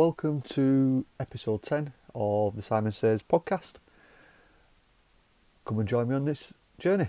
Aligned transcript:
Welcome 0.00 0.40
to 0.52 1.04
episode 1.20 1.62
10 1.62 1.92
of 2.14 2.56
the 2.56 2.62
Simon 2.62 2.90
Says 2.90 3.22
podcast. 3.22 3.74
Come 5.66 5.78
and 5.78 5.86
join 5.86 6.08
me 6.08 6.14
on 6.14 6.24
this 6.24 6.54
journey. 6.78 7.08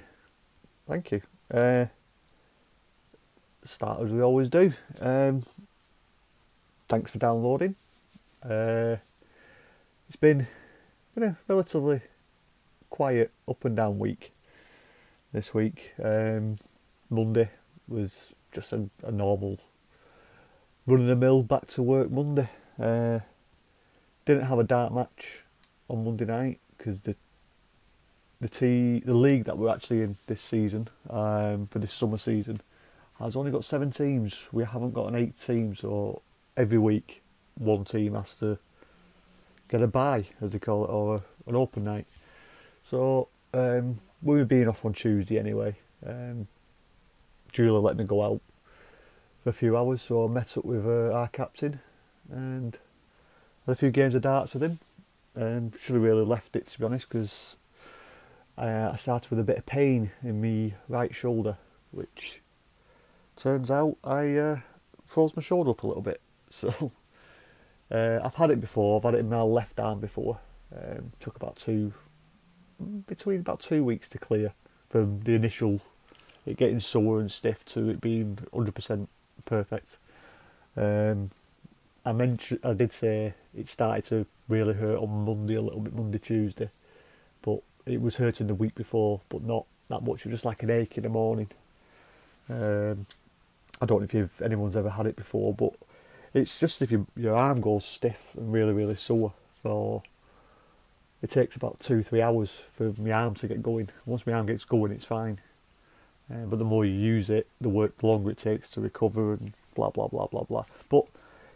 Thank 0.90 1.14
you. 1.14 1.22
Uh, 1.50 1.86
start 3.64 4.02
as 4.02 4.12
we 4.12 4.22
always 4.22 4.50
do. 4.50 4.74
Um, 5.00 5.44
thanks 6.90 7.12
for 7.12 7.18
downloading. 7.18 7.76
Uh, 8.44 8.98
it's 10.10 10.18
been, 10.20 10.46
been 11.16 11.24
a 11.24 11.38
relatively 11.48 12.02
quiet 12.90 13.32
up 13.48 13.64
and 13.64 13.78
down 13.78 14.00
week 14.00 14.34
this 15.32 15.54
week. 15.54 15.94
Um, 16.04 16.58
Monday 17.10 17.52
was 17.88 18.34
just 18.52 18.74
a, 18.74 18.90
a 19.02 19.14
normal 19.14 19.60
running 20.86 21.08
the 21.08 21.16
mill 21.16 21.42
back 21.42 21.68
to 21.68 21.82
work 21.82 22.12
Monday. 22.12 22.50
Uh, 22.80 23.20
didn't 24.26 24.44
have 24.44 24.60
a 24.60 24.64
dart 24.64 24.94
match 24.94 25.44
on 25.90 26.04
Monday 26.04 26.26
night 26.26 26.60
because 26.78 27.02
the 27.02 27.16
the 28.40 28.50
t 28.50 29.02
the 29.06 29.14
league 29.14 29.46
that 29.46 29.58
we're 29.58 29.70
actually 29.70 30.02
in 30.02 30.18
this 30.26 30.42
season 30.42 30.88
um, 31.10 31.68
for 31.68 31.80
this 31.80 31.94
summer 31.94 32.18
season 32.18 32.60
has 33.20 33.36
only 33.36 33.52
got 33.52 33.64
seven 33.64 33.92
teams. 33.92 34.38
We 34.52 34.64
haven't 34.64 34.94
got 34.94 35.08
an 35.08 35.16
eight 35.16 35.40
team, 35.40 35.76
so 35.76 36.22
every 36.58 36.80
week 36.80 37.22
one 37.56 37.86
team 37.86 38.16
has 38.16 38.34
to 38.36 38.58
get 39.70 39.82
a 39.82 39.88
bye, 39.88 40.26
as 40.42 40.52
they 40.52 40.60
call 40.60 40.86
it, 40.86 40.90
or 40.90 41.22
an 41.46 41.56
open 41.56 41.84
night. 41.84 42.08
So 42.84 43.28
um, 43.54 44.00
we 44.24 44.38
were 44.38 44.46
being 44.46 44.68
off 44.68 44.84
on 44.86 44.94
Tuesday 44.94 45.38
anyway. 45.38 45.76
Um, 46.06 46.48
Julia 47.52 47.80
let 47.80 47.96
me 47.96 48.06
go 48.06 48.24
out 48.24 48.42
for 49.44 49.50
a 49.50 49.54
few 49.54 49.78
hours, 49.78 50.02
so 50.02 50.26
I 50.26 50.28
met 50.28 50.58
up 50.58 50.66
with 50.66 50.86
uh, 50.88 51.12
our 51.14 51.28
captain 51.28 51.80
and 52.30 52.78
had 53.66 53.74
a 53.74 53.76
few 53.76 53.92
games 53.92 54.16
of 54.16 54.22
darts 54.22 54.54
with 54.54 54.64
him. 54.64 54.80
And 55.34 55.74
should 55.80 55.96
have 55.96 56.04
really 56.04 56.26
left 56.26 56.56
it 56.56 56.68
to 56.68 56.80
be 56.80 56.86
honest, 56.86 57.08
because 57.08 57.56
I, 58.58 58.90
I 58.90 58.96
started 58.98 59.30
with 59.30 59.40
a 59.40 59.44
bit 59.44 59.58
of 59.58 59.66
pain 59.66 60.12
in 60.24 60.42
my 60.42 60.74
right 60.90 61.14
shoulder, 61.14 61.58
which 61.92 62.42
turns 63.38 63.72
out 63.72 63.98
I 64.04 64.36
uh, 64.36 64.60
froze 65.06 65.36
my 65.36 65.42
shoulder 65.42 65.72
up 65.72 65.84
a 65.84 65.88
little 65.88 66.04
bit. 66.04 66.22
So 66.54 66.92
uh, 67.90 68.20
I've 68.22 68.36
had 68.36 68.52
it 68.52 68.60
before. 68.60 68.98
I've 68.98 69.06
had 69.06 69.16
it 69.16 69.20
in 69.20 69.30
my 69.30 69.42
left 69.42 69.80
arm 69.80 70.02
before. 70.02 70.38
Um, 70.76 71.14
took 71.22 71.38
about 71.38 71.56
two, 71.56 71.94
between 73.08 73.40
about 73.40 73.62
two 73.62 73.86
weeks 73.86 74.10
to 74.10 74.18
clear 74.18 74.54
from 74.90 75.22
the 75.22 75.34
initial 75.34 75.80
it 76.46 76.58
getting 76.58 76.80
sore 76.80 77.20
and 77.20 77.32
stiff 77.32 77.64
to 77.66 77.90
it 77.90 78.02
being 78.02 78.38
100% 78.54 79.08
perfect. 79.46 79.98
Um, 80.76 81.30
I 82.06 82.12
mentioned, 82.12 82.62
I 82.64 82.74
did 82.74 82.92
say 82.92 83.34
it 83.56 83.70
started 83.70 84.06
to 84.06 84.26
really 84.50 84.74
hurt 84.74 84.98
on 84.98 85.26
Monday 85.26 85.56
a 85.56 85.62
little 85.62 85.80
bit, 85.82 85.94
Monday, 85.94 86.18
Tuesday, 86.18 86.70
but 87.42 87.62
it 87.86 88.02
was 88.02 88.18
hurting 88.18 88.48
the 88.48 88.56
week 88.56 88.76
before, 88.76 89.22
but 89.30 89.44
not 89.44 89.66
that 89.90 90.02
much. 90.02 90.22
It 90.22 90.26
was 90.26 90.34
just 90.34 90.46
like 90.46 90.64
an 90.64 90.72
ache 90.72 90.98
in 90.98 91.04
the 91.04 91.10
morning. 91.10 91.50
Um, 92.50 93.06
I 93.82 93.86
don't 93.86 94.00
know 94.00 94.06
if 94.06 94.14
you've, 94.14 94.42
anyone's 94.42 94.76
ever 94.76 94.90
had 94.90 95.06
it 95.06 95.16
before, 95.16 95.54
but 95.54 95.74
it's 96.34 96.60
just 96.60 96.82
if 96.82 96.92
you, 96.92 97.06
your 97.16 97.36
arm 97.36 97.62
goes 97.62 97.86
stiff 97.86 98.34
and 98.36 98.52
really, 98.52 98.74
really 98.74 98.96
sore 98.96 99.34
for 99.62 100.02
it 101.22 101.30
takes 101.30 101.56
about 101.56 101.80
two, 101.80 102.02
three 102.02 102.22
hours 102.22 102.62
for 102.76 102.94
my 102.98 103.12
arm 103.12 103.36
to 103.36 103.48
get 103.48 103.62
going. 103.62 103.90
Once 104.06 104.26
my 104.26 104.34
arm 104.34 104.48
gets 104.48 104.66
going, 104.66 104.92
it's 104.92 105.06
fine. 105.06 105.40
Uh, 106.32 106.46
but 106.46 106.58
the 106.58 106.66
more 106.66 106.84
you 106.84 106.94
use 106.94 107.30
it, 107.30 107.48
the 107.60 107.70
work, 107.70 107.98
the 108.00 108.08
longer 108.08 108.32
it 108.32 108.38
takes 108.38 108.70
to 108.72 108.82
recover 108.82 109.34
and 109.34 109.54
blah 109.76 109.90
blah 109.90 110.08
blah 110.08 110.26
blah 110.28 110.44
blah. 110.44 110.64
But 110.90 111.06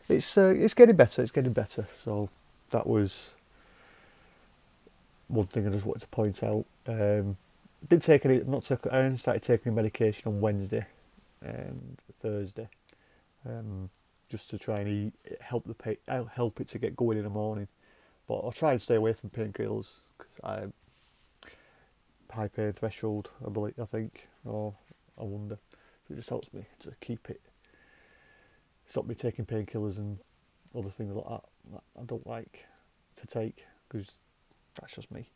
it's 0.10 0.38
uh, 0.38 0.54
it's 0.56 0.74
getting 0.74 0.96
better. 0.96 1.22
It's 1.22 1.32
getting 1.32 1.54
better. 1.54 1.88
So 2.04 2.30
that 2.72 2.86
was 2.88 3.32
one 5.28 5.48
thing 5.48 5.68
I 5.68 5.72
just 5.72 5.86
wanted 5.86 6.02
to 6.02 6.08
point 6.08 6.44
out. 6.44 6.66
Um, 6.88 7.38
did 7.88 8.02
take 8.02 8.26
any, 8.26 8.40
not 8.40 8.64
took. 8.64 8.88
I 8.92 9.00
only 9.00 9.18
started 9.18 9.44
taking 9.44 9.76
medication 9.76 10.28
on 10.28 10.42
Wednesday 10.42 10.86
and 11.42 11.98
Thursday, 12.22 12.68
um, 13.48 13.90
just 14.30 14.50
to 14.52 14.58
try 14.58 14.80
and 14.80 14.90
eat, 14.90 15.38
help 15.40 15.66
the 15.66 15.74
pain, 15.74 15.98
help 16.34 16.62
it 16.62 16.68
to 16.70 16.80
get 16.80 16.96
going 16.96 17.18
in 17.18 17.24
the 17.24 17.30
morning. 17.30 17.68
But 18.28 18.40
I'll 18.40 18.52
try 18.52 18.72
and 18.72 18.82
stay 18.82 18.96
away 18.96 19.14
from 19.14 19.30
painkillers 19.30 19.88
because 20.18 20.40
I 20.44 20.64
high 22.32 22.48
pain 22.48 22.74
threshold. 22.74 23.30
I 23.46 23.50
believe. 23.50 23.76
I 23.80 23.86
think, 23.86 24.28
or 24.46 24.74
I 25.20 25.24
wonder. 25.24 25.58
So 26.08 26.14
it 26.14 26.18
just 26.18 26.30
helps 26.30 26.54
me 26.54 26.66
to 26.82 26.94
keep 27.02 27.30
it. 27.30 27.42
Stop 28.88 29.08
me 29.08 29.16
taking 29.16 29.46
painkillers 29.46 29.98
and 29.98 30.20
other 30.78 30.90
things 30.90 31.16
like 31.16 31.28
that 31.28 31.44
that 31.74 31.84
I 32.00 32.04
don't 32.06 32.26
like 32.28 32.66
to 33.18 33.28
take 33.28 33.66
because 33.88 34.20
that's 34.80 34.96
just 34.96 35.12
me. 35.12 35.30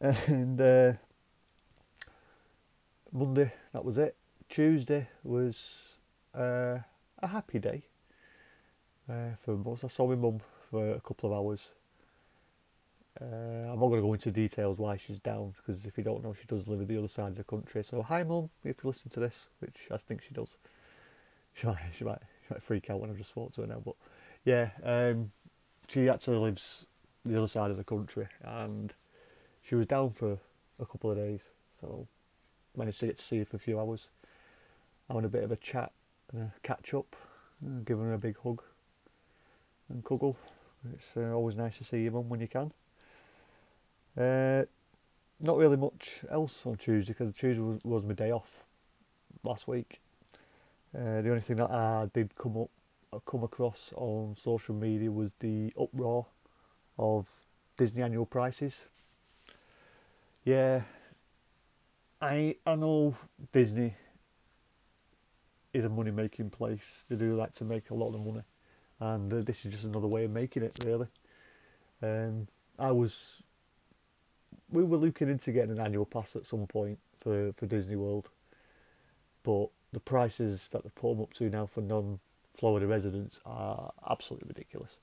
And 0.00 0.60
uh, 0.60 0.94
Monday, 3.12 3.52
that 3.72 3.84
was 3.84 3.96
it. 3.96 4.16
Tuesday 4.48 5.08
was 5.22 5.98
uh, 6.36 6.78
a 7.22 7.26
happy 7.26 7.58
day 7.58 7.82
uh, 9.08 9.36
for 9.40 9.56
most. 9.56 9.84
I 9.84 9.88
saw 9.88 10.06
my 10.06 10.16
mum 10.16 10.40
for 10.70 10.92
a 10.92 11.00
couple 11.00 11.30
of 11.30 11.38
hours. 11.38 11.70
Uh, 13.20 13.70
I'm 13.70 13.78
not 13.78 13.88
going 13.88 14.00
to 14.00 14.06
go 14.06 14.12
into 14.12 14.32
details 14.32 14.78
why 14.78 14.96
she's 14.96 15.20
down 15.20 15.54
because 15.56 15.86
if 15.86 15.96
you 15.96 16.02
don't 16.02 16.24
know, 16.24 16.34
she 16.34 16.46
does 16.46 16.66
live 16.66 16.80
at 16.80 16.88
the 16.88 16.98
other 16.98 17.08
side 17.08 17.28
of 17.28 17.36
the 17.36 17.44
country. 17.44 17.84
So 17.84 18.02
hi, 18.02 18.24
mum, 18.24 18.50
if 18.64 18.82
you 18.82 18.90
listen 18.90 19.10
to 19.10 19.20
this, 19.20 19.46
which 19.60 19.88
I 19.92 19.96
think 19.96 20.20
she 20.22 20.34
does. 20.34 20.56
She 21.52 21.68
might, 21.68 21.78
she 21.96 22.04
might, 22.04 22.18
freak 22.60 22.90
out 22.90 23.00
when 23.00 23.10
I've 23.10 23.18
just 23.18 23.30
spoke 23.30 23.52
to 23.54 23.62
her 23.62 23.66
now, 23.66 23.82
but 23.84 23.94
yeah, 24.44 24.70
um, 24.82 25.30
she 25.88 26.08
actually 26.08 26.38
lives 26.38 26.86
the 27.24 27.36
other 27.36 27.48
side 27.48 27.70
of 27.70 27.76
the 27.76 27.84
country, 27.84 28.26
and 28.42 28.92
she 29.62 29.74
was 29.74 29.86
down 29.86 30.10
for 30.10 30.38
a 30.78 30.86
couple 30.86 31.10
of 31.10 31.16
days, 31.16 31.40
so 31.80 32.06
managed 32.76 33.00
to 33.00 33.06
get 33.06 33.18
to 33.18 33.24
see 33.24 33.38
her 33.38 33.44
for 33.44 33.56
a 33.56 33.60
few 33.60 33.78
hours, 33.78 34.08
having 35.08 35.24
a 35.24 35.28
bit 35.28 35.44
of 35.44 35.52
a 35.52 35.56
chat 35.56 35.92
and 36.32 36.42
a 36.42 36.52
catch 36.62 36.94
up, 36.94 37.16
and 37.60 37.84
giving 37.84 38.04
her 38.04 38.14
a 38.14 38.18
big 38.18 38.36
hug 38.42 38.62
and 39.88 40.04
cuddle. 40.04 40.36
It's 40.92 41.16
uh, 41.16 41.32
always 41.32 41.56
nice 41.56 41.78
to 41.78 41.84
see 41.84 42.02
your 42.02 42.12
mum 42.12 42.28
when 42.28 42.40
you 42.40 42.48
can. 42.48 42.72
Uh, 44.18 44.64
not 45.40 45.56
really 45.56 45.76
much 45.76 46.20
else 46.30 46.64
on 46.66 46.76
Tuesday 46.76 47.12
because 47.12 47.34
Tuesday 47.34 47.60
was, 47.60 47.80
was 47.84 48.04
my 48.04 48.14
day 48.14 48.30
off 48.30 48.64
last 49.42 49.66
week. 49.66 50.00
Uh, 50.96 51.20
the 51.22 51.30
only 51.30 51.40
thing 51.40 51.56
that 51.56 51.70
I 51.70 52.08
did 52.12 52.34
come 52.36 52.56
up 52.56 52.70
come 53.26 53.44
across 53.44 53.92
on 53.96 54.34
social 54.36 54.74
media 54.74 55.10
was 55.10 55.30
the 55.38 55.72
uproar 55.80 56.26
of 56.98 57.28
Disney 57.76 58.02
annual 58.02 58.26
prices. 58.26 58.84
Yeah, 60.44 60.82
I 62.20 62.56
I 62.66 62.74
know 62.76 63.14
Disney 63.52 63.94
is 65.72 65.84
a 65.84 65.88
money 65.88 66.10
making 66.10 66.50
place. 66.50 67.04
They 67.08 67.16
do 67.16 67.36
like 67.36 67.52
to 67.54 67.64
make 67.64 67.90
a 67.90 67.94
lot 67.94 68.14
of 68.14 68.24
money, 68.24 68.42
and 69.00 69.32
uh, 69.32 69.40
this 69.42 69.64
is 69.64 69.72
just 69.72 69.84
another 69.84 70.08
way 70.08 70.24
of 70.24 70.30
making 70.30 70.62
it. 70.62 70.76
Really, 70.84 71.08
um, 72.02 72.46
I 72.78 72.92
was 72.92 73.42
we 74.70 74.84
were 74.84 74.96
looking 74.98 75.28
into 75.28 75.52
getting 75.52 75.72
an 75.72 75.80
annual 75.80 76.04
pass 76.04 76.36
at 76.36 76.46
some 76.46 76.66
point 76.66 76.98
for, 77.20 77.52
for 77.56 77.66
Disney 77.66 77.96
World, 77.96 78.30
but 79.42 79.68
the 79.94 80.00
prices 80.00 80.68
that 80.72 80.82
they've 80.82 80.94
put 80.94 81.14
them 81.14 81.22
up 81.22 81.32
to 81.34 81.48
now 81.48 81.66
for 81.66 81.80
non-Florida 81.80 82.86
residents 82.86 83.40
are 83.46 83.92
absolutely 84.10 84.48
ridiculous. 84.48 84.98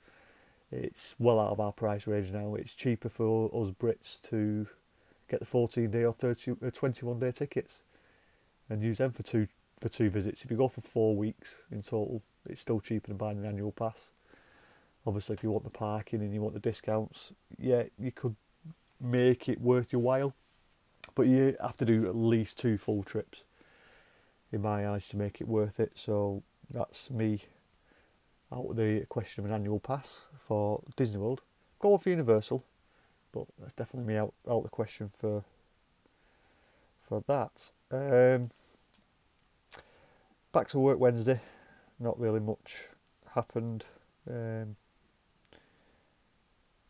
It's 0.72 1.16
well 1.20 1.40
out 1.40 1.52
of 1.52 1.60
our 1.60 1.72
price 1.72 2.08
range 2.08 2.32
now. 2.32 2.56
It's 2.56 2.74
cheaper 2.74 3.10
for 3.10 3.48
us 3.48 3.72
Brits 3.72 4.22
to 4.30 4.68
get 5.30 5.40
the 5.40 5.46
14 5.46 5.90
day 5.90 6.04
or 6.04 6.14
30, 6.14 6.52
uh, 6.66 6.70
21 6.72 7.20
day 7.20 7.32
tickets 7.32 7.80
and 8.70 8.82
use 8.82 9.00
them 9.00 9.12
for 9.12 9.24
two 9.24 9.48
for 9.80 9.90
two 9.90 10.10
visits. 10.10 10.44
If 10.44 10.52
you 10.52 10.58
go 10.58 10.68
for 10.68 10.82
four 10.82 11.16
weeks 11.16 11.56
in 11.72 11.82
total, 11.82 12.22
it's 12.48 12.62
still 12.62 12.80
cheaper 12.80 13.08
than 13.08 13.18
buying 13.18 13.40
an 13.40 13.46
annual 13.46 13.72
pass. 13.72 13.98
Obviously, 15.08 15.34
if 15.34 15.44
you 15.44 15.50
want 15.50 15.64
the 15.64 15.72
parking 15.72 16.22
and 16.22 16.32
you 16.34 16.42
want 16.42 16.54
the 16.54 16.60
discounts, 16.60 17.34
yeah, 17.58 17.84
you 17.98 18.12
could 18.12 18.36
make 19.00 19.50
it 19.50 19.60
worth 19.60 19.92
your 19.92 20.02
while. 20.02 20.36
But 21.16 21.24
you 21.24 21.56
have 21.60 21.78
to 21.78 21.86
do 21.86 22.08
at 22.08 22.16
least 22.16 22.60
two 22.60 22.78
full 22.78 23.02
trips, 23.02 23.44
in 24.52 24.62
my 24.62 24.90
eyes, 24.90 25.08
to 25.10 25.18
make 25.18 25.42
it 25.42 25.48
worth 25.48 25.80
it. 25.80 25.94
So 25.96 26.44
that's 26.74 27.10
me 27.10 27.44
out 28.52 28.68
of 28.70 28.76
the 28.76 29.06
question 29.10 29.44
of 29.44 29.50
an 29.50 29.56
annual 29.56 29.80
pass 29.80 30.26
for 30.48 30.82
Disney 30.96 31.18
World. 31.18 31.42
Go 31.80 31.98
for 31.98 32.10
Universal, 32.10 32.64
but 33.32 33.46
that's 33.60 33.74
definitely 33.74 34.14
me 34.14 34.20
out 34.20 34.34
out 34.50 34.64
the 34.64 34.70
question 34.70 35.10
for 35.18 35.44
for 37.08 37.24
that. 37.28 37.72
Um, 37.92 38.50
back 40.52 40.68
to 40.70 40.80
work 40.80 41.00
Wednesday. 41.00 41.40
Not 42.00 42.20
really 42.20 42.40
much 42.40 42.88
happened. 43.34 43.86
Um, 44.30 44.76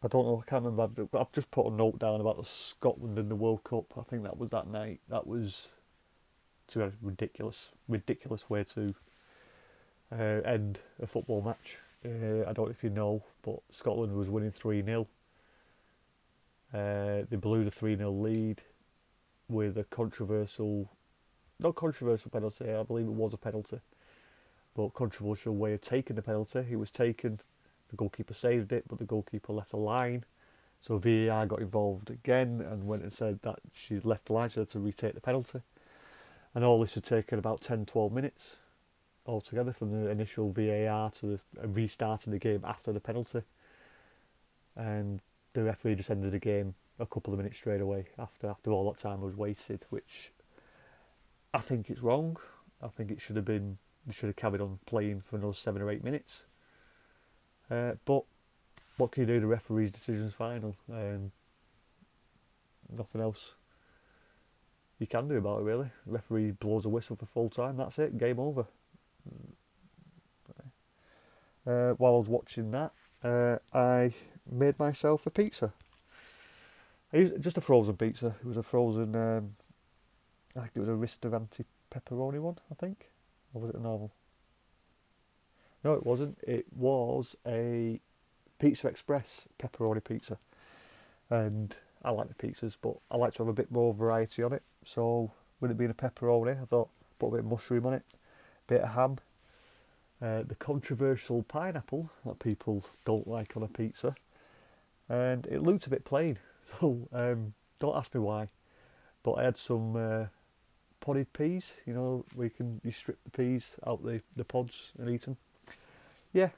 I 0.04 0.08
don't 0.08 0.26
know. 0.26 0.42
I 0.46 0.50
can't 0.50 0.66
remember. 0.66 1.08
I've 1.18 1.32
just 1.32 1.52
put 1.52 1.68
a 1.68 1.72
note 1.72 2.00
down 2.00 2.22
about 2.22 2.38
the 2.38 2.46
Scotland 2.46 3.20
in 3.20 3.30
the 3.30 3.36
World 3.36 3.64
Cup. 3.64 3.94
I 3.98 4.02
think 4.02 4.24
that 4.24 4.38
was 4.38 4.50
that 4.50 4.68
night. 4.68 5.00
That 5.10 5.28
was 5.28 5.68
to 6.72 6.86
a 6.86 6.92
ridiculous, 7.02 7.70
ridiculous 7.88 8.50
way 8.50 8.64
to 8.64 8.96
uh, 10.12 10.42
end 10.46 10.80
a 11.02 11.08
football 11.08 11.42
match. 11.42 11.78
Uh, 12.04 12.50
I 12.50 12.54
don't 12.54 12.66
know 12.66 12.72
if 12.72 12.84
you 12.84 12.90
know, 12.90 13.24
but 13.44 13.60
Scotland 13.72 14.16
was 14.16 14.30
winning 14.30 14.52
3 14.52 14.84
0. 14.84 15.08
Uh, 16.74 17.26
they 17.30 17.36
blew 17.36 17.64
the 17.64 17.72
3 17.72 17.98
0 17.98 18.12
lead 18.12 18.62
with 19.50 19.78
a 19.78 19.84
controversial, 19.86 20.90
not 21.60 21.76
controversial 21.76 22.32
penalty, 22.32 22.72
I 22.72 22.84
believe 22.84 23.06
it 23.06 23.12
was 23.12 23.34
a 23.34 23.38
penalty, 23.38 23.80
but 24.76 24.94
controversial 24.94 25.56
way 25.56 25.74
of 25.74 25.82
taking 25.82 26.16
the 26.16 26.22
penalty. 26.22 26.66
It 26.72 26.78
was 26.78 26.90
taken, 26.90 27.40
the 27.90 27.98
goalkeeper 27.98 28.34
saved 28.34 28.72
it, 28.72 28.86
but 28.88 28.98
the 28.98 29.06
goalkeeper 29.06 29.54
left 29.54 29.74
a 29.74 29.78
line. 29.78 30.24
So 30.82 30.98
VAR 30.98 31.46
got 31.46 31.62
involved 31.62 32.10
again 32.10 32.66
and 32.72 32.88
went 32.88 33.04
and 33.04 33.14
said 33.14 33.40
that 33.44 33.60
she 33.74 34.00
left 34.00 34.26
the 34.26 34.34
line, 34.34 34.50
she 34.50 34.62
had 34.62 34.70
to 34.70 34.80
retake 34.80 35.14
the 35.14 35.22
penalty. 35.22 35.62
And 36.54 36.64
all 36.64 36.80
this 36.80 36.96
had 36.96 37.04
taken 37.04 37.40
about 37.40 37.62
10 37.62 37.86
12 37.86 38.12
minutes 38.12 38.56
altogether 39.26 39.72
from 39.72 39.92
the 39.92 40.10
initial 40.10 40.52
VAR 40.52 41.12
to 41.12 41.40
the 41.54 41.68
restarting 41.68 42.34
the 42.34 42.40
game 42.40 42.64
after 42.66 42.92
the 42.92 43.00
penalty. 43.00 43.42
And 44.76 45.22
the 45.54 45.64
referee 45.64 45.96
just 45.96 46.10
ended 46.10 46.32
the 46.32 46.40
game 46.40 46.76
a 47.00 47.06
couple 47.06 47.34
of 47.34 47.40
minutes 47.40 47.58
straight 47.58 47.82
away 47.82 48.06
after 48.18 48.48
after 48.48 48.72
all 48.72 48.92
that 48.92 49.00
time 49.00 49.22
was 49.22 49.36
wasted, 49.36 49.86
which 49.90 50.32
I 51.54 51.60
think 51.60 51.90
it's 51.90 52.02
wrong. 52.02 52.38
I 52.82 52.88
think 52.88 53.12
it 53.12 53.22
should 53.22 53.36
have 53.36 53.46
been 53.46 53.78
they 54.06 54.14
should 54.14 54.28
have 54.28 54.36
carried 54.36 54.62
on 54.62 54.80
playing 54.86 55.22
for 55.22 55.36
another 55.38 55.54
seven 55.54 55.82
or 55.82 55.92
eight 55.92 56.04
minutes. 56.04 56.44
Uh, 57.70 57.94
but 58.06 58.24
what 58.98 59.12
can 59.12 59.22
you 59.22 59.28
do? 59.28 59.40
The 59.40 59.48
referee's 59.48 59.92
decision's 59.92 60.34
final. 60.34 60.76
Um, 60.92 61.32
nothing 62.96 63.22
else 63.22 63.54
you 65.02 65.08
can 65.08 65.28
do 65.28 65.38
about 65.38 65.60
it 65.60 65.64
really. 65.64 65.90
Referee 66.06 66.52
blows 66.52 66.86
a 66.86 66.90
whistle 66.90 67.16
for 67.16 67.26
full 67.26 67.50
time. 67.50 67.76
That's 67.76 67.98
it. 67.98 68.18
Game 68.18 68.40
over. 68.40 68.66
Uh, 71.66 71.92
while 71.94 72.16
I 72.16 72.18
was 72.18 72.28
watching 72.28 72.72
that, 72.72 72.92
uh, 73.24 73.58
I 73.74 74.14
made 74.50 74.80
myself 74.80 75.26
a 75.28 75.30
pizza. 75.30 75.74
I 77.14 77.18
used 77.18 77.42
just 77.42 77.58
a 77.58 77.62
frozen 77.62 77.98
pizza. 77.98 78.36
It 78.42 78.46
was 78.46 78.58
a 78.58 78.64
frozen. 78.64 79.16
Um, 79.16 79.56
I 80.56 80.62
think 80.62 80.72
it 80.76 80.80
was 80.80 80.90
a 80.90 80.96
Ristorante 80.96 81.66
pepperoni 81.94 82.40
one. 82.40 82.58
I 82.72 82.76
think, 82.76 83.10
or 83.54 83.62
was 83.62 83.72
it 83.72 83.76
a 83.76 83.82
normal? 83.82 84.12
No, 85.84 85.94
it 85.94 86.06
wasn't. 86.06 86.38
It 86.44 86.66
was 86.76 87.36
a 87.46 88.00
Pizza 88.60 88.88
Express 88.88 89.48
pepperoni 89.60 90.04
pizza, 90.04 90.38
and 91.30 91.76
I 92.04 92.12
like 92.12 92.28
the 92.28 92.48
pizzas, 92.48 92.76
but 92.82 92.96
I 93.10 93.18
like 93.18 93.34
to 93.36 93.44
have 93.44 93.50
a 93.50 93.54
bit 93.54 93.72
more 93.72 93.94
variety 93.94 94.42
on 94.42 94.54
it. 94.54 94.64
So, 94.84 95.32
with 95.60 95.72
it 95.72 95.78
being 95.78 95.92
a 95.92 95.94
pepperoni, 95.94 96.62
I 96.62 96.66
thought 96.66 96.90
put 97.20 97.28
a 97.28 97.32
bit 97.32 97.40
of 97.42 97.46
mushroom 97.46 97.86
on 97.86 97.94
it, 97.94 98.04
a 98.14 98.74
bit 98.74 98.82
of 98.82 98.90
ham, 98.90 99.18
uh, 100.22 100.44
the 100.44 100.56
controversial 100.56 101.44
pineapple 101.44 102.10
that 102.26 102.40
people 102.40 102.84
don't 103.06 103.28
like 103.28 103.56
on 103.58 103.64
a 103.64 103.68
pizza, 103.68 104.16
and 105.10 105.46
it 105.48 105.62
looked 105.64 105.88
a 105.88 105.90
bit 105.90 106.06
plain. 106.06 106.38
So 106.80 107.10
um, 107.12 107.54
don't 107.80 107.98
ask 107.98 108.14
me 108.16 108.22
why, 108.22 108.48
but 109.24 109.34
I 109.34 109.44
had 109.44 109.58
some 109.58 109.96
uh, 109.98 110.26
podded 111.02 111.34
peas. 111.34 111.74
You 111.86 111.94
know, 111.94 112.26
we 112.36 112.50
can 112.50 112.80
you 112.84 112.92
strip 112.92 113.20
the 113.26 113.32
peas 113.32 113.66
out 113.86 114.04
the 114.06 114.22
the 114.38 114.46
pods 114.46 114.92
and 114.98 115.10
eat 115.10 115.24
them. 115.24 115.38
Yeah, 116.34 116.50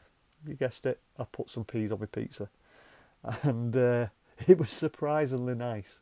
you 0.47 0.55
guessed 0.55 0.85
it. 0.85 0.99
I 1.17 1.23
put 1.25 1.49
some 1.49 1.65
peas 1.65 1.91
on 1.91 1.99
my 1.99 2.05
pizza, 2.05 2.49
and 3.43 3.75
uh, 3.75 4.07
it 4.47 4.57
was 4.59 4.71
surprisingly 4.71 5.55
nice. 5.55 5.99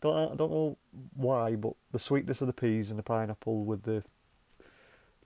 Don't 0.00 0.32
I 0.32 0.34
don't 0.34 0.50
know 0.50 0.76
why, 1.14 1.56
but 1.56 1.74
the 1.92 1.98
sweetness 1.98 2.40
of 2.40 2.46
the 2.46 2.52
peas 2.52 2.90
and 2.90 2.98
the 2.98 3.02
pineapple 3.02 3.64
with 3.64 3.82
the 3.82 4.02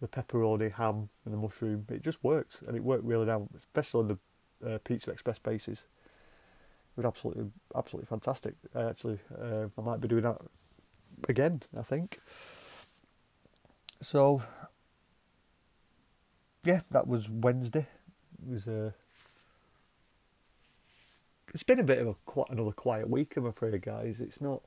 the 0.03 0.09
pepperoni, 0.09 0.73
ham, 0.73 1.09
and 1.25 1.33
the 1.33 1.39
mushroom. 1.39 1.87
It 1.89 2.03
just 2.03 2.23
works, 2.25 2.61
and 2.67 2.77
it 2.77 2.83
worked 2.83 3.05
really 3.05 3.25
well, 3.25 3.49
especially 3.57 4.01
on 4.01 4.19
the 4.63 4.75
uh, 4.75 4.79
Pizza 4.85 5.13
Express 5.13 5.39
bases. 5.39 5.79
It 5.79 6.97
was 6.97 7.07
absolutely, 7.07 7.51
absolutely 7.75 8.09
fantastic. 8.09 8.55
actually, 8.77 9.19
uh, 9.41 9.67
I 9.79 9.81
might 9.81 10.01
be 10.01 10.09
doing 10.09 10.25
that 10.25 10.39
again. 11.29 11.63
I 11.79 11.83
think. 11.83 12.19
So, 14.03 14.43
yeah, 16.65 16.81
that 16.91 17.07
was 17.07 17.31
Wednesday. 17.31 17.87
It 18.43 18.53
was 18.53 18.67
a. 18.67 18.93
It's 21.55 21.63
been 21.63 21.81
a 21.81 21.85
bit 21.85 21.99
of 21.99 22.09
a 22.09 22.15
quite 22.25 22.49
another 22.51 22.73
quiet 22.73 23.09
week, 23.11 23.37
I'm 23.37 23.47
afraid, 23.47 23.81
guys. 23.83 24.21
It's 24.21 24.41
not. 24.41 24.63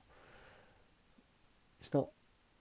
It's 1.80 1.94
not 1.94 2.10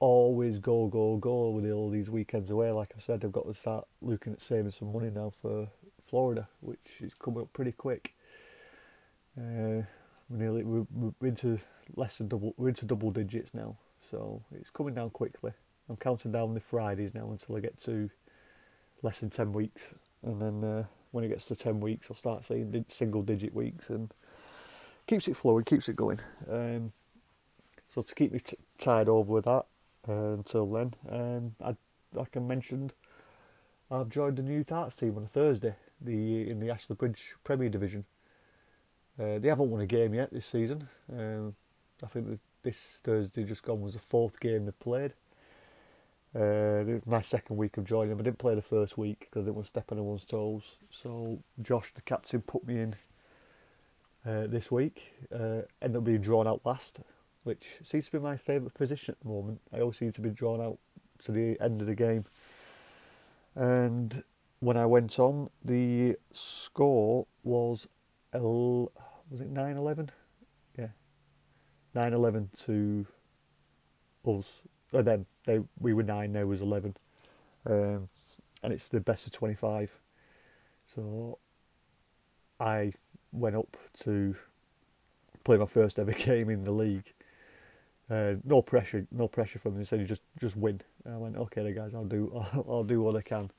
always 0.00 0.59
go, 0.59 0.87
go, 0.87 1.17
go 1.17 1.50
with 1.50 1.71
all 1.71 1.88
these 1.91 2.11
weekends 2.11 2.50
away. 2.50 2.71
Like 2.73 2.93
I 2.97 3.00
said, 3.00 3.25
I've 3.25 3.32
got 3.32 3.47
to 3.47 3.55
start 3.55 3.87
looking 4.03 4.32
at 4.32 4.43
saving 4.43 4.71
some 4.71 4.93
money 4.93 5.11
now 5.11 5.32
for 5.41 5.69
Florida, 6.06 6.49
which 6.61 7.00
is 7.00 7.15
coming 7.15 7.43
up 7.43 7.53
pretty 7.53 7.73
quick. 7.73 8.15
Uh, 9.38 9.82
we're 10.31 10.38
nearly 10.38 10.62
we're, 10.62 10.87
we're 10.94 11.29
into 11.29 11.59
less 11.97 12.17
than 12.19 12.29
double 12.29 12.55
we're 12.56 12.69
into 12.69 12.87
double 12.87 13.11
digits 13.11 13.53
now, 13.53 13.76
so 14.11 14.43
it's 14.59 14.71
coming 14.71 14.94
down 14.94 15.11
quickly. 15.11 15.53
I'm 15.88 15.97
counting 15.97 16.32
down 16.32 16.55
the 16.55 16.61
Fridays 16.61 17.15
now 17.15 17.31
until 17.31 17.56
I 17.56 17.61
get 17.61 17.79
to 17.82 18.09
less 19.03 19.21
than 19.21 19.31
ten 19.31 19.53
weeks, 19.53 19.91
and 20.23 20.41
then 20.41 20.65
uh, 20.65 20.85
when 21.14 21.22
it 21.22 21.28
gets 21.28 21.44
to 21.44 21.55
ten 21.55 21.78
weeks, 21.78 22.08
I'll 22.11 22.16
start 22.16 22.44
seeing 22.44 22.84
single 22.88 23.22
digit 23.22 23.55
weeks, 23.55 23.88
and 23.88 24.12
keeps 25.06 25.28
it 25.28 25.37
flowing, 25.37 25.64
keeps 25.64 25.88
it 25.88 25.94
going. 25.94 26.19
Um, 26.50 26.90
so 27.88 28.02
to 28.02 28.14
keep 28.16 28.32
me 28.32 28.40
t- 28.40 28.56
tied 28.78 29.08
over 29.08 29.32
with 29.32 29.44
that, 29.44 29.66
uh, 30.08 30.32
until 30.32 30.66
then, 30.66 30.94
um, 31.08 31.55
I, 31.64 31.76
like 32.12 32.37
I 32.37 32.40
mentioned, 32.40 32.94
I've 33.93 34.08
joined 34.08 34.38
the 34.38 34.43
new 34.43 34.64
Tarts 34.64 34.96
team 34.96 35.16
on 35.16 35.22
a 35.22 35.28
Thursday, 35.28 35.76
the 36.00 36.50
in 36.50 36.58
the 36.58 36.70
Ashley 36.70 36.96
Bridge 36.96 37.34
Premier 37.44 37.69
Division. 37.69 38.05
Uh, 39.16 39.38
they 39.38 39.49
haven't 39.49 39.70
won 39.70 39.81
a 39.81 39.87
game 39.87 40.14
yet 40.14 40.32
this 40.32 40.46
season. 40.46 40.88
Um, 41.16 41.55
I 42.02 42.08
think 42.08 42.40
this 42.64 43.00
Thursday 43.05 43.44
just 43.44 43.62
gone 43.62 43.81
was 43.81 43.94
the 43.94 44.00
fourth 44.00 44.40
game 44.40 44.64
they've 44.64 44.81
played. 44.81 45.12
Uh, 46.37 46.85
it 46.87 46.95
was 46.95 47.07
my 47.07 47.21
second 47.21 47.57
week 47.57 47.76
of 47.76 47.85
joining. 47.85 48.19
I 48.19 48.23
didn't 48.23 48.38
play 48.38 48.55
the 48.55 48.62
first 48.62 48.99
week 48.99 49.21
because 49.21 49.43
I 49.43 49.45
didn't 49.45 49.55
want 49.57 49.67
to 49.67 49.69
step 49.69 49.93
on 49.93 49.99
anyone's 49.99 50.25
toes. 50.25 50.76
So 50.91 51.38
Josh, 51.62 51.93
the 51.95 52.03
captain, 52.03 52.43
put 52.43 52.67
me 52.67 52.81
in 52.81 52.97
uh, 54.26 54.47
this 54.49 54.71
week. 54.71 55.14
Uh, 55.33 55.62
ended 55.81 55.97
up 55.97 56.05
being 56.05 56.21
drawn 56.21 56.49
out 56.49 56.61
last 56.64 57.00
which 57.45 57.76
seems 57.83 58.07
to 58.07 58.12
be 58.12 58.19
my 58.19 58.37
favourite 58.37 58.75
position 58.75 59.12
at 59.12 59.21
the 59.21 59.29
moment. 59.29 59.61
I 59.73 59.81
always 59.81 59.99
seem 59.99 60.12
to 60.12 60.21
be 60.21 60.31
drawn 60.31 60.61
out 60.61 60.79
to 61.21 61.33
the 61.33 61.61
end 61.61 61.81
of 61.81 61.87
the 61.87 61.95
game. 61.95 62.25
And 63.55 64.25
when 64.61 64.76
I 64.76 64.87
went 64.87 65.19
on, 65.19 65.50
the 65.62 66.17
score 66.33 67.26
was 67.45 67.87
L, 68.33 68.91
was 69.31 69.41
it 69.41 69.53
9-11? 69.53 70.09
Yeah, 70.79 70.88
9-11 71.95 72.49
to 72.64 73.07
us. 74.26 74.62
Them. 75.03 75.27
They 75.45 75.61
we 75.81 75.93
were 75.93 76.03
nine. 76.03 76.33
There 76.33 76.47
was 76.47 76.61
eleven, 76.61 76.95
um, 77.67 78.09
and 78.63 78.73
it's 78.73 78.89
the 78.89 79.01
best 79.01 79.27
of 79.27 79.33
twenty-five. 79.33 79.93
So 80.95 81.39
I 82.61 82.93
went 83.33 83.57
up 83.57 83.77
to 84.05 84.37
play 85.43 85.57
my 85.57 85.67
first 85.67 85.99
ever 85.99 86.13
game 86.31 86.51
in 86.51 86.65
the 86.65 86.73
league, 86.73 87.13
uh, 88.11 88.35
no 88.45 88.61
pressure, 88.61 89.07
no 89.11 89.29
pressure 89.29 89.59
from 89.59 89.73
him. 89.75 89.79
He 89.79 89.85
said, 89.85 90.01
"You 90.01 90.07
just 90.07 90.23
just 90.41 90.57
win." 90.57 90.81
And 91.05 91.15
I 91.15 91.17
went, 91.17 91.37
"Okay, 91.37 91.63
then, 91.63 91.75
guys, 91.75 91.95
I'll 91.95 92.05
do 92.05 92.33
I'll, 92.53 92.67
I'll 92.69 92.85
do 92.85 93.03
what 93.03 93.17
I 93.17 93.23
can." 93.23 93.51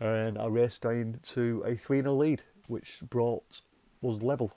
And 0.00 0.38
I 0.38 0.46
raced 0.46 0.82
down 0.82 1.20
to 1.22 1.62
a 1.64 1.74
3 1.74 2.02
0 2.02 2.14
lead, 2.14 2.42
which 2.66 2.98
brought 3.08 3.62
us 4.02 4.22
level. 4.22 4.52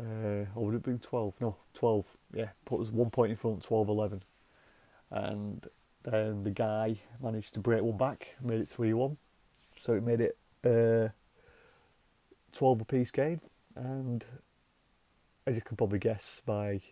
Uh, 0.00 0.46
or 0.54 0.66
would 0.66 0.74
it 0.76 0.84
be 0.84 0.96
12? 0.96 1.34
No, 1.40 1.56
12. 1.74 2.04
Yeah, 2.32 2.50
put 2.64 2.80
us 2.80 2.90
one 2.92 3.10
point 3.10 3.32
in 3.32 3.36
front, 3.36 3.64
12 3.64 3.88
11. 3.88 4.22
And 5.10 5.66
then 6.02 6.44
the 6.44 6.50
guy 6.50 6.96
managed 7.22 7.54
to 7.54 7.60
break 7.60 7.82
one 7.82 7.96
back, 7.96 8.34
made 8.42 8.60
it 8.60 8.68
3 8.68 8.92
1. 8.92 9.16
So 9.78 9.94
it 9.94 10.02
made 10.02 10.20
it 10.20 10.36
uh, 10.64 11.08
12 12.52 12.80
apiece 12.80 13.10
game. 13.10 13.40
And 13.74 14.24
as 15.46 15.56
you 15.56 15.62
can 15.62 15.76
probably 15.76 15.98
guess 15.98 16.42
by 16.44 16.82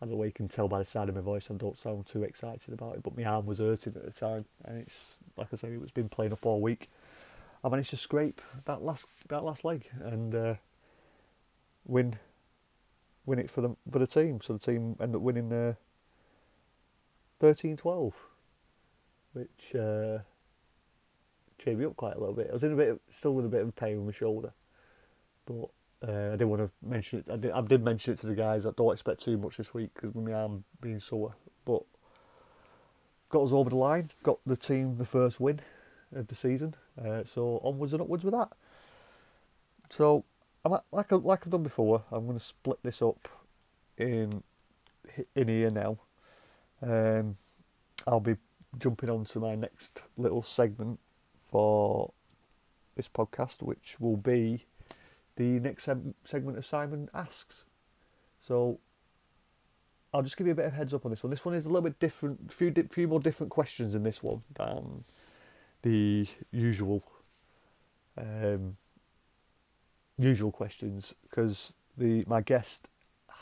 I 0.00 0.06
don't 0.06 0.18
know 0.18 0.24
you 0.24 0.32
can 0.32 0.48
tell 0.48 0.66
by 0.66 0.80
the 0.80 0.84
sound 0.84 1.08
of 1.08 1.14
my 1.14 1.20
voice 1.20 1.48
I 1.48 1.54
don't 1.54 1.78
sound 1.78 2.06
too 2.06 2.24
excited 2.24 2.74
about 2.74 2.96
it, 2.96 3.04
but 3.04 3.16
my 3.16 3.22
arm 3.22 3.46
was 3.46 3.58
hurting 3.58 3.94
at 3.94 4.04
the 4.04 4.10
time, 4.10 4.44
and 4.64 4.78
it's 4.78 5.14
like 5.36 5.46
I 5.52 5.56
say, 5.56 5.68
it's 5.68 5.92
been 5.92 6.08
playing 6.08 6.32
up 6.32 6.44
all 6.44 6.60
week. 6.60 6.90
I 7.62 7.68
managed 7.68 7.90
to 7.90 7.96
scrape 7.96 8.42
that 8.64 8.82
last 8.82 9.06
that 9.28 9.44
last 9.44 9.64
leg 9.64 9.88
and 10.00 10.34
uh, 10.34 10.54
win 11.86 12.16
win 13.24 13.38
it 13.38 13.48
for 13.48 13.60
the 13.60 13.76
for 13.90 14.00
the 14.00 14.06
team. 14.08 14.40
So 14.40 14.54
the 14.54 14.58
team 14.58 14.96
ended 15.00 15.16
up 15.16 15.22
winning 15.22 15.52
uh, 15.52 15.74
13-12, 17.42 18.12
which 19.32 19.74
uh, 19.74 20.18
cheered 21.58 21.78
me 21.78 21.84
up 21.84 21.96
quite 21.96 22.14
a 22.14 22.20
little 22.20 22.34
bit. 22.34 22.48
I 22.50 22.52
was 22.52 22.64
in 22.64 22.72
a 22.72 22.76
bit, 22.76 22.88
of, 22.90 23.00
still 23.10 23.38
in 23.40 23.46
a 23.46 23.48
bit 23.48 23.62
of 23.62 23.74
pain 23.74 23.96
with 23.96 24.14
my 24.14 24.18
shoulder, 24.18 24.52
but 25.46 25.68
uh, 26.06 26.28
I 26.28 26.30
didn't 26.32 26.50
want 26.50 26.62
to 26.62 26.70
mention 26.88 27.20
it. 27.20 27.26
I 27.30 27.36
did, 27.36 27.50
I 27.52 27.60
did 27.60 27.84
mention 27.84 28.12
it 28.12 28.18
to 28.20 28.26
the 28.26 28.34
guys. 28.34 28.66
I 28.66 28.70
don't 28.76 28.92
expect 28.92 29.22
too 29.22 29.36
much 29.36 29.56
this 29.56 29.72
week 29.74 29.90
because 29.94 30.14
my 30.14 30.32
arm 30.32 30.64
being 30.80 31.00
sore. 31.00 31.34
But 31.64 31.82
got 33.28 33.42
us 33.42 33.52
over 33.52 33.70
the 33.70 33.76
line. 33.76 34.10
Got 34.22 34.38
the 34.44 34.56
team 34.56 34.96
the 34.96 35.04
first 35.04 35.38
win 35.38 35.60
of 36.14 36.26
the 36.26 36.34
season. 36.34 36.74
Uh, 37.00 37.22
so 37.24 37.60
onwards 37.62 37.92
and 37.92 38.02
upwards 38.02 38.24
with 38.24 38.34
that. 38.34 38.50
So 39.90 40.24
I'm 40.64 40.74
at, 40.74 40.84
like 40.90 41.12
like 41.12 41.42
I've 41.44 41.50
done 41.50 41.62
before. 41.62 42.02
I'm 42.10 42.26
going 42.26 42.38
to 42.38 42.44
split 42.44 42.78
this 42.82 43.00
up 43.00 43.28
in 43.96 44.42
in 45.36 45.48
here 45.48 45.70
now. 45.70 45.98
Um, 46.82 47.36
I'll 48.06 48.20
be 48.20 48.36
jumping 48.78 49.10
on 49.10 49.24
to 49.26 49.40
my 49.40 49.54
next 49.54 50.02
little 50.16 50.42
segment 50.42 50.98
for 51.50 52.12
this 52.96 53.08
podcast, 53.08 53.62
which 53.62 53.96
will 54.00 54.16
be 54.16 54.64
the 55.36 55.60
next 55.60 55.84
se- 55.84 56.14
segment 56.24 56.58
of 56.58 56.66
Simon 56.66 57.08
Asks. 57.14 57.64
So 58.46 58.80
I'll 60.12 60.22
just 60.22 60.36
give 60.36 60.46
you 60.46 60.52
a 60.52 60.56
bit 60.56 60.66
of 60.66 60.72
heads 60.72 60.92
up 60.92 61.04
on 61.04 61.10
this 61.10 61.22
one. 61.22 61.30
This 61.30 61.44
one 61.44 61.54
is 61.54 61.64
a 61.64 61.68
little 61.68 61.82
bit 61.82 61.98
different, 61.98 62.52
few 62.52 62.70
di- 62.70 62.82
few 62.82 63.08
more 63.08 63.20
different 63.20 63.50
questions 63.50 63.94
in 63.94 64.02
this 64.02 64.22
one 64.22 64.42
than 64.54 65.04
the 65.82 66.26
usual 66.50 67.02
um, 68.18 68.76
usual 70.18 70.52
questions 70.52 71.14
because 71.22 71.72
the 71.96 72.24
my 72.26 72.40
guest 72.40 72.88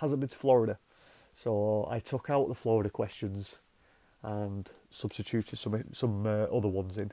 hasn't 0.01 0.21
been 0.21 0.29
to 0.29 0.37
Florida, 0.37 0.79
so 1.43 1.89
I 1.91 2.01
took 2.01 2.29
out 2.29 2.49
the 2.49 2.55
Florida 2.55 2.91
questions 2.91 3.61
and 4.23 4.69
substituted 4.91 5.59
some 5.59 5.83
some 5.95 6.27
uh, 6.27 6.45
other 6.55 6.69
ones 6.69 6.99
in. 6.99 7.13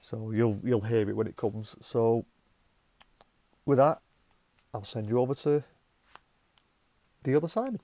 So 0.00 0.32
you'll 0.32 0.58
you'll 0.64 0.80
hear 0.80 1.08
it 1.08 1.14
when 1.16 1.28
it 1.28 1.36
comes. 1.36 1.76
So 1.80 2.24
with 3.64 3.78
that, 3.78 4.00
I'll 4.74 4.82
send 4.82 5.08
you 5.08 5.20
over 5.20 5.34
to 5.34 5.62
the 7.22 7.36
other 7.36 7.46
Simon. 7.46 7.78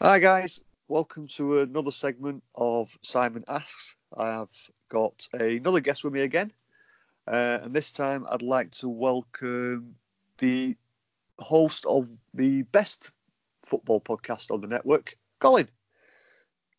Hi 0.00 0.18
guys, 0.18 0.58
welcome 0.88 1.28
to 1.36 1.60
another 1.60 1.92
segment 1.92 2.42
of 2.56 2.98
Simon 3.02 3.44
Asks. 3.46 3.94
I 4.16 4.32
have 4.32 4.50
got 4.88 5.28
another 5.32 5.80
guest 5.80 6.02
with 6.02 6.12
me 6.12 6.22
again, 6.22 6.52
uh, 7.28 7.60
and 7.62 7.72
this 7.72 7.92
time 7.92 8.26
I'd 8.28 8.42
like 8.42 8.72
to 8.72 8.88
welcome 8.88 9.94
the 10.38 10.76
host 11.38 11.86
of 11.86 12.08
the 12.34 12.62
best 12.62 13.12
football 13.66 14.00
podcast 14.00 14.50
on 14.50 14.60
the 14.60 14.68
network, 14.68 15.16
Colin. 15.40 15.68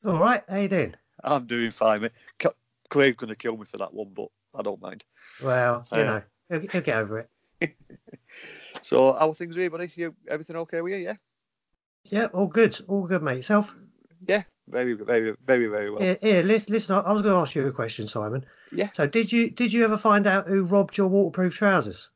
All 0.05 0.17
right, 0.17 0.43
how 0.49 0.57
you 0.57 0.67
doing? 0.69 0.95
I'm 1.23 1.45
doing 1.45 1.71
fine, 1.71 2.01
mate. 2.01 2.11
C- 2.41 2.49
going 2.89 3.13
to 3.15 3.35
kill 3.35 3.57
me 3.57 3.65
for 3.65 3.77
that 3.77 3.93
one, 3.93 4.09
but 4.13 4.29
I 4.55 4.61
don't 4.61 4.81
mind. 4.81 5.03
Well, 5.43 5.85
you 5.91 5.97
Uh, 5.97 6.03
know, 6.03 6.21
he'll, 6.49 6.59
he'll 6.71 6.81
get 6.81 6.97
over 6.97 7.19
it. 7.61 7.75
So, 8.81 9.13
how 9.13 9.29
are 9.29 9.33
things 9.33 9.55
with 9.55 9.63
you, 9.63 9.69
buddy? 9.71 9.91
You, 9.95 10.15
everything 10.27 10.55
okay 10.57 10.81
with 10.81 10.93
you? 10.93 10.99
Yeah? 10.99 11.15
Yeah, 12.05 12.25
all 12.25 12.45
good, 12.45 12.79
all 12.87 13.07
good, 13.07 13.23
mate. 13.23 13.37
Yourself? 13.37 13.75
Yeah, 14.27 14.43
very, 14.67 14.93
very, 14.93 15.35
very, 15.45 15.65
very 15.67 15.89
well. 15.89 16.03
Yeah, 16.03 16.15
here, 16.21 16.43
listen, 16.43 16.73
listen. 16.73 16.95
I 16.95 16.99
I 16.99 17.11
was 17.11 17.23
going 17.23 17.33
to 17.33 17.41
ask 17.41 17.55
you 17.55 17.65
a 17.67 17.71
question, 17.71 18.07
Simon. 18.07 18.45
Yeah. 18.71 18.89
So, 18.93 19.07
did 19.07 19.31
you 19.31 19.49
did 19.49 19.73
you 19.73 19.83
ever 19.83 19.97
find 19.97 20.27
out 20.27 20.47
who 20.47 20.63
robbed 20.63 20.95
your 20.95 21.07
waterproof 21.07 21.55
trousers? 21.55 22.09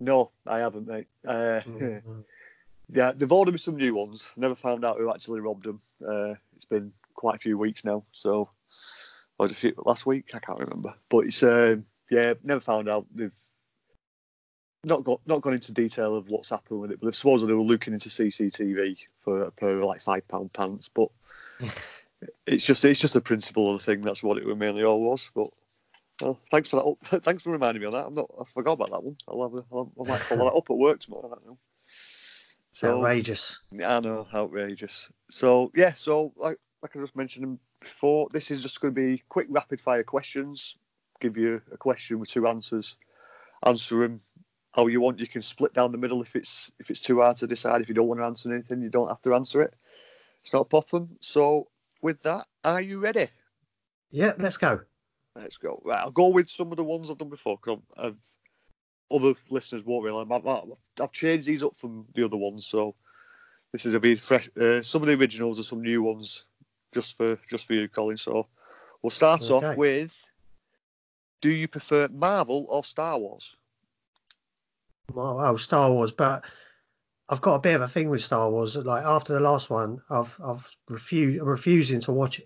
No, 0.00 0.32
I 0.44 0.58
haven't, 0.58 0.88
mate. 0.88 1.06
Uh, 1.26 1.60
Mm. 1.64 2.24
Yeah, 2.92 3.12
they've 3.14 3.32
ordered 3.32 3.52
me 3.52 3.58
some 3.58 3.76
new 3.76 3.94
ones. 3.94 4.30
Never 4.36 4.54
found 4.54 4.84
out 4.84 4.98
who 4.98 5.10
actually 5.10 5.40
robbed 5.40 5.64
them. 5.64 5.80
Uh, 6.06 6.34
it's 6.54 6.64
been 6.64 6.92
quite 7.14 7.36
a 7.36 7.38
few 7.38 7.56
weeks 7.56 7.84
now, 7.84 8.04
so 8.12 8.50
or 9.38 9.44
was 9.44 9.52
it 9.52 9.56
few, 9.56 9.74
last 9.84 10.06
week? 10.06 10.30
I 10.34 10.38
can't 10.38 10.60
remember. 10.60 10.94
But 11.08 11.26
it's 11.26 11.42
um, 11.42 11.84
yeah, 12.10 12.34
never 12.42 12.60
found 12.60 12.88
out. 12.88 13.06
They've 13.14 13.32
not 14.84 15.04
got 15.04 15.20
not 15.26 15.42
gone 15.42 15.54
into 15.54 15.72
detail 15.72 16.16
of 16.16 16.28
what's 16.28 16.50
happened 16.50 16.80
with 16.80 16.90
it, 16.90 17.00
but 17.00 17.14
supposedly 17.14 17.54
were 17.54 17.62
looking 17.62 17.94
into 17.94 18.08
CCTV 18.08 18.98
for 19.20 19.44
a 19.44 19.50
pair 19.50 19.78
of 19.78 19.84
like 19.84 20.00
five 20.00 20.26
pound 20.28 20.52
pants. 20.52 20.90
But 20.92 21.08
it's 22.46 22.64
just 22.64 22.84
it's 22.84 23.00
just 23.00 23.16
a 23.16 23.20
principle 23.20 23.74
of 23.74 23.80
the 23.80 23.84
thing. 23.84 24.02
That's 24.02 24.22
what 24.22 24.38
it 24.38 24.46
mainly 24.56 24.84
all 24.84 25.00
was. 25.00 25.30
But 25.34 25.48
well, 26.20 26.38
thanks 26.50 26.68
for 26.68 26.96
that. 27.10 27.22
Thanks 27.24 27.42
for 27.42 27.50
reminding 27.50 27.80
me 27.80 27.86
of 27.86 27.94
that. 27.94 28.06
I'm 28.06 28.14
not. 28.14 28.30
I 28.40 28.44
forgot 28.44 28.72
about 28.72 28.90
that 28.90 29.02
one. 29.02 29.16
I'll 29.26 29.42
have 29.42 29.54
a, 29.54 29.64
I'll, 29.72 29.90
I 29.98 30.08
might 30.08 30.20
follow 30.20 30.44
that 30.44 30.56
up 30.56 30.70
at 30.70 30.76
work 30.76 31.00
tomorrow. 31.00 31.26
I 31.26 31.28
don't 31.30 31.46
know. 31.46 31.58
So 32.72 32.98
Outrageous. 32.98 33.58
I 33.84 34.00
know, 34.00 34.26
outrageous. 34.32 35.10
So 35.30 35.70
yeah, 35.76 35.92
so 35.94 36.32
like 36.36 36.58
like 36.82 36.96
I 36.96 36.98
just 36.98 37.14
mentioned 37.14 37.58
before, 37.80 38.28
this 38.32 38.50
is 38.50 38.62
just 38.62 38.80
going 38.80 38.94
to 38.94 39.00
be 39.00 39.22
quick, 39.28 39.46
rapid 39.50 39.80
fire 39.80 40.02
questions. 40.02 40.76
Give 41.20 41.36
you 41.36 41.60
a 41.70 41.76
question 41.76 42.18
with 42.18 42.30
two 42.30 42.48
answers. 42.48 42.96
Answer 43.64 44.00
them 44.00 44.18
how 44.72 44.86
you 44.86 45.00
want. 45.00 45.20
You 45.20 45.28
can 45.28 45.42
split 45.42 45.74
down 45.74 45.92
the 45.92 45.98
middle 45.98 46.22
if 46.22 46.34
it's 46.34 46.70
if 46.80 46.90
it's 46.90 47.00
too 47.00 47.20
hard 47.20 47.36
to 47.36 47.46
decide. 47.46 47.82
If 47.82 47.88
you 47.88 47.94
don't 47.94 48.08
want 48.08 48.20
to 48.20 48.24
answer 48.24 48.52
anything, 48.52 48.82
you 48.82 48.88
don't 48.88 49.08
have 49.08 49.22
to 49.22 49.34
answer 49.34 49.62
it. 49.62 49.74
It's 50.40 50.52
not 50.52 50.62
a 50.62 50.64
problem. 50.64 51.16
So 51.20 51.68
with 52.00 52.22
that, 52.22 52.46
are 52.64 52.80
you 52.80 52.98
ready? 52.98 53.28
Yeah, 54.10 54.32
let's 54.38 54.56
go. 54.56 54.80
Let's 55.36 55.56
go. 55.56 55.80
Right, 55.84 56.00
I'll 56.00 56.10
go 56.10 56.28
with 56.28 56.48
some 56.48 56.72
of 56.72 56.76
the 56.76 56.84
ones 56.84 57.10
I've 57.10 57.18
done 57.18 57.28
before. 57.28 57.58
Cause 57.58 57.78
I've, 57.96 58.16
other 59.10 59.34
listeners 59.50 59.84
won't 59.84 60.04
really. 60.04 60.26
I've, 60.30 60.46
I've, 61.00 61.12
changed 61.12 61.46
these 61.46 61.62
up 61.62 61.76
from 61.76 62.06
the 62.14 62.24
other 62.24 62.36
ones, 62.36 62.66
so 62.66 62.94
this 63.72 63.86
is 63.86 63.94
a 63.94 64.00
bit 64.00 64.20
fresh. 64.20 64.48
Uh, 64.60 64.82
some 64.82 65.02
of 65.02 65.08
the 65.08 65.14
originals 65.14 65.58
and 65.58 65.66
some 65.66 65.82
new 65.82 66.02
ones, 66.02 66.44
just 66.92 67.16
for 67.16 67.38
just 67.48 67.66
for 67.66 67.74
you, 67.74 67.88
Colin. 67.88 68.16
So 68.16 68.46
we'll 69.02 69.10
start 69.10 69.42
Okay. 69.50 69.66
off 69.66 69.76
with: 69.76 70.18
Do 71.40 71.50
you 71.50 71.68
prefer 71.68 72.08
Marvel 72.08 72.66
or 72.68 72.84
Star 72.84 73.18
Wars? 73.18 73.56
Well, 75.12 75.40
oh, 75.40 75.56
Star 75.56 75.90
Wars, 75.90 76.12
but 76.12 76.44
I've 77.28 77.40
got 77.40 77.54
a 77.54 77.60
bit 77.60 77.74
of 77.74 77.82
a 77.82 77.88
thing 77.88 78.10
with 78.10 78.22
Star 78.22 78.50
Wars. 78.50 78.76
Like 78.76 79.04
after 79.04 79.32
the 79.32 79.40
last 79.40 79.70
one, 79.70 80.00
I've 80.10 80.38
I've 80.42 80.68
refused 80.88 81.40
I'm 81.40 81.48
refusing 81.48 82.00
to 82.02 82.12
watch 82.12 82.40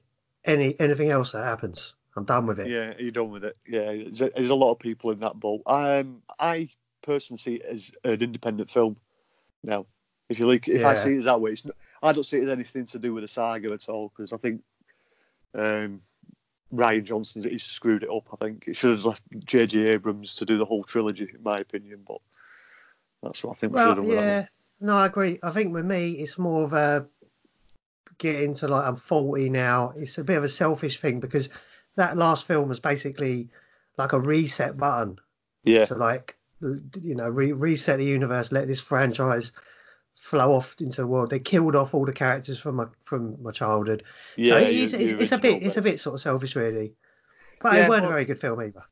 any 0.45 0.79
anything 0.81 1.11
else 1.11 1.33
that 1.33 1.45
happens. 1.45 1.95
I'm 2.17 2.25
done 2.25 2.47
with 2.47 2.61
it. 2.61 2.69
Yeah, 2.69 2.95
you're 2.99 3.11
done 3.11 3.31
with 3.31 3.45
it. 3.45 3.57
Yeah, 3.69 3.85
there's 3.85 4.23
a, 4.23 4.31
there's 4.35 4.49
a 4.49 4.55
lot 4.55 4.73
of 4.73 4.79
people 4.79 5.11
in 5.11 5.21
that 5.21 5.39
boat. 5.39 5.63
Um, 5.67 6.23
I 6.39 6.71
personally 7.03 7.39
see 7.39 7.55
it 7.57 7.63
as 7.67 7.93
an 8.05 8.23
independent 8.23 8.71
film. 8.71 8.97
Now, 9.63 9.87
if 10.29 10.39
you 10.39 10.47
like, 10.47 10.67
if 10.69 10.85
I 10.85 10.95
see 10.97 11.17
it 11.17 11.25
that 11.25 11.41
way, 11.41 11.53
it's 11.53 11.65
not, 11.65 11.77
I 12.03 12.13
don't 12.13 12.25
see 12.25 12.39
it 12.39 12.45
as 12.45 12.51
anything 12.51 12.87
to 12.87 12.99
do 12.99 13.13
with 13.13 13.23
the 13.23 13.29
saga 13.29 13.73
at 13.73 13.89
all 13.89 14.13
because 14.17 14.33
I 14.33 14.39
think 14.39 14.63
um, 15.55 16.01
Rian 16.75 17.05
Johnson's 17.05 17.45
he's 17.45 17.65
screwed 17.65 18.03
it 18.03 18.11
up. 18.11 18.29
I 18.33 18.45
think 18.45 18.65
it 18.67 18.77
should 18.77 18.91
have 18.91 19.05
left 19.05 19.23
J.J. 19.45 19.79
Abrams 19.89 20.35
to 20.37 20.45
do 20.45 20.59
the 20.59 20.65
whole 20.65 20.85
trilogy, 20.85 21.29
in 21.35 21.43
my 21.43 21.61
opinion. 21.61 22.01
But 22.07 22.19
that's 23.23 23.45
what 23.45 23.53
I 23.53 23.55
think 23.57 23.73
we 23.73 23.79
should 23.79 23.89
have 23.89 23.97
Well, 23.99 24.07
done 24.07 24.09
with 24.09 24.17
that 24.17 24.25
one. 24.25 24.31
yeah, 24.33 24.47
no, 24.81 24.97
I 24.97 25.07
agree. 25.07 25.39
I 25.43 25.51
think 25.51 25.73
with 25.73 25.85
me, 25.85 26.13
it's 26.13 26.39
more 26.39 26.65
of 26.65 26.73
a 26.73 27.07
getting 28.19 28.55
to 28.55 28.69
like 28.69 28.87
I'm 28.87 28.97
40 28.97 29.49
now. 29.51 29.93
It's 29.97 30.19
a 30.19 30.25
bit 30.25 30.39
of 30.39 30.45
a 30.45 30.49
selfish 30.49 30.99
thing 31.01 31.21
because 31.21 31.49
that 31.97 32.17
last 32.17 32.47
film 32.47 32.69
was 32.69 32.81
basically 32.81 33.49
like 33.99 34.12
a 34.12 34.21
reset 34.21 34.76
button 34.76 35.19
Yeah, 35.65 35.85
to 35.87 35.95
like 35.95 36.37
you 36.61 37.15
know 37.15 37.29
re- 37.29 37.53
reset 37.53 37.99
the 37.99 38.05
universe, 38.05 38.53
let 38.53 38.67
this 38.69 38.81
franchise 38.81 39.53
flow 40.19 40.55
off 40.55 40.75
into 40.81 41.03
the 41.03 41.07
world. 41.07 41.31
They 41.31 41.38
killed 41.38 41.76
off 41.76 41.93
all 41.95 42.07
the 42.07 42.12
characters 42.12 42.59
from 42.59 42.76
my 42.76 42.87
from 43.05 43.43
my 43.43 43.50
childhood. 43.53 44.03
yeah. 44.37 44.50
so 44.55 44.59
you- 44.59 44.85
it's, 44.85 44.93
it's, 44.93 45.11
it's 45.12 45.33
a 45.33 45.38
bit 45.38 45.62
it's 45.62 45.76
a 45.76 45.83
bit. 45.83 46.00
sort 46.00 46.15
of 46.15 46.21
selfish 46.21 46.57
really. 46.57 46.95
But 47.61 47.75
Yeah, 47.75 47.87
it 47.87 47.88
wasn't 47.88 48.05
but- 48.05 48.11
a 48.11 48.12
very 48.15 48.25
good 48.25 48.38
film 48.38 48.61
either. 48.61 48.85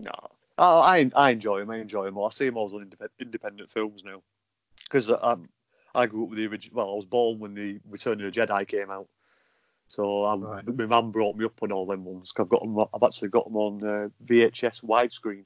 No, 0.00 0.12
oh, 0.58 0.78
I 0.80 1.10
I 1.16 1.30
enjoy 1.30 1.60
them. 1.60 1.70
I 1.70 1.78
enjoy 1.78 2.04
them. 2.04 2.16
all. 2.18 2.26
I 2.26 2.30
see 2.30 2.46
them 2.46 2.56
all 2.56 2.66
as 2.66 2.72
independent, 2.72 3.12
independent 3.20 3.70
films 3.70 4.04
now 4.04 4.22
because 4.84 5.10
um, 5.10 5.48
I 5.94 6.06
grew 6.06 6.22
up 6.24 6.30
with 6.30 6.38
the 6.38 6.46
original. 6.46 6.76
Well, 6.76 6.92
I 6.92 6.96
was 6.96 7.04
born 7.04 7.38
when 7.40 7.54
the 7.54 7.80
Return 7.90 8.22
of 8.22 8.32
the 8.32 8.40
Jedi 8.40 8.66
came 8.68 8.90
out, 8.90 9.08
so 9.88 10.24
Right. 10.38 10.66
my 10.76 10.86
mum 10.86 11.10
brought 11.10 11.36
me 11.36 11.44
up 11.46 11.62
on 11.62 11.72
all 11.72 11.86
them 11.86 12.04
ones. 12.04 12.32
I've 12.38 12.48
got 12.48 12.60
them. 12.62 12.78
I've 12.78 13.02
actually 13.02 13.28
got 13.30 13.44
them 13.46 13.56
on 13.56 13.84
uh, 13.84 14.08
VHS 14.26 14.84
widescreen. 14.84 15.44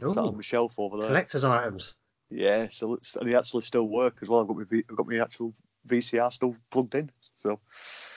Sat 0.00 0.18
on 0.18 0.34
my 0.36 0.42
shelf 0.42 0.74
over 0.78 0.96
there. 0.98 1.08
collector's 1.08 1.44
items. 1.44 1.94
Yeah, 2.30 2.68
so 2.68 2.94
it's, 2.94 3.14
and 3.16 3.30
they 3.30 3.34
actually 3.36 3.62
still 3.62 3.84
work 3.86 4.16
as 4.22 4.28
well. 4.28 4.40
I've 4.40 4.48
got 4.48 4.56
my 4.56 4.64
v, 4.64 4.82
I've 4.90 4.96
got 4.96 5.06
my 5.06 5.18
actual 5.18 5.54
VCR 5.86 6.32
still 6.32 6.56
plugged 6.70 6.94
in. 6.94 7.10
So 7.36 7.60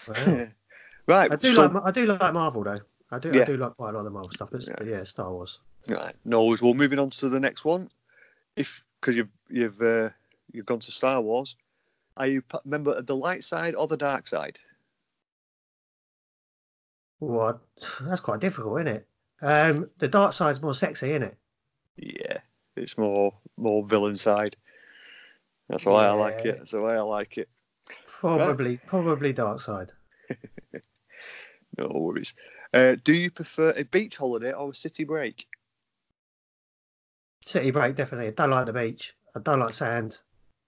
Wow. 0.07 0.47
right, 1.07 1.31
I 1.31 1.35
do 1.35 1.53
so- 1.53 1.65
like 1.67 1.83
I 1.85 1.91
do 1.91 2.05
like 2.05 2.33
Marvel 2.33 2.63
though. 2.63 2.79
I 3.11 3.19
do 3.19 3.31
Yeah. 3.33 3.41
I 3.43 3.45
do 3.45 3.57
like 3.57 3.75
quite 3.75 3.89
a 3.89 3.93
lot 3.93 3.99
of 3.99 4.05
the 4.05 4.09
Marvel 4.11 4.31
stuff, 4.31 4.49
but 4.51 4.65
Yeah. 4.67 4.83
yeah, 4.83 5.03
Star 5.03 5.31
Wars. 5.31 5.59
Right. 5.87 6.15
No 6.25 6.43
worries. 6.45 6.61
Well, 6.61 6.73
moving 6.73 6.99
on 6.99 7.09
to 7.11 7.29
the 7.29 7.39
next 7.39 7.63
one. 7.63 7.89
If 8.55 8.83
because 8.99 9.15
you've 9.15 9.29
you've 9.49 9.81
uh, 9.81 10.09
you've 10.51 10.65
gone 10.65 10.79
to 10.79 10.91
Star 10.91 11.21
Wars, 11.21 11.55
are 12.17 12.27
you 12.27 12.41
a 12.51 12.59
member 12.65 12.93
of 12.93 13.05
the 13.05 13.15
light 13.15 13.43
side 13.43 13.75
or 13.75 13.87
the 13.87 13.97
dark 13.97 14.27
side? 14.27 14.57
What? 17.19 17.59
That's 18.01 18.21
quite 18.21 18.39
difficult, 18.39 18.81
isn't 18.81 18.95
it? 18.95 19.07
Um, 19.41 19.89
the 19.97 20.07
dark 20.07 20.33
side's 20.33 20.61
more 20.61 20.73
sexy, 20.73 21.11
isn't 21.11 21.23
it? 21.23 21.37
Yeah, 21.97 22.37
it's 22.75 22.97
more 22.97 23.33
more 23.57 23.83
villain 23.85 24.17
side. 24.17 24.55
That's 25.69 25.85
why 25.85 26.05
I 26.05 26.11
like 26.11 26.45
it. 26.45 26.57
That's 26.59 26.73
why 26.73 26.95
I 26.95 27.01
like 27.01 27.37
it. 27.37 27.49
Probably, 28.07 28.77
probably 28.85 29.33
dark 29.33 29.59
side. 29.59 29.91
No 31.77 31.89
worries. 31.93 32.33
Uh, 32.73 32.95
do 33.03 33.13
you 33.13 33.29
prefer 33.29 33.71
a 33.77 33.83
beach 33.85 34.17
holiday 34.17 34.51
or 34.51 34.71
a 34.71 34.75
city 34.75 35.03
break? 35.03 35.47
City 37.45 37.71
break, 37.71 37.95
definitely. 37.95 38.27
I 38.27 38.31
don't 38.31 38.49
like 38.49 38.65
the 38.65 38.73
beach. 38.73 39.15
I 39.35 39.39
don't 39.39 39.59
like 39.59 39.73
sand. 39.73 40.19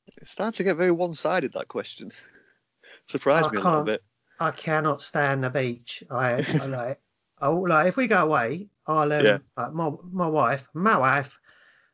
It's 0.06 0.32
starting 0.32 0.58
to 0.58 0.64
get 0.64 0.78
very 0.78 0.92
one-sided. 0.92 1.54
That 1.54 1.68
question 1.68 2.12
surprised 3.08 3.48
I 3.48 3.52
me 3.52 3.58
a 3.58 3.64
little 3.64 3.84
bit. 3.84 4.04
I 4.40 4.52
cannot 4.52 5.02
stand 5.02 5.44
the 5.44 5.50
beach. 5.50 6.04
I, 6.10 6.46
I 6.58 6.66
like, 6.66 7.02
I 7.40 7.48
like 7.50 7.88
if 7.88 7.98
we 7.98 8.08
go 8.08 8.24
away, 8.24 8.70
I'll 8.88 9.12
um, 9.14 9.26
Yeah. 9.26 9.38
like 9.58 9.74
my 9.74 9.92
my 10.12 10.28
wife, 10.28 10.68
my 10.74 10.98
wife, 10.98 11.40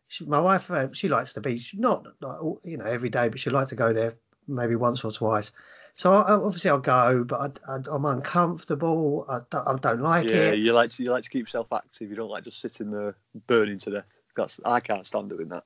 she, 0.08 0.26
my 0.26 0.40
wife, 0.40 0.70
uh, 0.72 0.90
she 0.94 1.08
likes 1.08 1.34
the 1.34 1.42
beach. 1.42 1.74
not 1.76 2.06
like 2.22 2.40
you 2.64 2.78
know 2.78 2.86
every 2.86 3.10
day, 3.10 3.30
but 3.30 3.40
she 3.40 3.50
likes 3.50 3.70
to 3.72 3.76
go 3.76 3.94
there 3.94 4.16
maybe 4.48 4.76
once 4.76 5.04
or 5.04 5.12
twice. 5.12 5.52
So 5.96 6.14
I, 6.14 6.34
obviously 6.34 6.70
I'll 6.70 6.80
go, 6.80 7.24
but 7.24 7.60
I, 7.68 7.76
I, 7.76 7.80
I'm 7.90 8.06
uncomfortable. 8.06 9.26
I 9.30 9.40
don't, 9.50 9.68
I 9.68 9.76
don't 9.78 10.02
like 10.02 10.28
yeah, 10.28 10.52
it. 10.52 10.60
you 10.60 10.74
like 10.74 10.92
to 10.92 11.04
you 11.04 11.12
like 11.12 11.24
to 11.24 11.30
keep 11.30 11.46
yourself 11.46 11.68
active. 11.74 12.10
You 12.10 12.16
don't 12.16 12.30
like 12.30 12.44
just 12.44 12.60
sitting 12.60 12.92
there 12.92 13.16
burning 13.48 13.80
to 13.80 13.92
death. 13.92 14.06
That's 14.36 14.60
I 14.66 14.80
can't 14.80 15.06
stand 15.06 15.30
doing 15.30 15.50
that. 15.50 15.64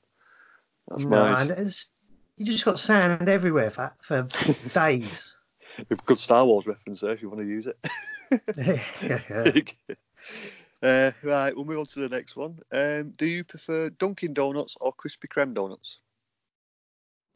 That's 0.88 1.04
No, 1.06 1.26
my 1.26 1.34
and 1.34 1.52
it's 1.52 1.94
you 2.38 2.46
just 2.46 2.66
got 2.66 2.80
sand 2.80 3.28
everywhere 3.28 3.70
for 3.72 3.92
for 4.02 4.30
days. 4.74 5.36
Good 6.06 6.20
Star 6.20 6.46
Wars 6.46 6.68
reference 6.68 7.02
there 7.02 7.12
if 7.12 7.22
you 7.22 7.30
want 7.30 7.42
to 7.42 7.48
use 7.48 7.68
it. 7.68 7.78
uh, 10.84 11.12
right, 11.24 11.56
we'll 11.56 11.66
move 11.66 11.80
on 11.80 11.86
to 11.86 12.00
the 12.00 12.10
next 12.10 12.36
one. 12.36 12.60
Um, 12.72 13.14
do 13.18 13.26
you 13.26 13.44
prefer 13.44 13.90
Dunkin' 13.90 14.34
Donuts 14.34 14.76
or 14.80 14.94
Krispy 14.94 15.28
Kreme 15.28 15.54
donuts? 15.54 16.00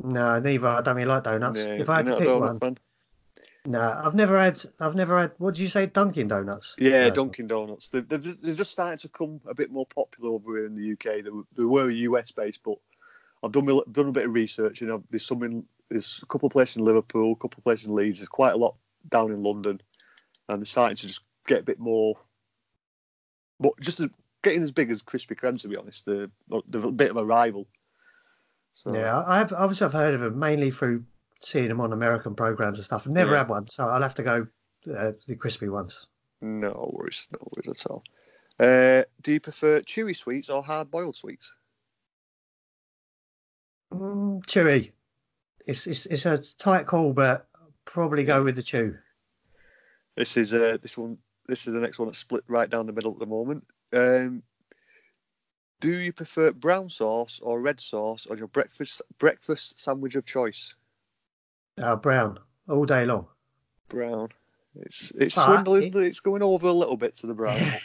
No, 0.01 0.39
neither. 0.39 0.67
I 0.67 0.81
don't 0.81 0.95
really 0.95 1.07
like 1.07 1.23
donuts. 1.23 1.61
If 1.61 1.89
I 1.89 1.97
had 1.97 2.05
to 2.07 2.17
pick 2.17 2.27
one, 2.27 2.59
fan? 2.59 2.77
no, 3.65 4.01
I've 4.03 4.15
never 4.15 4.41
had. 4.41 4.61
I've 4.79 4.95
never 4.95 5.19
had. 5.19 5.31
What 5.37 5.55
did 5.55 5.61
you 5.61 5.67
say? 5.67 5.85
Dunkin' 5.85 6.27
Donuts. 6.27 6.75
Yeah, 6.77 7.07
No. 7.07 7.15
Dunkin' 7.15 7.47
Donuts. 7.47 7.89
They're, 7.89 8.01
they're, 8.01 8.19
they're 8.19 8.55
just 8.55 8.71
starting 8.71 8.97
to 8.99 9.09
come 9.09 9.39
a 9.47 9.53
bit 9.53 9.71
more 9.71 9.85
popular 9.85 10.31
over 10.31 10.57
here 10.57 10.65
in 10.65 10.75
the 10.75 10.93
UK. 10.93 11.23
They 11.23 11.29
were, 11.29 11.43
they 11.55 11.63
were 11.63 11.89
US 11.89 12.31
based, 12.31 12.61
but 12.63 12.77
I've 13.43 13.51
done 13.51 13.65
done 13.91 14.09
a 14.09 14.11
bit 14.11 14.25
of 14.25 14.33
research. 14.33 14.81
You 14.81 14.87
know, 14.87 15.03
there's 15.09 15.25
some 15.25 15.43
in, 15.43 15.65
there's 15.89 16.19
a 16.23 16.25
couple 16.27 16.47
of 16.47 16.53
places 16.53 16.77
in 16.77 16.85
Liverpool, 16.85 17.33
a 17.33 17.35
couple 17.35 17.59
of 17.59 17.63
places 17.63 17.87
in 17.87 17.95
Leeds. 17.95 18.19
There's 18.19 18.29
quite 18.29 18.53
a 18.53 18.57
lot 18.57 18.75
down 19.09 19.31
in 19.31 19.43
London, 19.43 19.81
and 20.49 20.61
they're 20.61 20.65
starting 20.65 20.97
to 20.97 21.07
just 21.07 21.21
get 21.47 21.59
a 21.59 21.63
bit 21.63 21.79
more. 21.79 22.15
But 23.59 23.79
just 23.81 24.01
getting 24.43 24.63
as 24.63 24.71
big 24.71 24.91
as 24.91 25.01
Krispy 25.01 25.37
Kreme, 25.37 25.59
to 25.61 25.67
be 25.67 25.77
honest, 25.77 26.05
they're, 26.05 26.27
they're 26.67 26.81
a 26.81 26.91
bit 26.91 27.11
of 27.11 27.17
a 27.17 27.25
rival. 27.25 27.67
So, 28.75 28.93
Yeah, 28.93 29.23
I've 29.25 29.53
obviously 29.53 29.85
I've 29.85 29.93
heard 29.93 30.13
of 30.13 30.21
them 30.21 30.39
mainly 30.39 30.71
through 30.71 31.05
seeing 31.41 31.67
them 31.67 31.81
on 31.81 31.93
American 31.93 32.35
programs 32.35 32.79
and 32.79 32.85
stuff. 32.85 33.05
I've 33.05 33.13
never 33.13 33.31
Yeah. 33.31 33.39
had 33.39 33.49
one, 33.49 33.67
so 33.67 33.87
I'll 33.87 34.01
have 34.01 34.15
to 34.15 34.23
go 34.23 34.47
uh, 34.95 35.11
the 35.27 35.35
crispy 35.35 35.69
ones. 35.69 36.07
No 36.41 36.91
worries, 36.93 37.27
no 37.31 37.39
worries 37.41 37.81
at 37.81 37.89
all. 37.89 38.03
Uh, 38.59 39.03
do 39.21 39.33
you 39.33 39.39
prefer 39.39 39.81
chewy 39.81 40.15
sweets 40.15 40.49
or 40.49 40.63
hard 40.63 40.91
boiled 40.91 41.15
sweets? 41.15 41.53
Mm, 43.93 44.41
chewy. 44.45 44.91
It's 45.65 45.87
it's 45.87 46.05
it's 46.07 46.25
a 46.25 46.37
tight 46.57 46.85
call, 46.85 47.13
but 47.13 47.47
I'll 47.55 47.71
probably 47.85 48.23
go 48.23 48.43
with 48.43 48.55
the 48.55 48.63
two. 48.63 48.97
This 50.15 50.37
is 50.37 50.53
uh, 50.53 50.77
this 50.81 50.97
one. 50.97 51.17
This 51.47 51.67
is 51.67 51.73
the 51.73 51.79
next 51.79 51.99
one 51.99 52.07
that's 52.07 52.17
split 52.19 52.43
right 52.47 52.69
down 52.69 52.85
the 52.85 52.93
middle 52.93 53.11
at 53.13 53.19
the 53.19 53.25
moment. 53.25 53.65
Um, 53.91 54.43
do 55.81 55.97
you 55.97 56.13
prefer 56.13 56.51
brown 56.51 56.89
sauce 56.89 57.39
or 57.43 57.59
red 57.59 57.79
sauce 57.81 58.27
on 58.29 58.37
your 58.37 58.47
breakfast 58.47 59.01
breakfast 59.19 59.79
sandwich 59.79 60.15
of 60.15 60.25
choice? 60.25 60.75
Uh, 61.77 61.95
brown 61.95 62.39
all 62.69 62.85
day 62.85 63.05
long. 63.05 63.27
Brown. 63.89 64.29
It's 64.75 65.11
it's 65.17 65.35
But 65.35 65.45
swindling. 65.45 65.83
it- 65.83 65.95
It's 65.95 66.19
going 66.19 66.41
over 66.41 66.67
a 66.67 66.73
little 66.73 66.97
bit 66.97 67.15
to 67.17 67.27
the 67.27 67.33
brown. 67.33 67.59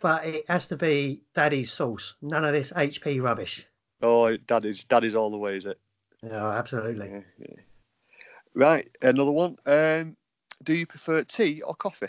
But 0.00 0.26
it 0.26 0.44
has 0.48 0.66
to 0.66 0.76
be 0.76 1.22
daddy's 1.34 1.72
sauce. 1.72 2.14
None 2.20 2.44
of 2.44 2.52
this 2.52 2.72
HP 2.72 3.22
rubbish. 3.22 3.64
oh, 4.02 4.36
daddy's 4.36 4.84
daddy's 4.84 5.14
all 5.14 5.30
the 5.30 5.38
way, 5.38 5.56
is 5.56 5.64
it? 5.64 5.80
Yeah, 6.24 6.48
absolutely. 6.48 7.24
Yeah. 7.38 7.56
Right, 8.54 8.88
another 9.02 9.32
one. 9.32 9.56
Um, 9.66 10.16
do 10.62 10.74
you 10.74 10.86
prefer 10.86 11.22
tea 11.24 11.60
or 11.62 11.74
coffee? 11.74 12.06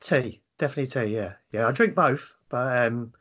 Tea, 0.00 0.42
definitely 0.58 0.88
tea. 0.88 1.14
Yeah, 1.14 1.34
yeah. 1.52 1.68
I 1.68 1.72
drink 1.72 1.94
both, 1.94 2.34
but 2.48 2.86
um, 2.86 3.12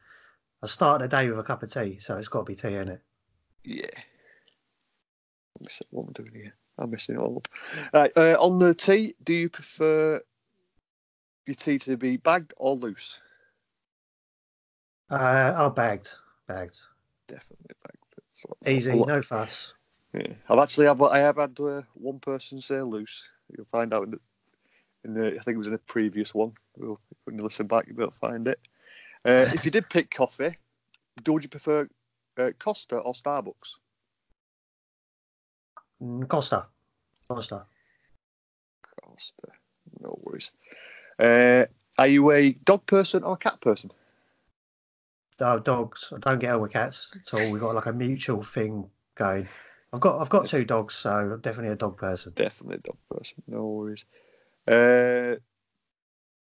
I 0.63 0.67
start 0.67 1.01
the 1.01 1.07
day 1.07 1.29
with 1.29 1.39
a 1.39 1.43
cup 1.43 1.63
of 1.63 1.71
tea, 1.71 1.99
so 1.99 2.17
it's 2.17 2.27
got 2.27 2.39
to 2.39 2.45
be 2.45 2.55
tea 2.55 2.75
in 2.75 2.89
it. 2.89 3.01
Yeah. 3.63 3.85
I'm 3.95 5.65
missing, 5.65 5.87
what 5.91 6.03
am 6.03 6.09
I 6.09 6.13
doing 6.13 6.33
here? 6.33 6.53
I'm 6.77 6.89
missing 6.89 7.15
it 7.15 7.19
all 7.19 7.37
up. 7.37 7.47
Right, 7.93 8.11
uh, 8.15 8.37
on 8.39 8.59
the 8.59 8.73
tea, 8.73 9.15
do 9.23 9.33
you 9.33 9.49
prefer 9.49 10.21
your 11.45 11.55
tea 11.55 11.79
to 11.79 11.97
be 11.97 12.17
bagged 12.17 12.53
or 12.57 12.75
loose? 12.75 13.19
Uh, 15.09 15.53
oh, 15.57 15.69
bagged, 15.69 16.13
bagged. 16.47 16.79
Definitely 17.27 17.75
bagged. 17.83 17.98
It's 18.39 18.45
a 18.45 18.47
lot- 18.47 18.57
a 18.65 18.71
Easy, 18.71 19.05
no 19.05 19.21
fuss. 19.21 19.73
Yeah. 20.13 20.33
I've 20.49 20.59
actually 20.59 20.85
have 20.87 21.01
I 21.01 21.19
have 21.19 21.37
had 21.37 21.59
uh, 21.59 21.81
one 21.93 22.19
person 22.19 22.61
say 22.61 22.81
loose. 22.81 23.27
You'll 23.55 23.67
find 23.71 23.93
out 23.93 24.05
in 24.05 24.11
the, 24.11 24.19
in 25.03 25.13
the 25.13 25.27
I 25.39 25.43
think 25.43 25.55
it 25.55 25.57
was 25.57 25.67
in 25.67 25.73
a 25.73 25.79
previous 25.79 26.33
one. 26.33 26.53
We'll, 26.77 26.99
when 27.25 27.37
you 27.37 27.43
listen 27.43 27.67
back, 27.67 27.85
you'll 27.87 27.97
be 27.97 28.03
able 28.03 28.13
to 28.13 28.19
find 28.19 28.47
it. 28.47 28.59
Uh, 29.25 29.45
if 29.53 29.65
you 29.65 29.71
did 29.71 29.89
pick 29.89 30.09
coffee, 30.09 30.57
do 31.23 31.33
would 31.33 31.43
you 31.43 31.49
prefer 31.49 31.87
uh, 32.37 32.51
Costa 32.57 32.97
or 32.97 33.13
Starbucks? 33.13 33.75
Mm, 36.01 36.27
Costa, 36.27 36.67
Costa. 37.27 37.65
Costa. 39.03 39.47
No 39.99 40.17
worries. 40.23 40.51
Uh, 41.19 41.65
are 41.97 42.07
you 42.07 42.31
a 42.31 42.53
dog 42.53 42.85
person 42.85 43.23
or 43.23 43.33
a 43.33 43.37
cat 43.37 43.59
person? 43.59 43.91
Oh, 45.41 45.59
dogs. 45.59 46.11
I 46.15 46.19
don't 46.19 46.39
get 46.39 46.53
on 46.53 46.61
with 46.61 46.73
cats 46.73 47.11
at 47.15 47.33
all. 47.33 47.49
We've 47.51 47.61
got 47.61 47.75
like 47.75 47.85
a 47.85 47.93
mutual 47.93 48.43
thing 48.43 48.89
going. 49.15 49.47
I've 49.93 49.99
got 49.99 50.19
I've 50.21 50.29
got 50.29 50.47
two 50.47 50.65
dogs, 50.65 50.95
so 50.95 51.09
I'm 51.09 51.41
definitely 51.41 51.71
a 51.71 51.77
dog 51.77 51.97
person. 51.97 52.33
Definitely 52.35 52.75
a 52.75 52.79
dog 52.79 52.97
person. 53.09 53.41
No 53.47 53.65
worries. 53.65 54.05
Uh, 54.67 55.35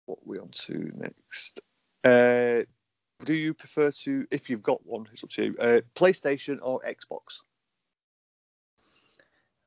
what 0.06 0.18
are 0.18 0.26
we 0.26 0.38
on 0.38 0.48
to 0.50 0.92
next? 0.96 1.60
Uh, 2.04 2.64
do 3.24 3.34
you 3.34 3.54
prefer 3.54 3.90
to, 3.90 4.26
if 4.30 4.48
you've 4.50 4.62
got 4.62 4.84
one, 4.86 5.06
it's 5.12 5.22
up 5.22 5.30
to 5.30 5.44
you, 5.44 5.56
uh, 5.60 5.80
PlayStation 5.94 6.58
or 6.62 6.80
Xbox? 6.82 7.40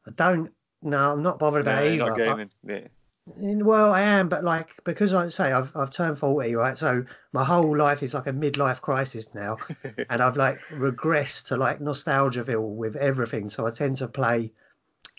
I 0.07 0.11
don't. 0.15 0.51
No, 0.81 1.13
I'm 1.13 1.23
not 1.23 1.39
bothered 1.39 1.61
about 1.61 1.85
Yeah, 1.85 1.91
either. 1.91 2.05
not 2.09 2.17
gaming. 2.17 2.51
Yeah. 2.67 2.87
Well, 3.25 3.91
I 3.93 4.01
am, 4.01 4.29
but 4.29 4.43
like 4.45 4.69
because 4.85 5.13
I 5.13 5.27
say 5.29 5.51
I've 5.51 5.75
I've 5.75 5.91
turned 5.91 6.17
forty, 6.17 6.55
right? 6.55 6.77
So 6.77 7.05
my 7.33 7.43
whole 7.43 7.77
life 7.77 8.01
is 8.03 8.13
like 8.13 8.27
a 8.27 8.31
midlife 8.33 8.81
crisis 8.81 9.33
now, 9.33 9.57
and 10.09 10.21
I've 10.21 10.37
like 10.37 10.59
regressed 10.69 11.47
to 11.47 11.57
like 11.57 11.79
nostalgiaville 11.79 12.75
with 12.75 12.95
everything. 12.97 13.49
So 13.49 13.65
I 13.65 13.71
tend 13.71 13.97
to 13.97 14.07
play 14.07 14.51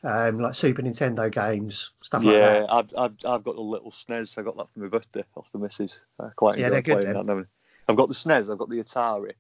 um 0.04 0.40
like 0.40 0.54
Super 0.54 0.82
Nintendo 0.82 1.30
games, 1.32 1.92
stuff 2.02 2.24
like 2.24 2.40
yeah, 2.40 2.40
that. 2.40 2.68
I've, 2.68 2.92
I've 2.96 3.16
I've 3.24 3.42
got 3.44 3.54
the 3.56 3.60
little 3.60 3.90
SNES. 3.90 4.38
I 4.38 4.42
got 4.42 4.56
that 4.56 4.70
for 4.72 4.80
my 4.80 4.88
birthday 4.88 5.24
off 5.36 5.50
the 5.52 5.58
missus. 5.58 6.00
I 6.20 6.28
quite 6.36 6.56
Yeah, 6.56 6.58
enjoy 6.58 6.70
they're 6.70 6.82
good 6.82 7.00
playing 7.00 7.00
then. 7.00 7.14
that. 7.14 7.26
now. 7.26 7.44
I've 7.88 7.96
got 7.96 8.08
the 8.08 8.14
SNES. 8.14 8.50
I've 8.50 8.58
got 8.58 8.70
the 8.70 8.82
Atari. 8.82 9.32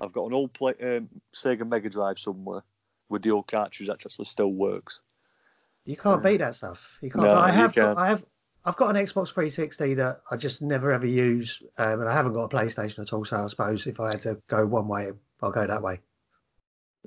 I've 0.00 0.12
got 0.12 0.26
an 0.26 0.34
old 0.34 0.52
play, 0.52 0.74
um, 0.82 1.08
Sega 1.34 1.66
Mega 1.68 1.90
Drive 1.90 2.18
somewhere 2.18 2.62
with 3.08 3.22
the 3.22 3.30
old 3.30 3.46
cartridge 3.46 3.88
that 3.88 4.04
actually 4.04 4.24
still 4.26 4.52
works. 4.52 5.00
You 5.86 5.96
can't 5.96 6.22
beat 6.22 6.38
that 6.38 6.54
stuff. 6.54 6.86
You 7.00 7.10
can't. 7.10 7.24
No, 7.24 7.34
but 7.34 7.42
I 7.44 7.50
have 7.50 7.74
got. 7.74 7.96
I 7.96 8.08
have 8.08 8.24
I've 8.64 8.76
got 8.76 8.94
an 8.94 8.96
Xbox 8.96 9.28
360 9.32 9.94
that 9.94 10.22
I 10.30 10.36
just 10.36 10.60
never 10.60 10.90
ever 10.90 11.06
use, 11.06 11.62
um, 11.78 12.00
and 12.00 12.08
I 12.08 12.12
haven't 12.12 12.32
got 12.32 12.52
a 12.52 12.56
PlayStation 12.56 12.98
at 12.98 13.12
all. 13.12 13.24
So 13.24 13.36
I 13.36 13.46
suppose 13.46 13.86
if 13.86 14.00
I 14.00 14.10
had 14.10 14.22
to 14.22 14.42
go 14.48 14.66
one 14.66 14.88
way, 14.88 15.12
I'll 15.40 15.52
go 15.52 15.64
that 15.66 15.82
way. 15.82 16.00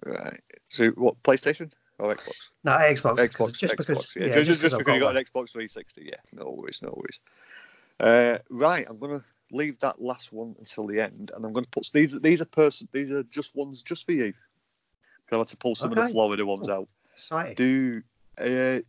Right. 0.05 0.39
So 0.69 0.87
what? 0.91 1.21
PlayStation 1.23 1.73
or 1.99 2.15
Xbox? 2.15 2.35
No, 2.63 2.71
Xbox. 2.71 3.17
Xbox, 3.17 3.57
just 3.57 3.73
Xbox, 3.73 3.77
because. 3.77 4.13
yeah, 4.15 4.25
Yeah, 4.27 4.41
just, 4.43 4.61
just, 4.61 4.73
I've 4.73 4.79
because 4.79 4.93
you 4.93 4.99
got 5.01 5.07
one. 5.07 5.17
an 5.17 5.23
Xbox 5.23 5.51
360, 5.51 6.03
yeah, 6.05 6.15
no 6.31 6.49
worries, 6.51 6.79
no 6.81 6.93
worries. 6.95 7.19
Uh, 7.99 8.37
right, 8.49 8.85
I'm 8.89 8.97
gonna 8.97 9.21
leave 9.51 9.77
that 9.79 10.01
last 10.01 10.31
one 10.31 10.55
until 10.59 10.87
the 10.87 11.01
end, 11.01 11.31
and 11.35 11.43
I'm 11.43 11.51
gonna 11.51 11.67
put 11.69 11.89
these. 11.93 12.17
These 12.21 12.41
are 12.41 12.45
person. 12.45 12.87
These 12.93 13.11
are 13.11 13.23
just 13.23 13.53
ones 13.53 13.81
just 13.81 14.05
for 14.05 14.13
you. 14.13 14.31
'Cause 15.27 15.35
I 15.35 15.37
had 15.39 15.47
to 15.49 15.57
pull 15.57 15.75
some 15.75 15.91
of 15.91 15.97
the 15.97 16.07
Florida 16.07 16.45
ones 16.45 16.69
out. 16.69 16.87
Exciting. 17.11 17.55
Do 17.55 18.01
uh, 18.39 18.79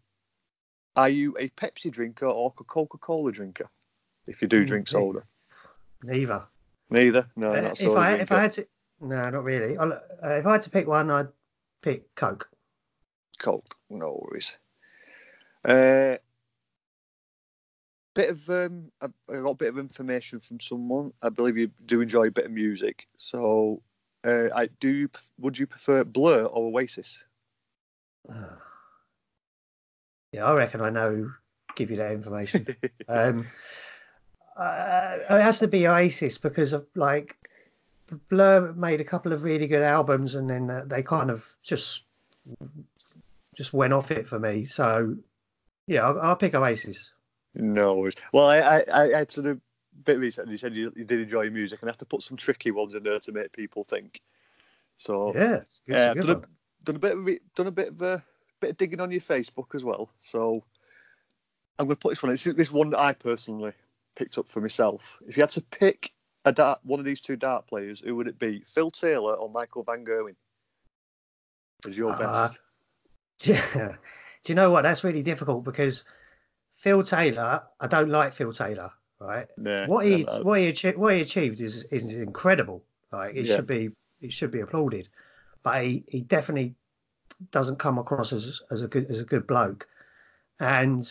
are 0.96 1.08
you 1.08 1.36
a 1.38 1.48
Pepsi 1.50 1.90
drinker 1.90 2.26
or 2.26 2.52
a 2.58 2.64
Coca 2.64 2.98
Cola 2.98 3.32
drinker? 3.32 3.68
If 4.26 4.42
you 4.42 4.48
do 4.48 4.62
Mm, 4.62 4.68
drink 4.68 4.88
soda, 4.88 5.22
Neither. 6.02 6.46
neither. 6.88 7.26
No, 7.36 7.52
Uh, 7.52 7.74
if 7.78 7.96
I 7.96 8.10
drinker. 8.12 8.22
if 8.22 8.32
I 8.32 8.42
had 8.42 8.52
to, 8.52 8.66
no, 9.00 9.30
not 9.30 9.44
really. 9.44 9.76
Uh, 9.76 9.98
if 10.22 10.46
I 10.46 10.52
had 10.52 10.62
to 10.62 10.70
pick 10.70 10.86
one, 10.86 11.10
I'd 11.10 11.28
pick 11.82 12.14
Coke. 12.14 12.48
Coke, 13.38 13.74
no 13.88 14.20
worries. 14.22 14.56
Uh, 15.64 16.16
bit 18.14 18.30
of 18.30 18.48
um, 18.50 18.90
I, 19.00 19.06
I 19.28 19.40
got 19.40 19.50
a 19.50 19.54
bit 19.54 19.68
of 19.68 19.78
information 19.78 20.40
from 20.40 20.60
someone. 20.60 21.12
I 21.22 21.28
believe 21.28 21.56
you 21.56 21.70
do 21.86 22.00
enjoy 22.00 22.28
a 22.28 22.30
bit 22.30 22.46
of 22.46 22.50
music. 22.50 23.08
So, 23.16 23.82
uh, 24.24 24.48
I 24.54 24.66
do. 24.80 24.88
You, 24.88 25.10
would 25.38 25.58
you 25.58 25.66
prefer 25.66 26.04
Blur 26.04 26.44
or 26.44 26.70
Oasis? 26.70 27.24
Yeah, 30.32 30.44
I 30.46 30.54
reckon 30.54 30.80
I 30.80 30.90
know. 30.90 31.32
Give 31.76 31.90
you 31.90 31.96
that 31.98 32.12
information. 32.12 32.66
um, 33.08 33.46
uh, 34.56 35.18
it 35.30 35.42
has 35.42 35.58
to 35.60 35.68
be 35.68 35.86
Oasis 35.86 36.38
because 36.38 36.72
of 36.72 36.86
like 36.94 37.36
Blur 38.28 38.72
made 38.72 39.00
a 39.00 39.04
couple 39.04 39.32
of 39.32 39.44
really 39.44 39.66
good 39.66 39.82
albums, 39.82 40.34
and 40.34 40.50
then 40.50 40.70
uh, 40.70 40.82
they 40.86 41.02
kind 41.02 41.30
of 41.30 41.56
just 41.62 42.04
just 43.56 43.72
went 43.72 43.92
off 43.92 44.10
it 44.10 44.26
for 44.26 44.38
me. 44.38 44.66
So 44.66 45.16
yeah, 45.86 46.06
I'll, 46.06 46.20
I'll 46.20 46.36
pick 46.36 46.54
Oasis. 46.54 47.12
no 47.54 47.94
worries. 47.94 48.14
Well, 48.32 48.46
I, 48.46 48.58
I, 48.58 48.84
I 49.02 49.18
had 49.18 49.28
to 49.30 49.42
do 49.42 49.60
bit 50.04 50.16
of 50.16 50.22
research. 50.22 50.44
and 50.44 50.52
You 50.52 50.58
said 50.58 50.74
you, 50.74 50.92
you 50.96 51.04
did 51.04 51.20
enjoy 51.20 51.42
your 51.42 51.52
music, 51.52 51.80
and 51.80 51.88
I 51.88 51.90
have 51.90 51.98
to 51.98 52.04
put 52.04 52.22
some 52.22 52.36
tricky 52.36 52.70
ones 52.70 52.94
in 52.94 53.02
there 53.02 53.18
to 53.20 53.32
make 53.32 53.52
people 53.52 53.84
think. 53.84 54.20
So 54.96 55.32
Yeah, 55.34 55.56
it's 55.56 55.80
yeah, 55.86 56.12
a 56.12 56.14
done, 56.14 56.30
a, 56.30 56.84
done 56.84 56.96
a 56.96 56.98
bit 56.98 57.12
of 57.12 57.24
re- 57.24 57.40
done 57.54 57.66
a 57.66 57.70
bit 57.72 57.88
of 57.88 58.02
a 58.02 58.24
bit 58.60 58.70
of 58.70 58.76
digging 58.76 59.00
on 59.00 59.10
your 59.10 59.20
Facebook 59.20 59.74
as 59.74 59.84
well. 59.84 60.10
So 60.20 60.62
I'm 61.78 61.86
going 61.86 61.96
to 61.96 62.00
put 62.00 62.10
this 62.10 62.22
one. 62.22 62.30
This 62.32 62.46
is 62.46 62.54
this 62.54 62.70
one 62.72 62.90
that 62.90 63.00
I 63.00 63.12
personally 63.12 63.72
picked 64.16 64.38
up 64.38 64.48
for 64.48 64.60
myself. 64.60 65.18
If 65.26 65.36
you 65.36 65.42
had 65.42 65.50
to 65.52 65.62
pick 65.62 66.12
a 66.44 66.52
dart, 66.52 66.80
one 66.84 66.98
of 67.00 67.04
these 67.06 67.20
two 67.20 67.36
dart 67.36 67.66
players, 67.66 68.00
who 68.00 68.14
would 68.16 68.28
it 68.28 68.38
be? 68.38 68.60
Phil 68.60 68.90
Taylor 68.90 69.34
or 69.34 69.48
Michael 69.50 69.82
Van 69.82 70.04
Gerwen? 70.04 70.34
As 71.88 71.96
your 71.96 72.12
Uh, 72.12 72.48
best. 72.48 72.58
Yeah. 73.74 73.94
Do 74.44 74.50
you 74.52 74.54
know 74.54 74.70
what? 74.70 74.82
That's 74.82 75.02
really 75.04 75.22
difficult 75.22 75.64
because 75.64 76.04
Phil 76.72 77.02
Taylor, 77.02 77.62
I 77.78 77.86
don't 77.86 78.08
like 78.10 78.32
Phil 78.34 78.52
Taylor, 78.52 78.90
right? 79.18 79.46
Yeah, 79.62 79.86
what 79.86 80.04
he 80.06 80.22
yeah, 80.24 80.40
what 80.40 80.60
he 80.60 80.68
achieved, 80.68 80.96
what 80.98 81.14
he 81.14 81.20
achieved 81.20 81.60
is 81.60 81.84
is 81.84 82.14
incredible. 82.14 82.82
Like 83.12 83.34
it 83.34 83.46
Yeah. 83.46 83.56
should 83.56 83.66
be 83.66 83.90
it 84.20 84.32
should 84.32 84.50
be 84.50 84.60
applauded, 84.60 85.08
but 85.62 85.84
he, 85.84 86.04
he 86.08 86.20
definitely 86.20 86.74
doesn't 87.50 87.78
come 87.78 87.98
across 87.98 88.32
as 88.32 88.60
as 88.70 88.82
a 88.82 88.88
good 88.88 89.10
as 89.10 89.20
a 89.20 89.24
good 89.24 89.46
bloke. 89.46 89.88
And 90.58 91.08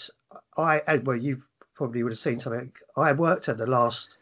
I 0.57 1.01
well, 1.03 1.15
you 1.15 1.41
probably 1.73 2.03
would 2.03 2.11
have 2.11 2.19
seen 2.19 2.39
something. 2.39 2.71
I 2.97 3.11
worked 3.13 3.49
at 3.49 3.57
the 3.57 3.65
last 3.65 4.17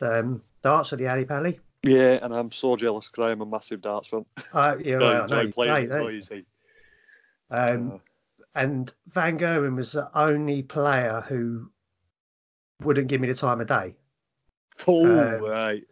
um, 0.00 0.42
darts 0.62 0.92
of 0.92 0.98
the 0.98 1.08
Ali 1.08 1.24
Pally. 1.24 1.60
yeah, 1.82 2.18
and 2.22 2.32
I'm 2.34 2.50
so 2.50 2.76
jealous 2.76 3.08
because 3.08 3.28
I 3.28 3.32
am 3.32 3.40
a 3.40 3.46
massive 3.46 3.82
darts 3.82 4.08
fan. 4.08 4.24
Uh, 4.52 4.76
yeah, 4.82 4.96
I 4.96 4.98
well, 5.00 5.28
no, 5.28 5.36
no, 5.36 5.40
it, 5.40 5.56
no. 5.56 5.80
no, 5.84 6.08
you 6.08 6.22
see. 6.22 6.44
Um, 7.50 7.92
Uh, 7.92 7.98
and 8.54 8.92
Van 9.08 9.38
Gerwen 9.38 9.76
was 9.76 9.92
the 9.92 10.10
only 10.18 10.62
player 10.62 11.24
who 11.28 11.70
wouldn't 12.82 13.08
give 13.08 13.20
me 13.20 13.28
the 13.28 13.34
time 13.34 13.60
of 13.60 13.68
day. 13.68 13.94
oh, 14.86 15.04
um, 15.06 15.42
right, 15.42 15.84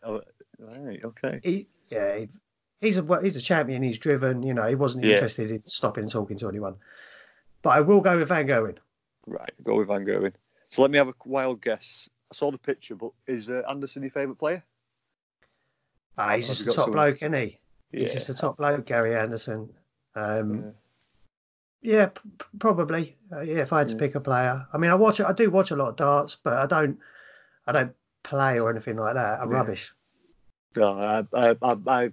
right, 0.59 1.05
okay. 1.05 1.41
He, 1.43 1.69
yeah, 1.89 2.25
he's 2.81 2.99
a 2.99 3.21
he's 3.23 3.37
a 3.37 3.41
champion. 3.41 3.83
He's 3.83 3.99
driven. 3.99 4.43
You 4.43 4.55
know, 4.55 4.67
he 4.67 4.75
wasn't 4.75 5.05
Yeah. 5.05 5.15
interested 5.15 5.51
in 5.51 5.67
stopping 5.67 6.05
and 6.05 6.13
talking 6.13 6.37
to 6.39 6.49
anyone. 6.49 6.77
But 7.63 7.71
I 7.71 7.81
will 7.81 8.01
go 8.01 8.19
with 8.19 8.29
Van 8.29 8.47
Gerwen. 8.47 8.79
Right, 9.27 9.53
go 9.65 9.77
with 9.77 9.89
Van 9.89 10.05
Gerwen. 10.05 10.33
So 10.71 10.83
let 10.83 10.91
me 10.91 10.99
have 10.99 11.09
a 11.09 11.15
wild 11.25 11.61
guess. 11.61 12.09
I 12.31 12.35
saw 12.35 12.51
the 12.51 12.59
picture, 12.59 12.95
but 12.95 13.11
is 13.27 13.49
uh, 13.51 13.63
Anderson 13.69 14.03
your 14.03 14.11
favourite 14.11 14.39
player? 14.39 14.63
Ah, 16.17 16.37
he's 16.37 16.49
just 16.49 16.63
a 16.63 16.65
top 16.67 16.75
someone- 16.75 16.93
bloke, 16.93 17.17
isn't 17.23 17.33
he? 17.35 17.59
He's 17.93 18.13
just 18.13 18.29
a 18.29 18.35
top 18.35 18.59
bloke, 18.59 18.85
Gary 18.85 19.17
Anderson. 19.17 19.73
Um, 20.15 20.75
Yeah. 21.81 22.01
yeah, 22.01 22.07
p- 22.07 22.21
probably. 22.59 23.17
Uh, 23.33 23.41
yeah, 23.41 23.63
if 23.63 23.73
I 23.73 23.79
had 23.79 23.89
to 23.89 23.95
Yeah. 23.95 24.01
pick 24.01 24.15
a 24.15 24.21
player, 24.21 24.67
I 24.73 24.79
mean, 24.79 24.91
I 24.91 24.95
watch 24.95 25.21
it. 25.21 25.27
I 25.27 25.33
do 25.33 25.51
watch 25.51 25.71
a 25.71 25.77
lot 25.77 25.89
of 25.89 25.97
darts, 25.97 26.37
but 26.37 26.53
I 26.55 26.67
don't. 26.67 26.99
I 27.67 27.73
don't 27.73 27.95
play 28.25 28.59
or 28.59 28.69
anything 28.71 28.97
like 28.97 29.15
that. 29.15 29.41
I'm 29.41 29.51
Yeah. 29.51 29.57
rubbish. 29.57 29.95
No, 30.77 30.99
I, 30.99 31.27
I, 31.33 31.57
I, 31.87 32.13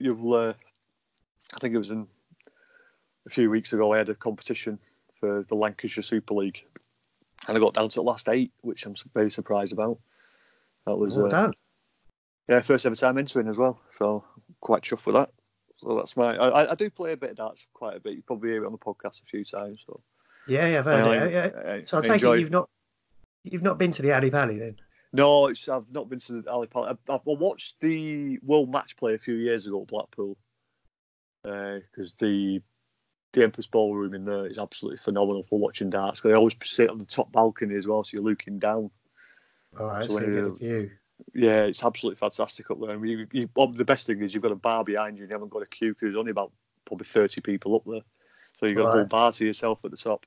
I 0.00 0.04
you'll, 0.04 0.34
uh, 0.34 0.54
I 1.54 1.58
think 1.60 1.74
it 1.74 1.78
was 1.78 1.90
in 1.90 2.06
a 3.26 3.30
few 3.30 3.50
weeks 3.50 3.72
ago. 3.72 3.92
I 3.92 3.98
had 3.98 4.08
a 4.08 4.14
competition 4.14 4.78
for 5.20 5.44
the 5.48 5.54
Lancashire 5.54 6.02
Super 6.02 6.34
League, 6.34 6.64
and 7.48 7.56
I 7.56 7.60
got 7.60 7.74
down 7.74 7.88
to 7.88 7.94
the 7.96 8.02
last 8.02 8.28
eight, 8.28 8.52
which 8.62 8.86
I'm 8.86 8.94
very 9.14 9.30
surprised 9.30 9.72
about. 9.72 9.98
That 10.86 10.96
was 10.96 11.16
Well 11.16 11.26
uh, 11.26 11.30
done. 11.30 11.52
yeah, 12.48 12.60
first 12.60 12.84
ever 12.86 12.94
time 12.94 13.18
entering 13.18 13.48
as 13.48 13.56
well, 13.56 13.80
so 13.90 14.24
quite 14.60 14.82
chuffed 14.82 15.06
with 15.06 15.14
that. 15.14 15.30
So 15.78 15.94
that's 15.96 16.16
my. 16.16 16.36
I, 16.36 16.70
I- 16.70 16.74
do 16.74 16.90
play 16.90 17.12
a 17.12 17.16
bit 17.16 17.30
of 17.30 17.36
darts, 17.36 17.66
quite 17.72 17.96
a 17.96 18.00
bit. 18.00 18.14
You 18.14 18.22
probably 18.22 18.50
hear 18.50 18.62
it 18.64 18.66
on 18.66 18.72
the 18.72 18.78
podcast 18.78 19.22
a 19.22 19.26
few 19.26 19.44
times. 19.44 19.82
So 19.86 20.00
Yeah, 20.46 20.66
yeah, 20.68 20.78
I've 20.80 20.84
heard 20.84 21.08
I- 21.08 21.24
it, 21.26 21.32
yeah. 21.32 21.72
I- 21.72 21.84
So 21.84 21.96
I 21.98 22.00
I 22.00 22.02
take 22.02 22.12
enjoy- 22.14 22.36
it 22.36 22.40
you've 22.40 22.50
not 22.50 22.68
you've 23.44 23.62
not 23.62 23.78
been 23.78 23.92
to 23.92 24.02
the 24.02 24.12
Ali 24.14 24.30
Pally 24.30 24.58
then. 24.58 24.76
No, 25.14 25.46
it's, 25.46 25.68
I've 25.68 25.90
not 25.92 26.08
been 26.08 26.18
to 26.18 26.42
the 26.42 26.50
Ali 26.50 26.66
Pally. 26.66 26.96
I, 27.08 27.12
I 27.14 27.20
watched 27.24 27.76
the 27.80 28.38
World 28.42 28.72
Matchplay 28.72 29.14
a 29.14 29.18
few 29.18 29.36
years 29.36 29.64
ago 29.66 29.82
at 29.82 29.86
Blackpool 29.86 30.36
uh, 31.44 31.78
because 31.90 32.14
the 32.14 32.60
the 33.32 33.42
Empress 33.44 33.66
Ballroom 33.66 34.14
in 34.14 34.24
there 34.24 34.46
is 34.46 34.58
absolutely 34.58 34.98
phenomenal 34.98 35.42
for 35.44 35.58
watching 35.58 35.90
darts. 35.90 36.20
'Cause 36.20 36.30
they 36.30 36.36
always 36.36 36.54
sit 36.64 36.90
on 36.90 36.98
the 36.98 37.04
top 37.04 37.30
balcony 37.32 37.76
as 37.76 37.86
well, 37.86 38.02
so 38.04 38.10
you're 38.16 38.24
looking 38.24 38.58
down. 38.58 38.90
All 39.78 39.86
right, 39.86 40.08
So 40.08 40.18
so 40.18 40.24
you 40.24 40.34
get 40.34 40.44
a 40.44 40.50
view. 40.50 40.90
Yeah, 41.32 41.62
it's 41.64 41.84
absolutely 41.84 42.18
fantastic 42.18 42.70
up 42.70 42.80
there. 42.80 42.90
And 42.90 43.08
you, 43.08 43.26
you, 43.32 43.48
well, 43.54 43.68
the 43.68 43.84
best 43.84 44.06
thing 44.06 44.20
is 44.22 44.34
you've 44.34 44.42
got 44.42 44.52
a 44.52 44.56
bar 44.56 44.84
behind 44.84 45.16
you 45.16 45.24
and 45.24 45.30
you 45.30 45.34
haven't 45.34 45.50
got 45.50 45.62
a 45.62 45.66
queue 45.66 45.90
because 45.94 46.06
there's 46.06 46.16
only 46.16 46.32
about 46.32 46.52
probably 46.86 47.06
30 47.06 47.40
people 47.40 47.74
up 47.76 47.82
there. 47.86 48.02
So 48.56 48.66
you've 48.66 48.76
got 48.76 48.88
a 48.88 48.92
whole 48.92 49.04
bar 49.06 49.32
to 49.32 49.44
yourself 49.46 49.84
at 49.84 49.90
the 49.92 49.96
top. 49.96 50.26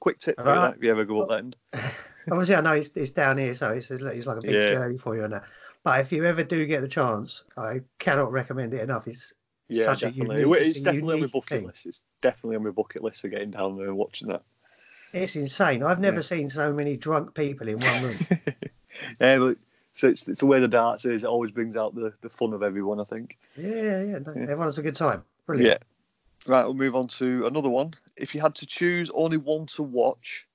Quick 0.00 0.18
tip 0.18 0.36
for 0.36 0.42
you, 0.42 0.48
Right. 0.48 0.70
that, 0.70 0.76
if 0.76 0.82
you 0.84 0.90
ever 0.90 1.04
go 1.04 1.22
up 1.22 1.28
that 1.28 1.38
end. 1.38 1.56
Obviously, 2.30 2.54
I 2.56 2.60
know 2.60 2.72
it's, 2.72 2.90
it's 2.94 3.10
down 3.10 3.38
here, 3.38 3.54
so 3.54 3.70
it's, 3.72 3.90
it's 3.90 4.26
like 4.26 4.38
a 4.38 4.42
big 4.42 4.52
Yeah. 4.52 4.64
journey 4.66 4.98
for 4.98 5.16
you 5.16 5.24
and 5.24 5.32
that. 5.32 5.44
But 5.84 6.00
if 6.00 6.12
you 6.12 6.24
ever 6.24 6.42
do 6.42 6.66
get 6.66 6.80
the 6.80 6.88
chance, 6.88 7.44
I 7.56 7.80
cannot 7.98 8.32
recommend 8.32 8.74
it 8.74 8.82
enough. 8.82 9.06
It's 9.06 9.32
Yeah, 9.68 9.84
such 9.84 10.02
a 10.02 10.06
definitely. 10.10 10.42
unique, 10.42 10.60
it's 10.60 10.68
it's 10.70 10.80
a 10.80 10.84
definitely 10.84 11.14
on 11.14 11.20
my 11.20 11.26
bucket 11.26 11.58
thing. 11.58 11.66
list. 11.66 11.86
It's 11.86 12.02
definitely 12.20 12.56
on 12.56 12.64
my 12.64 12.70
bucket 12.70 13.02
list 13.02 13.20
for 13.20 13.28
getting 13.28 13.50
down 13.50 13.76
there 13.76 13.86
and 13.86 13.96
watching 13.96 14.28
that. 14.28 14.42
It's 15.12 15.36
insane. 15.36 15.82
I've 15.82 16.00
never 16.00 16.16
Yeah. 16.16 16.22
seen 16.22 16.48
so 16.48 16.72
many 16.72 16.96
drunk 16.96 17.34
people 17.34 17.68
in 17.68 17.80
one 17.80 18.02
room. 18.02 18.18
yeah, 19.20 19.38
but 19.38 19.56
so 19.94 20.08
it's, 20.08 20.28
it's 20.28 20.40
the 20.40 20.46
way 20.46 20.60
the 20.60 20.68
darts 20.68 21.04
is. 21.04 21.24
It 21.24 21.26
always 21.26 21.50
brings 21.50 21.76
out 21.76 21.94
the, 21.94 22.12
the 22.20 22.28
fun 22.28 22.52
of 22.52 22.62
everyone, 22.62 23.00
I 23.00 23.04
think. 23.04 23.38
yeah, 23.56 24.02
yeah. 24.02 24.02
Yeah. 24.02 24.42
Everyone 24.42 24.66
has 24.66 24.78
a 24.78 24.82
good 24.82 24.96
time. 24.96 25.22
Brilliant. 25.46 25.82
Yeah. 26.46 26.52
Right, 26.52 26.64
we'll 26.64 26.74
move 26.74 26.94
on 26.94 27.08
to 27.08 27.46
another 27.46 27.68
one. 27.68 27.94
If 28.16 28.34
you 28.34 28.40
had 28.40 28.54
to 28.56 28.66
choose 28.66 29.10
only 29.12 29.36
one 29.36 29.66
to 29.66 29.82
watch, 29.82 30.46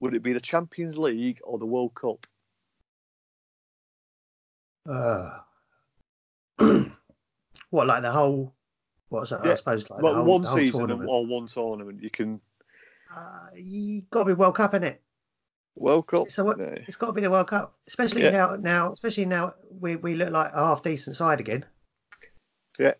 would 0.00 0.14
it 0.14 0.22
be 0.22 0.32
the 0.32 0.40
Champions 0.40 0.98
League 0.98 1.40
or 1.42 1.58
the 1.58 1.66
World 1.66 1.94
Cup? 1.94 2.26
Uh, 4.88 5.38
what, 7.70 7.86
like 7.86 8.02
the 8.02 8.12
whole? 8.12 8.54
What's 9.08 9.30
that? 9.30 9.44
I 9.46 9.54
suppose 9.54 9.88
like 9.88 10.02
well, 10.02 10.14
whole, 10.14 10.24
one 10.24 10.46
season 10.46 10.80
tournament. 10.80 11.08
or 11.08 11.24
one 11.26 11.46
tournament, 11.46 12.02
you 12.02 12.10
can 12.10 12.40
Uh, 13.14 13.48
you 13.54 14.02
got 14.10 14.20
to 14.20 14.24
be 14.26 14.32
World 14.34 14.56
Cup 14.56 14.74
in 14.74 14.84
it. 14.84 15.00
World 15.76 16.06
Cup. 16.06 16.30
So 16.30 16.44
what? 16.44 16.58
Yeah. 16.60 16.78
It's 16.86 16.96
got 16.96 17.06
to 17.06 17.12
be 17.12 17.20
the 17.20 17.30
World 17.30 17.48
Cup, 17.48 17.76
especially 17.86 18.22
Yeah. 18.22 18.30
now. 18.30 18.56
Now, 18.56 18.92
especially 18.92 19.26
now, 19.26 19.54
we, 19.80 19.96
we 19.96 20.14
look 20.14 20.30
like 20.32 20.52
a 20.52 20.56
half 20.56 20.82
decent 20.82 21.16
side 21.16 21.40
again. 21.40 21.64
Yeah, 22.78 22.94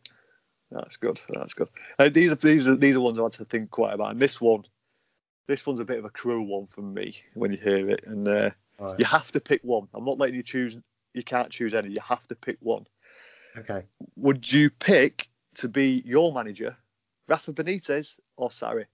that's 0.70 0.96
good. 0.96 1.20
That's 1.30 1.54
good. 1.54 1.68
Uh, 1.98 2.08
these 2.08 2.32
are 2.32 2.36
these 2.36 2.68
are 2.68 2.76
these 2.76 2.96
are 2.96 3.00
ones 3.00 3.18
I 3.18 3.22
had 3.22 3.32
to 3.32 3.44
think 3.44 3.70
quite 3.70 3.92
about, 3.94 4.12
and 4.12 4.20
this 4.20 4.40
one, 4.40 4.64
this 5.46 5.66
one's 5.66 5.80
a 5.80 5.84
bit 5.84 5.98
of 5.98 6.04
a 6.04 6.10
cruel 6.10 6.46
one 6.46 6.66
for 6.66 6.82
me 6.82 7.16
when 7.34 7.52
you 7.52 7.58
hear 7.58 7.90
it, 7.90 8.04
and 8.06 8.26
uh, 8.28 8.50
Right. 8.78 8.98
you 8.98 9.04
have 9.06 9.30
to 9.32 9.40
pick 9.40 9.62
one. 9.62 9.86
I'm 9.94 10.04
not 10.04 10.18
letting 10.18 10.34
you 10.34 10.42
choose. 10.42 10.76
You 11.12 11.22
can't 11.22 11.50
choose 11.50 11.74
any. 11.74 11.90
You 11.90 12.00
have 12.00 12.26
to 12.28 12.34
pick 12.34 12.56
one. 12.60 12.86
Okay. 13.56 13.84
Would 14.16 14.50
you 14.52 14.68
pick 14.68 15.28
to 15.56 15.68
be 15.68 16.02
your 16.04 16.32
manager, 16.32 16.76
Rafa 17.28 17.52
Benitez 17.52 18.16
or 18.36 18.48
Sarri? 18.48 18.86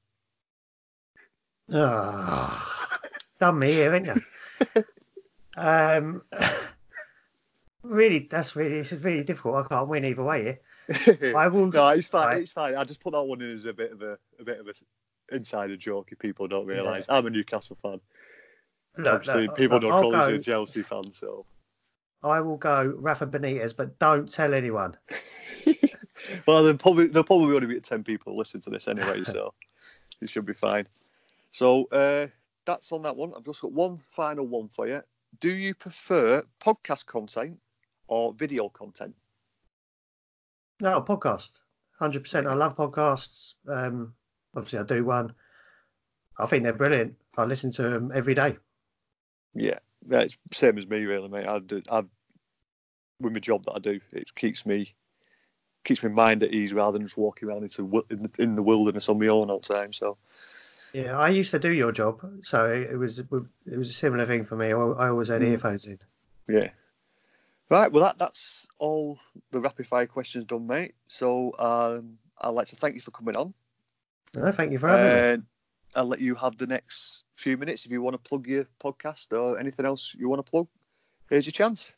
Ah, 1.73 2.99
done 3.39 3.59
me 3.59 3.69
here, 3.73 3.93
haven't 3.93 4.23
you? 4.77 4.85
um, 5.57 6.23
really, 7.83 8.29
that's 8.31 8.57
really 8.57 8.77
it's 8.81 8.93
really 8.93 9.25
difficult. 9.25 9.65
I 9.65 9.69
can't 9.69 9.89
win 9.89 10.05
either 10.05 10.23
way 10.23 10.43
here. 10.43 11.35
I 11.37 11.47
will. 11.49 11.67
no, 11.71 11.89
it's 11.89 12.09
fine. 12.09 12.27
Right. 12.27 12.43
It's 12.43 12.53
fine. 12.53 12.75
I 12.75 12.85
just 12.85 13.01
put 13.01 13.13
that 13.13 13.23
one 13.23 13.41
in 13.41 13.57
as 13.57 13.65
a 13.65 13.73
bit 13.73 13.93
of 13.93 14.03
a 14.03 14.19
a 14.41 14.45
bit 14.45 14.59
of 14.59 14.67
a 14.67 14.73
insider 15.31 15.77
joke. 15.77 16.09
If 16.13 16.19
people 16.19 16.49
don't 16.49 16.67
realise, 16.67 17.07
I'm 17.09 17.27
a 17.27 17.31
Newcastle 17.31 17.77
fan. 17.83 18.01
look, 18.99 19.15
Obviously, 19.15 19.47
look, 19.47 19.57
people 19.57 19.79
look, 19.79 19.83
don't 19.83 19.93
I'll 19.93 20.03
call 20.03 20.11
go, 20.13 20.29
me 20.29 20.35
a 20.37 20.39
Chelsea 20.39 20.83
fan, 20.83 21.13
so. 21.13 21.47
I 22.23 22.41
will 22.41 22.59
go 22.59 22.95
Rafa 22.99 23.27
Benitez, 23.27 23.75
but 23.75 23.99
don't 23.99 24.31
tell 24.31 24.53
anyone. 24.53 24.97
well, 26.47 26.63
there'll 26.63 26.77
probably 26.77 27.07
there'll 27.07 27.25
probably 27.25 27.55
only 27.55 27.67
be 27.67 27.81
ten 27.81 28.05
people 28.05 28.37
listen 28.37 28.61
to 28.63 28.71
this 28.71 28.89
anyway, 28.89 29.25
so 29.25 29.55
it 30.21 30.29
should 30.29 30.45
be 30.45 30.53
fine. 30.53 30.87
So 31.51 31.87
uh, 31.87 32.27
that's 32.67 32.93
on 32.93 33.03
that 33.03 33.17
one. 33.17 33.33
I've 33.37 33.45
just 33.45 33.63
got 33.63 33.73
one 33.73 33.99
final 34.11 34.47
one 34.47 34.69
for 34.69 34.87
you. 34.87 35.03
Do 35.41 35.51
you 35.51 35.75
prefer 35.75 36.43
podcast 36.63 37.07
content 37.07 37.59
or 38.09 38.33
video 38.35 38.69
content? 38.69 39.15
No 40.81 41.01
podcast, 41.01 41.53
hundred 41.99 42.23
percent. 42.23 42.47
I 42.47 42.55
love 42.55 42.77
podcasts. 42.77 43.55
Um, 43.69 44.15
obviously, 44.55 44.79
I 44.79 44.83
do 44.85 45.05
one. 45.05 45.33
I 46.39 46.47
think 46.47 46.65
they're 46.65 46.73
brilliant. 46.73 47.17
I 47.37 47.45
listen 47.45 47.73
to 47.73 47.83
them 47.83 48.13
every 48.15 48.35
day. 48.35 48.57
Yeah, 49.55 49.79
yeah, 50.09 50.21
it's 50.21 50.39
same 50.53 50.79
as 50.79 50.87
me, 50.87 51.05
really, 51.05 51.29
mate. 51.29 51.47
I 51.47 51.59
do. 51.59 51.83
I 51.91 52.03
with 53.21 53.33
my 53.33 53.41
job 53.41 53.65
that 53.67 53.73
I 53.73 53.79
do, 53.79 54.01
it 54.13 54.35
keeps 54.35 54.65
me 54.65 54.95
keeps 55.85 56.03
my 56.03 56.09
mind 56.11 56.43
at 56.43 56.53
ease 56.53 56.73
rather 56.75 56.99
than 56.99 57.07
just 57.07 57.17
walking 57.17 57.49
around 57.49 57.63
into 57.63 58.05
in 58.11 58.23
the, 58.23 58.31
in 58.43 58.55
the 58.55 58.63
wilderness 58.63 59.09
on 59.09 59.19
my 59.19 59.29
own 59.29 59.51
all 59.51 59.61
the 59.61 59.75
time. 59.75 59.93
So 59.93 60.17
Yeah, 60.93 61.19
I 61.19 61.29
used 61.31 61.51
to 61.53 61.59
do 61.59 61.71
your 61.71 61.93
job, 61.93 62.21
so 62.43 62.71
it, 62.71 62.91
it 62.93 62.97
was 62.97 63.19
it 63.19 63.31
was 63.31 63.91
a 63.91 63.95
similar 63.95 64.27
thing 64.27 64.45
for 64.45 64.57
me. 64.57 64.73
I, 64.73 64.79
I 64.79 65.09
always 65.09 65.29
had 65.29 65.43
Mm. 65.43 65.53
earphones 65.53 65.87
in. 65.87 65.99
yeah. 66.49 66.71
Right, 67.69 67.93
well 67.93 68.05
that 68.05 68.19
that's 68.19 68.67
all 68.79 69.19
the 69.53 69.61
rapid 69.61 69.87
fire 69.87 70.07
questions 70.07 70.45
done, 70.45 70.67
mate. 70.67 70.95
So 71.07 71.53
um, 71.59 72.19
I'd 72.41 72.49
like 72.49 72.69
to 72.69 72.77
thank 72.77 72.95
you 72.95 73.01
for 73.01 73.11
coming 73.13 73.37
on. 73.37 73.55
No, 74.35 74.53
thank 74.53 74.73
you 74.73 74.79
for 74.79 74.89
having 74.89 75.41
me. 75.41 75.47
I'll 75.95 76.07
let 76.07 76.21
you 76.21 76.35
have 76.37 76.57
the 76.57 76.67
next 76.67 77.25
few 77.37 77.57
minutes 77.57 77.85
if 77.85 77.91
you 77.91 78.03
want 78.03 78.15
to 78.15 78.29
plug 78.29 78.47
your 78.47 78.67
podcast 78.83 79.37
or 79.37 79.59
anything 79.59 79.87
else 79.87 80.15
you 80.17 80.29
want 80.29 80.45
to 80.45 80.49
plug. 80.49 80.69
here's 81.29 81.47
your 81.47 81.53
chance. 81.53 81.93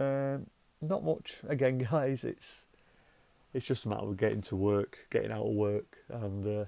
Um, 0.00 0.46
not 0.80 1.04
much 1.04 1.42
again, 1.46 1.76
guys. 1.90 2.24
It's 2.24 2.64
it's 3.56 3.66
just 3.66 3.86
a 3.86 3.88
matter 3.88 4.02
of 4.04 4.18
getting 4.18 4.42
to 4.42 4.54
work, 4.54 5.06
getting 5.10 5.32
out 5.32 5.46
of 5.46 5.54
work, 5.54 5.96
and 6.10 6.46
uh, 6.46 6.64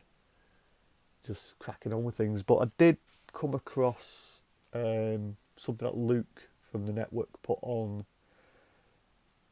just 1.26 1.58
cracking 1.58 1.92
on 1.92 2.02
with 2.02 2.14
things. 2.14 2.42
But 2.42 2.56
I 2.56 2.70
did 2.78 2.96
come 3.34 3.52
across 3.52 4.40
um, 4.72 5.36
something 5.58 5.86
that 5.86 5.98
Luke 5.98 6.48
from 6.72 6.86
the 6.86 6.92
network 6.92 7.28
put 7.42 7.58
on 7.60 8.06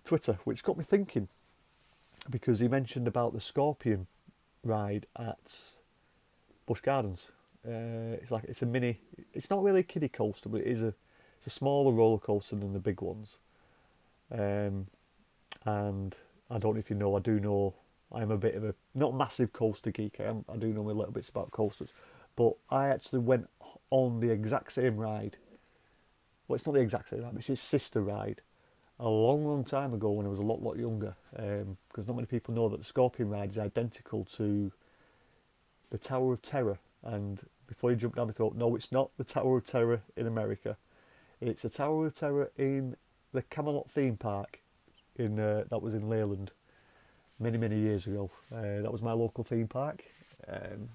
Twitter, 0.05 0.39
which 0.45 0.65
got 0.65 0.79
me 0.79 0.85
thinking 0.85 1.29
because 2.31 2.59
he 2.59 2.69
mentioned 2.69 3.07
about 3.07 3.35
the 3.35 3.41
Scorpion 3.41 4.07
ride 4.65 5.07
at 5.19 5.55
Busch 6.65 6.81
Gardens. 6.81 7.27
Uh, 7.69 8.17
it's 8.23 8.31
like 8.31 8.45
it's 8.45 8.63
a 8.63 8.67
mini. 8.67 8.99
It's 9.35 9.51
not 9.51 9.63
really 9.63 9.81
a 9.81 9.83
kiddie 9.85 10.09
coaster, 10.09 10.49
but 10.49 10.63
it 10.63 10.69
is 10.69 10.83
a 10.83 10.95
it's 11.37 11.47
a 11.49 11.51
smaller 11.51 11.93
roller 11.93 12.19
coaster 12.19 12.57
than 12.57 12.73
the 12.73 12.79
big 12.79 13.03
ones. 13.03 13.37
Um, 14.33 14.87
and 15.67 16.17
I 16.51 16.59
don't 16.59 16.75
know 16.75 16.81
if 16.81 16.91
you 16.91 16.97
know. 16.97 17.17
I 17.17 17.21
do 17.21 17.41
know. 17.41 17.75
I'm 18.13 18.31
a 18.31 18.37
bit 18.37 18.55
of 18.55 18.65
a 18.65 18.75
not 18.95 19.15
massive 19.15 19.53
coaster 19.53 19.91
geek. 19.91 20.17
I, 20.21 20.25
am, 20.25 20.45
I 20.49 20.57
do 20.57 20.69
know 20.69 20.83
a 20.83 20.93
little 20.93 21.13
bits 21.13 21.29
about 21.29 21.51
coasters, 21.51 21.91
but 22.37 22.55
I 22.71 22.89
actually 22.89 23.19
went 23.21 23.49
on 23.91 24.21
the 24.21 24.31
exact 24.31 24.73
same 24.73 24.97
ride. 24.97 25.37
Well, 26.47 26.55
it's 26.55 26.67
not 26.67 26.75
the 26.75 26.81
exact 26.81 27.11
same 27.11 27.23
ride. 27.23 27.35
It's 27.37 27.49
his 27.49 27.61
sister 27.61 28.01
ride. 28.01 28.43
A 29.01 29.09
long, 29.09 29.45
long 29.45 29.65
time 29.65 29.93
ago 29.93 30.11
when 30.11 30.25
I 30.25 30.29
was 30.31 30.39
a 30.39 30.43
lot, 30.43 30.63
lot 30.63 30.79
younger, 30.79 31.15
because 31.33 31.67
um, 31.67 32.07
not 32.07 32.17
many 32.17 32.27
people 32.27 32.55
know 32.55 32.69
that 32.69 32.79
the 32.79 32.85
Scorpion 32.85 33.29
ride 33.29 33.51
is 33.51 33.59
identical 33.59 34.25
to 34.37 34.73
the 35.91 35.99
Tower 35.99 36.33
of 36.33 36.43
Terror 36.43 36.79
and 37.03 37.41
before 37.69 37.91
you 37.91 37.97
jump 37.97 38.17
down 38.17 38.27
the 38.27 38.33
throat, 38.33 38.55
no, 38.57 38.75
it's 38.77 38.93
not 38.93 39.11
the 39.17 39.25
Tower 39.25 39.59
of 39.59 39.65
Terror 39.65 40.01
in 40.17 40.27
America. 40.27 40.77
It's 41.41 41.63
the 41.63 41.69
Tower 41.69 42.07
of 42.07 42.17
Terror 42.17 42.51
in 42.57 42.97
the 43.33 43.43
Camelot 43.43 43.91
theme 43.91 44.17
park 44.17 44.61
in 45.19 45.39
uh, 45.39 45.65
that 45.71 45.81
was 45.81 45.95
in 45.95 46.09
Leyland 46.09 46.51
many 47.39 47.59
many 47.59 47.79
years 47.79 48.07
ago. 48.07 48.31
Uh, 48.53 48.83
that 48.83 48.93
was 48.93 49.03
my 49.03 49.13
local 49.13 49.45
theme 49.45 49.69
park. 49.69 50.05
Um, 50.49 50.89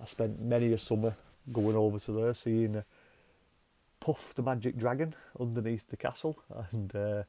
I 0.00 0.04
spent 0.04 0.40
many 0.40 0.72
a 0.72 0.78
summer 0.78 1.14
going 1.52 1.76
over 1.76 1.98
to 1.98 2.12
there, 2.12 2.34
seeing 2.34 2.76
uh, 2.76 2.82
Puff 4.00 4.34
the 4.34 4.42
Magic 4.42 4.76
Dragon 4.76 5.14
underneath 5.40 5.88
the 5.88 5.96
castle, 5.96 6.38
and 6.72 6.94
uh, 6.94 7.22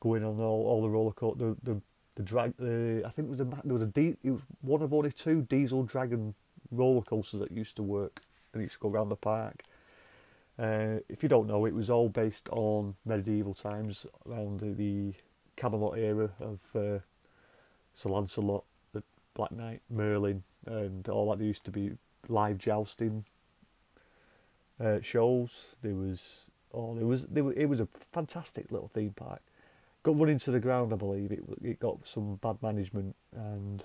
going 0.00 0.24
on 0.24 0.40
all, 0.40 0.66
all 0.66 0.82
the 0.82 0.90
roller 0.90 1.12
coaster. 1.12 1.54
The, 1.62 1.72
the 1.72 1.80
the 2.14 2.22
drag. 2.22 2.56
The, 2.58 3.02
I 3.06 3.10
think 3.10 3.28
it 3.28 3.30
was 3.30 3.40
a 3.40 3.44
there 3.44 3.74
was 3.74 3.82
a 3.82 4.16
it 4.22 4.30
was 4.30 4.42
one 4.60 4.82
of 4.82 4.92
only 4.92 5.12
two 5.12 5.42
diesel 5.42 5.82
dragon 5.84 6.34
roller 6.70 7.02
coasters 7.02 7.40
that 7.40 7.52
used 7.52 7.76
to 7.76 7.82
work 7.82 8.20
and 8.52 8.62
used 8.62 8.74
to 8.74 8.80
go 8.80 8.90
around 8.90 9.08
the 9.08 9.16
park. 9.16 9.62
Uh, 10.62 11.00
if 11.08 11.24
you 11.24 11.28
don't 11.28 11.48
know, 11.48 11.66
it 11.66 11.74
was 11.74 11.90
all 11.90 12.08
based 12.08 12.48
on 12.50 12.94
medieval 13.04 13.52
times 13.52 14.06
around 14.28 14.60
the, 14.60 14.72
the 14.72 15.12
Camelot 15.56 15.98
era 15.98 16.30
of 16.40 16.60
uh, 16.76 17.00
Sir 17.94 18.08
Lancelot, 18.08 18.62
the 18.92 19.02
Black 19.34 19.50
Knight, 19.50 19.82
Merlin, 19.90 20.44
and 20.66 21.08
all 21.08 21.30
that. 21.30 21.38
There 21.38 21.48
used 21.48 21.64
to 21.64 21.72
be 21.72 21.90
live 22.28 22.58
jousting 22.58 23.24
uh, 24.78 25.00
shows. 25.00 25.64
There 25.82 25.96
was 25.96 26.44
oh, 26.72 26.94
there 26.94 27.06
was 27.06 27.24
there 27.24 27.50
it 27.54 27.68
was 27.68 27.80
a 27.80 27.88
fantastic 28.12 28.70
little 28.70 28.88
theme 28.94 29.14
park. 29.16 29.42
Got 30.04 30.20
run 30.20 30.28
into 30.28 30.52
the 30.52 30.60
ground, 30.60 30.92
I 30.92 30.96
believe. 30.96 31.32
It 31.32 31.42
it 31.60 31.80
got 31.80 32.06
some 32.06 32.36
bad 32.36 32.62
management 32.62 33.16
and 33.34 33.82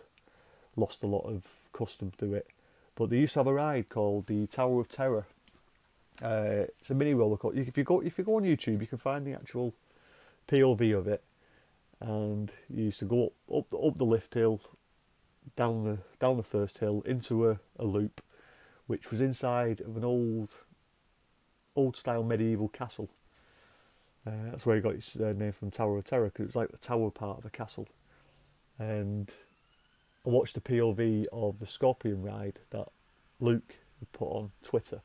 lost 0.75 1.01
a 1.01 1.07
lot 1.07 1.25
of 1.25 1.43
custom 1.73 2.11
to 2.19 2.35
it. 2.35 2.47
But 2.93 3.09
they 3.09 3.17
used 3.17 3.33
to 3.33 3.39
have 3.39 3.47
a 3.47 3.53
ride 3.53 3.89
called 3.89 4.27
the 4.27 4.45
Tower 4.45 4.79
of 4.79 4.89
Terror. 4.89 5.25
It's 6.21 6.89
a 6.89 6.93
mini 6.93 7.13
roller 7.13 7.37
coaster. 7.37 7.59
If 7.59 7.77
you 7.77 7.83
go 7.83 8.01
if 8.01 8.17
you 8.17 8.23
go 8.23 8.37
on 8.37 8.43
YouTube, 8.43 8.81
you 8.81 8.87
can 8.87 8.97
find 8.97 9.25
the 9.25 9.33
actual 9.33 9.73
POV 10.47 10.97
of 10.97 11.07
it. 11.07 11.23
And 11.99 12.51
you 12.69 12.85
used 12.85 12.99
to 12.99 13.05
go 13.05 13.25
up 13.25 13.55
up 13.55 13.69
the, 13.69 13.77
up 13.77 13.97
the 13.97 14.05
lift 14.05 14.33
hill, 14.33 14.61
down 15.55 15.83
the 15.83 15.97
down 16.19 16.37
the 16.37 16.43
first 16.43 16.77
hill 16.79 17.01
into 17.05 17.49
a, 17.49 17.59
a 17.79 17.85
loop, 17.85 18.21
which 18.87 19.11
was 19.11 19.21
inside 19.21 19.81
of 19.81 19.97
an 19.97 20.03
old 20.03 20.49
old 21.75 21.95
style 21.95 22.23
medieval 22.23 22.69
castle. 22.69 23.09
Uh, 24.25 24.31
that's 24.51 24.65
where 24.65 24.75
he 24.75 24.81
got 24.81 24.95
his 24.95 25.15
uh, 25.15 25.33
name 25.37 25.53
from 25.53 25.71
Tower 25.71 25.97
of 25.97 26.03
Terror 26.03 26.25
because 26.25 26.43
it 26.43 26.47
was 26.47 26.55
like 26.55 26.71
the 26.71 26.77
tower 26.77 27.09
part 27.09 27.37
of 27.37 27.43
the 27.43 27.49
castle. 27.49 27.87
And 28.77 29.31
I 30.25 30.29
watched 30.29 30.55
the 30.55 30.61
POV 30.61 31.25
of 31.31 31.59
the 31.59 31.65
Scorpion 31.65 32.21
ride 32.21 32.59
that 32.71 32.87
Luke 33.39 33.75
put 34.11 34.25
on 34.25 34.51
Twitter, 34.63 35.01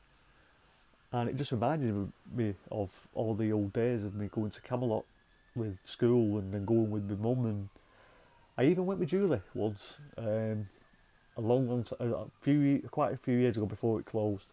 and 1.13 1.29
it 1.29 1.37
just 1.37 1.51
reminded 1.51 2.11
me 2.35 2.53
of 2.71 2.89
all 3.13 3.35
the 3.35 3.51
old 3.51 3.71
days 3.71 4.03
of 4.03 4.15
me 4.15 4.27
going 4.27 4.49
to 4.49 4.61
Camelot 4.61 5.05
with 5.55 5.77
school 5.83 6.39
and 6.39 6.53
then 6.53 6.65
going 6.65 6.89
with 6.89 7.09
my 7.09 7.15
mum 7.15 7.45
and 7.45 7.69
I 8.57 8.65
even 8.65 8.85
went 8.85 8.99
with 8.99 9.09
Julie 9.09 9.41
once 9.53 9.97
um, 10.17 10.67
a 11.37 11.41
long, 11.41 11.67
long 11.67 11.85
a 11.99 12.25
few 12.41 12.87
quite 12.91 13.13
a 13.13 13.17
few 13.17 13.37
years 13.37 13.57
ago 13.57 13.65
before 13.65 13.99
it 13.99 14.05
closed, 14.05 14.45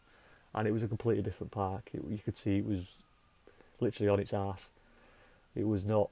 and 0.55 0.66
it 0.66 0.70
was 0.70 0.83
a 0.83 0.88
completely 0.88 1.23
different 1.23 1.51
park. 1.51 1.90
It, 1.92 2.03
you 2.09 2.18
could 2.18 2.37
see 2.37 2.59
it 2.59 2.64
was 2.64 2.92
literally 3.79 4.09
on 4.09 4.20
its 4.20 4.33
ass. 4.33 4.68
It 5.55 5.66
was 5.66 5.85
not 5.85 6.09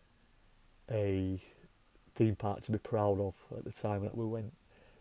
a 0.90 1.40
theme 2.14 2.36
park 2.36 2.62
to 2.62 2.72
be 2.72 2.78
proud 2.78 3.20
of 3.20 3.34
at 3.56 3.64
the 3.64 3.72
time 3.72 4.02
that 4.02 4.16
we 4.16 4.26
went. 4.26 4.52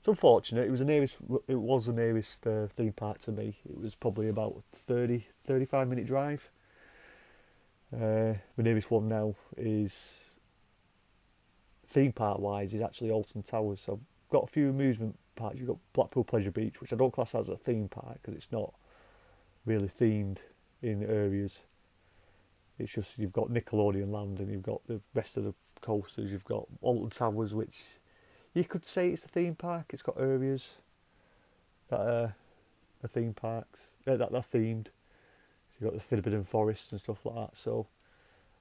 It's 0.08 0.12
unfortunate. 0.14 0.66
It 0.66 0.72
was 0.72 0.80
the 0.80 0.86
nearest. 0.86 1.18
It 1.50 1.60
was 1.60 1.88
the 1.88 1.92
nearest 1.92 2.48
uh, 2.48 2.68
theme 2.68 2.94
park 2.94 3.20
to 3.24 3.34
me. 3.34 3.58
It 3.70 3.78
was 3.78 3.94
probably 3.94 4.30
about 4.30 4.64
30, 4.72 5.26
35 5.46 5.90
minute 5.90 6.08
drive. 6.08 6.50
Uh, 7.94 8.36
the 8.56 8.64
nearest 8.64 8.90
one 8.90 9.10
now 9.10 9.36
is 9.58 9.94
theme 11.90 12.14
park 12.14 12.40
wise 12.40 12.74
is 12.74 12.82
actually 12.82 13.12
Alton 13.12 13.44
Towers. 13.44 13.82
So 13.86 13.96
I've 13.96 14.32
got 14.32 14.46
a 14.46 14.48
few 14.48 14.70
amusement 14.70 15.20
parks. 15.36 15.58
You've 15.58 15.68
got 15.68 15.80
Blackpool 15.92 16.24
Pleasure 16.24 16.52
Beach, 16.52 16.80
which 16.80 16.94
I 16.94 16.96
don't 16.96 17.12
class 17.12 17.36
as 17.36 17.50
a 17.50 17.58
theme 17.58 17.90
park 17.90 18.20
because 18.22 18.34
it's 18.34 18.52
not 18.54 18.74
really 19.66 19.92
themed 20.00 20.38
in 20.82 21.04
areas. 21.04 21.60
It's 22.80 22.94
just 22.94 23.18
you've 23.18 23.34
got 23.34 23.50
Nickelodeon 23.50 24.14
Land 24.14 24.40
and 24.40 24.50
you've 24.50 24.64
got 24.64 24.80
the 24.88 25.02
rest 25.14 25.36
of 25.36 25.44
the 25.44 25.54
coasters. 25.82 26.32
You've 26.32 26.46
got 26.46 26.66
Alton 26.82 27.10
Towers, 27.10 27.54
which 27.54 27.82
you 28.58 28.64
could 28.64 28.86
say 28.86 29.10
it's 29.10 29.24
a 29.24 29.28
theme 29.28 29.56
park. 29.56 29.92
It's 29.94 30.02
got 30.02 30.20
areas 30.20 30.70
that 31.90 32.00
are, 32.00 32.36
are 33.04 33.08
theme 33.08 33.34
parks 33.34 33.82
uh, 34.08 34.18
that 34.18 34.34
are 34.34 34.44
themed. 34.54 34.86
So 34.86 35.78
you've 35.80 35.92
got 35.92 36.00
the 36.00 36.16
Fiddlebin 36.16 36.46
Forest 36.46 36.92
and 36.92 37.00
stuff 37.00 37.26
like 37.26 37.36
that. 37.36 37.58
So 37.58 37.88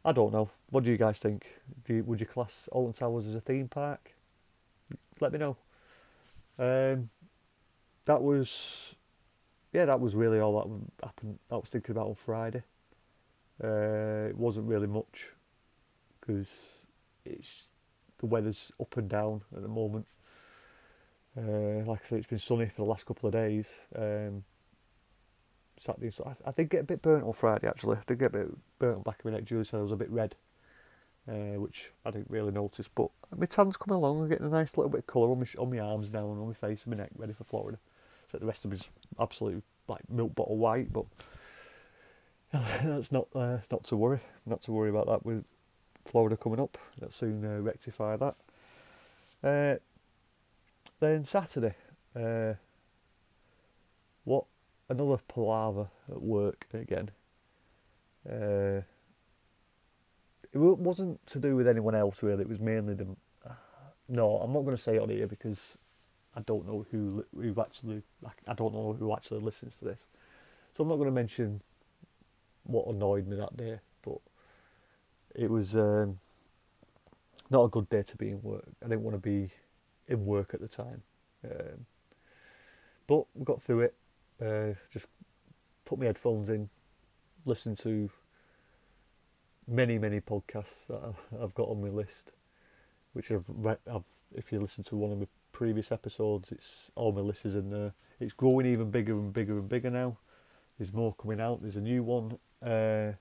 I 0.05 0.13
don't 0.13 0.33
know. 0.33 0.51
What 0.71 0.85
do 0.85 0.91
you 0.91 0.99
guys 0.99 1.19
think? 1.19 1.47
Do 1.85 1.95
you, 1.95 2.05
would 2.05 2.21
you 2.21 2.27
class 2.27 2.69
Alton 2.73 2.93
Towers 2.93 3.27
as 3.27 3.35
a 3.35 3.41
theme 3.41 3.69
park? 3.69 4.13
Let 5.21 5.33
me 5.33 5.39
know. 5.39 5.57
Um, 6.59 7.09
that 8.05 8.23
was, 8.23 8.95
yeah, 9.73 9.87
that 9.87 10.01
was 10.01 10.15
really 10.15 10.41
all 10.41 10.61
that 11.01 11.07
happened. 11.07 11.39
I 11.51 11.57
was 11.57 11.71
thinking 11.71 11.93
about 11.93 12.09
on 12.09 12.15
Friday. 12.15 12.63
Uh, 13.63 14.29
it 14.29 14.37
wasn't 14.37 14.69
really 14.69 14.87
much 14.87 15.31
because 16.21 16.49
it's 17.25 17.63
the 18.19 18.27
weather's 18.27 18.73
up 18.81 18.97
and 18.97 19.09
down 19.09 19.43
at 19.55 19.63
the 19.63 19.69
moment. 19.69 20.07
Uh, 21.37 21.85
like 21.85 22.01
I 22.05 22.09
said, 22.09 22.19
it's 22.19 22.27
been 22.27 22.39
sunny 22.39 22.67
for 22.67 22.83
the 22.83 22.89
last 22.89 23.05
couple 23.05 23.27
of 23.27 23.33
days. 23.33 23.75
Um, 23.95 24.45
Saturday, 25.77 26.11
so 26.11 26.25
I, 26.25 26.49
I, 26.49 26.53
did 26.53 26.71
get 26.71 26.81
a 26.81 26.85
bit 26.85 27.03
burnt 27.03 27.25
on 27.25 27.35
Friday 27.35 27.69
actually. 27.69 27.97
I 27.97 28.03
did 28.07 28.19
get 28.19 28.35
a 28.35 28.39
bit 28.39 28.79
burnt 28.79 28.97
on 28.97 29.03
back 29.03 29.19
of 29.19 29.27
my 29.27 29.33
neck. 29.33 29.45
Julie 29.45 29.65
said 29.65 29.79
I 29.79 29.83
was 29.83 29.93
a 29.93 29.97
bit 29.97 30.11
red, 30.11 30.35
uh, 31.29 31.61
which 31.61 31.91
I 32.07 32.11
didn't 32.11 32.31
really 32.31 32.53
notice. 32.53 32.89
But 32.89 33.11
my 33.37 33.45
tan's 33.45 33.77
coming 33.77 33.97
along. 33.97 34.23
I'm 34.23 34.29
getting 34.29 34.47
a 34.47 34.51
nice 34.51 34.77
little 34.79 34.89
bit 34.89 35.01
of 35.01 35.07
colour 35.07 35.31
on 35.31 35.39
my 35.39 35.47
on 35.59 35.71
my 35.71 35.79
arms 35.79 36.11
now 36.11 36.31
and 36.31 36.41
on 36.41 36.49
my 36.49 36.55
face 36.55 36.85
and 36.85 36.97
my 36.97 37.03
neck, 37.03 37.11
ready 37.17 37.35
for 37.35 37.45
Florida. 37.45 37.79
So 38.33 38.39
the 38.39 38.47
rest 38.47 38.65
of 38.65 38.71
me's 38.71 38.89
absolutely 39.21 39.63
like 39.89 40.09
milk 40.09 40.35
bottle 40.35 40.57
white, 40.57 40.91
but 40.93 41.05
that's 42.83 43.13
not 43.13 43.29
uh, 43.35 43.59
not 43.71 43.85
to 43.85 43.97
worry. 43.97 44.21
Not 44.47 44.63
to 44.63 44.73
worry 44.73 44.89
about 44.89 45.07
that 45.09 45.27
with 45.27 45.45
Florida 46.07 46.37
coming 46.37 46.61
up. 46.61 46.79
They'll 46.99 47.11
soon 47.11 47.45
uh, 47.45 47.61
rectify 47.61 48.17
that. 48.17 48.37
Uh, 49.43 49.77
then 51.01 51.25
Saturday, 51.25 51.75
uh, 52.15 52.55
what 54.25 54.45
another 54.89 55.19
palaver 55.29 55.89
at 56.11 56.23
work 56.23 56.67
again. 56.73 57.11
Uh, 58.29 58.83
it 60.53 60.59
wasn't 60.59 61.25
to 61.27 61.39
do 61.39 61.55
with 61.55 61.69
anyone 61.69 61.95
else 61.95 62.23
really. 62.23 62.43
It 62.43 62.49
was 62.49 62.61
mainly 62.61 62.95
the. 62.95 63.07
no, 64.09 64.39
I'm 64.39 64.53
not 64.53 64.61
going 64.61 64.77
to 64.77 64.83
say 64.83 64.97
it 64.97 65.03
on 65.03 65.11
here 65.11 65.27
because 65.27 65.77
I 66.35 66.41
don't 66.41 66.67
know 66.67 66.87
who 66.91 67.25
who 67.35 67.55
actually. 67.61 68.03
like, 68.23 68.37
I 68.49 68.55
don't 68.55 68.75
know 68.75 68.97
who 68.99 69.13
actually 69.13 69.41
listens 69.41 69.77
to 69.77 69.85
this, 69.85 70.07
so 70.75 70.83
I'm 70.83 70.89
not 70.89 70.97
going 70.97 71.09
to 71.09 71.15
mention 71.15 71.61
what 72.65 72.87
annoyed 72.89 73.27
me 73.27 73.37
that 73.37 73.57
day. 73.57 73.79
It 75.37 75.51
was 75.51 75.77
um, 75.77 76.19
not 77.51 77.65
a 77.65 77.69
good 77.69 77.89
day 77.91 78.03
to 78.03 78.17
be 78.17 78.31
in 78.31 78.43
work. 78.43 78.65
I 78.83 78.89
didn't 78.89 79.03
want 79.03 79.17
to 79.17 79.21
be 79.21 79.51
in 80.09 80.25
work 80.25 80.55
at 80.55 80.61
the 80.61 80.69
time, 80.69 81.03
um, 81.45 81.85
but 83.07 83.27
we 83.35 83.45
got 83.45 83.61
through 83.61 83.81
it. 83.81 83.95
Uh, 84.41 84.75
just 84.93 85.07
put 85.85 85.99
my 85.99 86.07
headphones 86.07 86.49
in, 86.49 86.69
listen 87.45 87.75
to 87.77 88.11
many 89.69 89.99
many 89.99 90.21
podcasts 90.21 90.87
that 90.89 91.01
I've 91.43 91.55
got 91.55 91.69
on 91.69 91.83
my 91.83 91.89
list, 91.89 92.33
which 93.13 93.31
I've, 93.31 93.45
I've 93.67 94.05
if 94.35 94.53
you 94.53 94.61
listen 94.61 94.85
to 94.85 94.97
one 94.97 95.13
of 95.13 95.19
my 95.19 95.27
previous 95.53 95.93
episodes, 95.93 96.51
it's 96.51 96.91
all 96.95 97.13
my 97.13 97.21
list 97.21 97.45
is 97.45 97.55
in 97.55 97.71
there. 97.71 97.93
It's 98.21 98.33
growing 98.33 98.67
even 98.67 98.91
bigger 98.91 99.13
and 99.13 99.33
bigger 99.33 99.59
and 99.59 99.69
bigger 99.69 99.91
now. 99.91 100.17
There's 100.79 100.93
more 100.93 101.15
coming 101.15 101.41
out. 101.41 101.61
There's 101.63 101.77
a 101.77 101.81
new 101.81 102.03
one, 102.03 102.39
uh, 102.63 103.13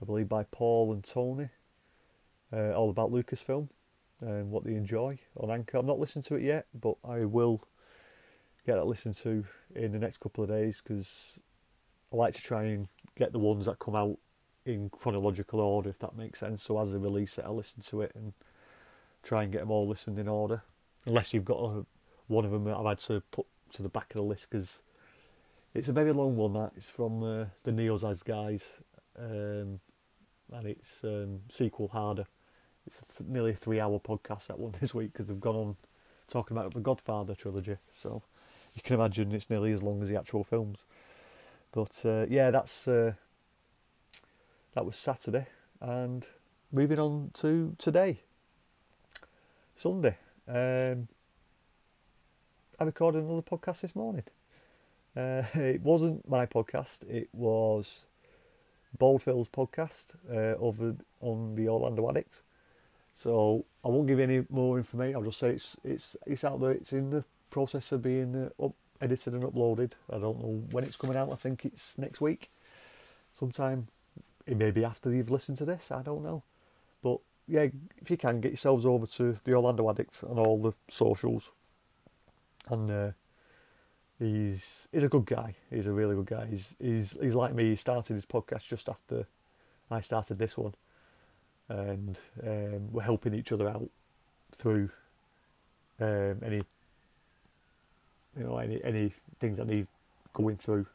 I 0.00 0.04
believe, 0.04 0.28
by 0.28 0.44
Paul 0.50 0.92
and 0.92 1.02
Tony, 1.02 1.48
uh, 2.52 2.72
all 2.72 2.90
about 2.90 3.12
Lucasfilm 3.12 3.68
and 4.20 4.50
what 4.50 4.64
they 4.64 4.74
enjoy 4.74 5.18
on 5.36 5.50
Anchor. 5.50 5.78
I'm 5.78 5.86
not 5.86 5.98
listening 5.98 6.22
to 6.24 6.36
it 6.36 6.42
yet, 6.42 6.66
but 6.74 6.96
I 7.04 7.24
will 7.24 7.62
get 8.66 8.76
that 8.76 8.86
listened 8.86 9.16
to 9.16 9.44
in 9.74 9.92
the 9.92 9.98
next 9.98 10.20
couple 10.20 10.42
of 10.42 10.50
days 10.50 10.82
because 10.82 11.38
I 12.12 12.16
like 12.16 12.34
to 12.34 12.42
try 12.42 12.64
and 12.64 12.88
get 13.16 13.32
the 13.32 13.38
ones 13.38 13.66
that 13.66 13.78
come 13.78 13.96
out 13.96 14.18
in 14.64 14.90
chronological 14.90 15.60
order, 15.60 15.88
if 15.88 15.98
that 16.00 16.16
makes 16.16 16.40
sense. 16.40 16.62
So 16.62 16.80
as 16.80 16.92
they 16.92 16.98
release 16.98 17.38
it, 17.38 17.44
I 17.44 17.50
listen 17.50 17.82
to 17.82 18.02
it 18.02 18.12
and 18.14 18.32
try 19.22 19.44
and 19.44 19.52
get 19.52 19.60
them 19.60 19.70
all 19.70 19.88
listened 19.88 20.18
in 20.18 20.28
order. 20.28 20.62
Unless 21.06 21.32
you've 21.32 21.44
got 21.44 21.58
a, 21.58 21.86
one 22.26 22.44
of 22.44 22.50
them 22.50 22.64
that 22.64 22.76
I've 22.76 22.86
had 22.86 22.98
to 23.00 23.20
put 23.30 23.46
to 23.72 23.82
the 23.82 23.88
back 23.88 24.10
of 24.10 24.16
the 24.16 24.22
list 24.22 24.48
because 24.50 24.80
it's 25.74 25.88
a 25.88 25.92
very 25.92 26.12
long 26.12 26.36
one. 26.36 26.54
That 26.54 26.72
it's 26.76 26.90
from 26.90 27.22
uh, 27.22 27.46
the 27.62 27.70
Neozaz 27.70 28.24
guys, 28.24 28.64
um, 29.18 29.80
and 30.52 30.66
it's 30.66 31.02
um, 31.04 31.40
sequel 31.48 31.88
harder. 31.88 32.26
It's 32.86 33.00
a, 33.00 33.22
nearly 33.24 33.50
a 33.52 33.54
three-hour 33.54 34.00
podcast 34.00 34.46
that 34.48 34.58
one 34.58 34.74
this 34.80 34.94
week 34.94 35.12
because 35.12 35.26
they've 35.26 35.40
gone 35.40 35.56
on 35.56 35.76
talking 36.28 36.56
about 36.56 36.74
the 36.74 36.80
Godfather 36.80 37.34
trilogy. 37.34 37.76
So 37.92 38.22
you 38.74 38.82
can 38.82 38.94
imagine 38.94 39.32
it's 39.32 39.50
nearly 39.50 39.72
as 39.72 39.82
long 39.82 40.02
as 40.02 40.08
the 40.08 40.18
actual 40.18 40.44
films. 40.44 40.84
But 41.72 42.00
uh, 42.04 42.26
yeah, 42.28 42.50
that's 42.50 42.86
uh, 42.88 43.12
that 44.74 44.86
was 44.86 44.96
Saturday, 44.96 45.46
and 45.80 46.26
moving 46.72 46.98
on 46.98 47.30
to 47.34 47.74
today, 47.78 48.20
Sunday. 49.74 50.16
Um, 50.48 51.08
I 52.78 52.84
recorded 52.84 53.24
another 53.24 53.42
podcast 53.42 53.80
this 53.80 53.96
morning. 53.96 54.24
Uh, 55.16 55.42
it 55.54 55.82
wasn't 55.82 56.28
my 56.28 56.46
podcast; 56.46 57.02
it 57.08 57.28
was 57.32 58.04
Bald 58.98 59.22
Phil's 59.22 59.48
podcast 59.48 60.06
uh, 60.30 60.58
over 60.58 60.94
on 61.20 61.54
the 61.54 61.68
Orlando 61.68 62.08
Addict. 62.08 62.42
So 63.14 63.64
I 63.84 63.88
won't 63.88 64.06
give 64.06 64.20
any 64.20 64.44
more 64.50 64.76
information. 64.76 65.16
I'll 65.16 65.22
just 65.22 65.38
say 65.38 65.50
it's 65.50 65.76
it's 65.84 66.16
it's 66.26 66.44
out 66.44 66.60
there. 66.60 66.72
It's 66.72 66.92
in 66.92 67.10
the 67.10 67.24
process 67.50 67.92
of 67.92 68.02
being 68.02 68.50
uh, 68.60 68.64
up, 68.64 68.72
edited 69.00 69.34
and 69.34 69.42
uploaded. 69.42 69.92
I 70.12 70.18
don't 70.18 70.40
know 70.40 70.62
when 70.70 70.84
it's 70.84 70.96
coming 70.96 71.16
out. 71.16 71.32
I 71.32 71.36
think 71.36 71.64
it's 71.64 71.96
next 71.96 72.20
week, 72.20 72.50
sometime. 73.38 73.88
It 74.46 74.56
may 74.56 74.70
be 74.70 74.84
after 74.84 75.12
you've 75.12 75.30
listened 75.30 75.58
to 75.58 75.64
this. 75.64 75.90
I 75.90 76.02
don't 76.02 76.22
know, 76.22 76.42
but 77.02 77.18
yeah, 77.48 77.66
if 78.00 78.10
you 78.10 78.16
can 78.16 78.40
get 78.40 78.52
yourselves 78.52 78.86
over 78.86 79.06
to 79.06 79.36
the 79.44 79.54
Orlando 79.54 79.88
Addict 79.90 80.22
on 80.28 80.38
all 80.38 80.60
the 80.60 80.72
socials, 80.88 81.50
and 82.68 82.90
uh, 82.90 83.10
he's 84.18 84.88
he's 84.92 85.04
a 85.04 85.08
good 85.08 85.26
guy. 85.26 85.54
He's 85.70 85.86
a 85.86 85.92
really 85.92 86.14
good 86.14 86.26
guy. 86.26 86.46
He's 86.46 86.74
he's 86.80 87.16
he's 87.20 87.34
like 87.34 87.54
me. 87.54 87.70
He 87.70 87.76
started 87.76 88.14
his 88.14 88.26
podcast 88.26 88.66
just 88.66 88.88
after 88.88 89.26
I 89.90 90.00
started 90.00 90.38
this 90.38 90.56
one, 90.56 90.74
and 91.68 92.16
um, 92.42 92.92
we're 92.92 93.02
helping 93.02 93.34
each 93.34 93.52
other 93.52 93.68
out 93.68 93.88
through 94.52 94.90
um, 96.00 96.38
any 96.44 96.62
you 98.36 98.44
know, 98.44 98.58
any 98.58 98.82
any 98.84 99.12
things 99.40 99.56
that 99.58 99.66
need 99.66 99.86
going 100.34 100.56
through. 100.56 100.86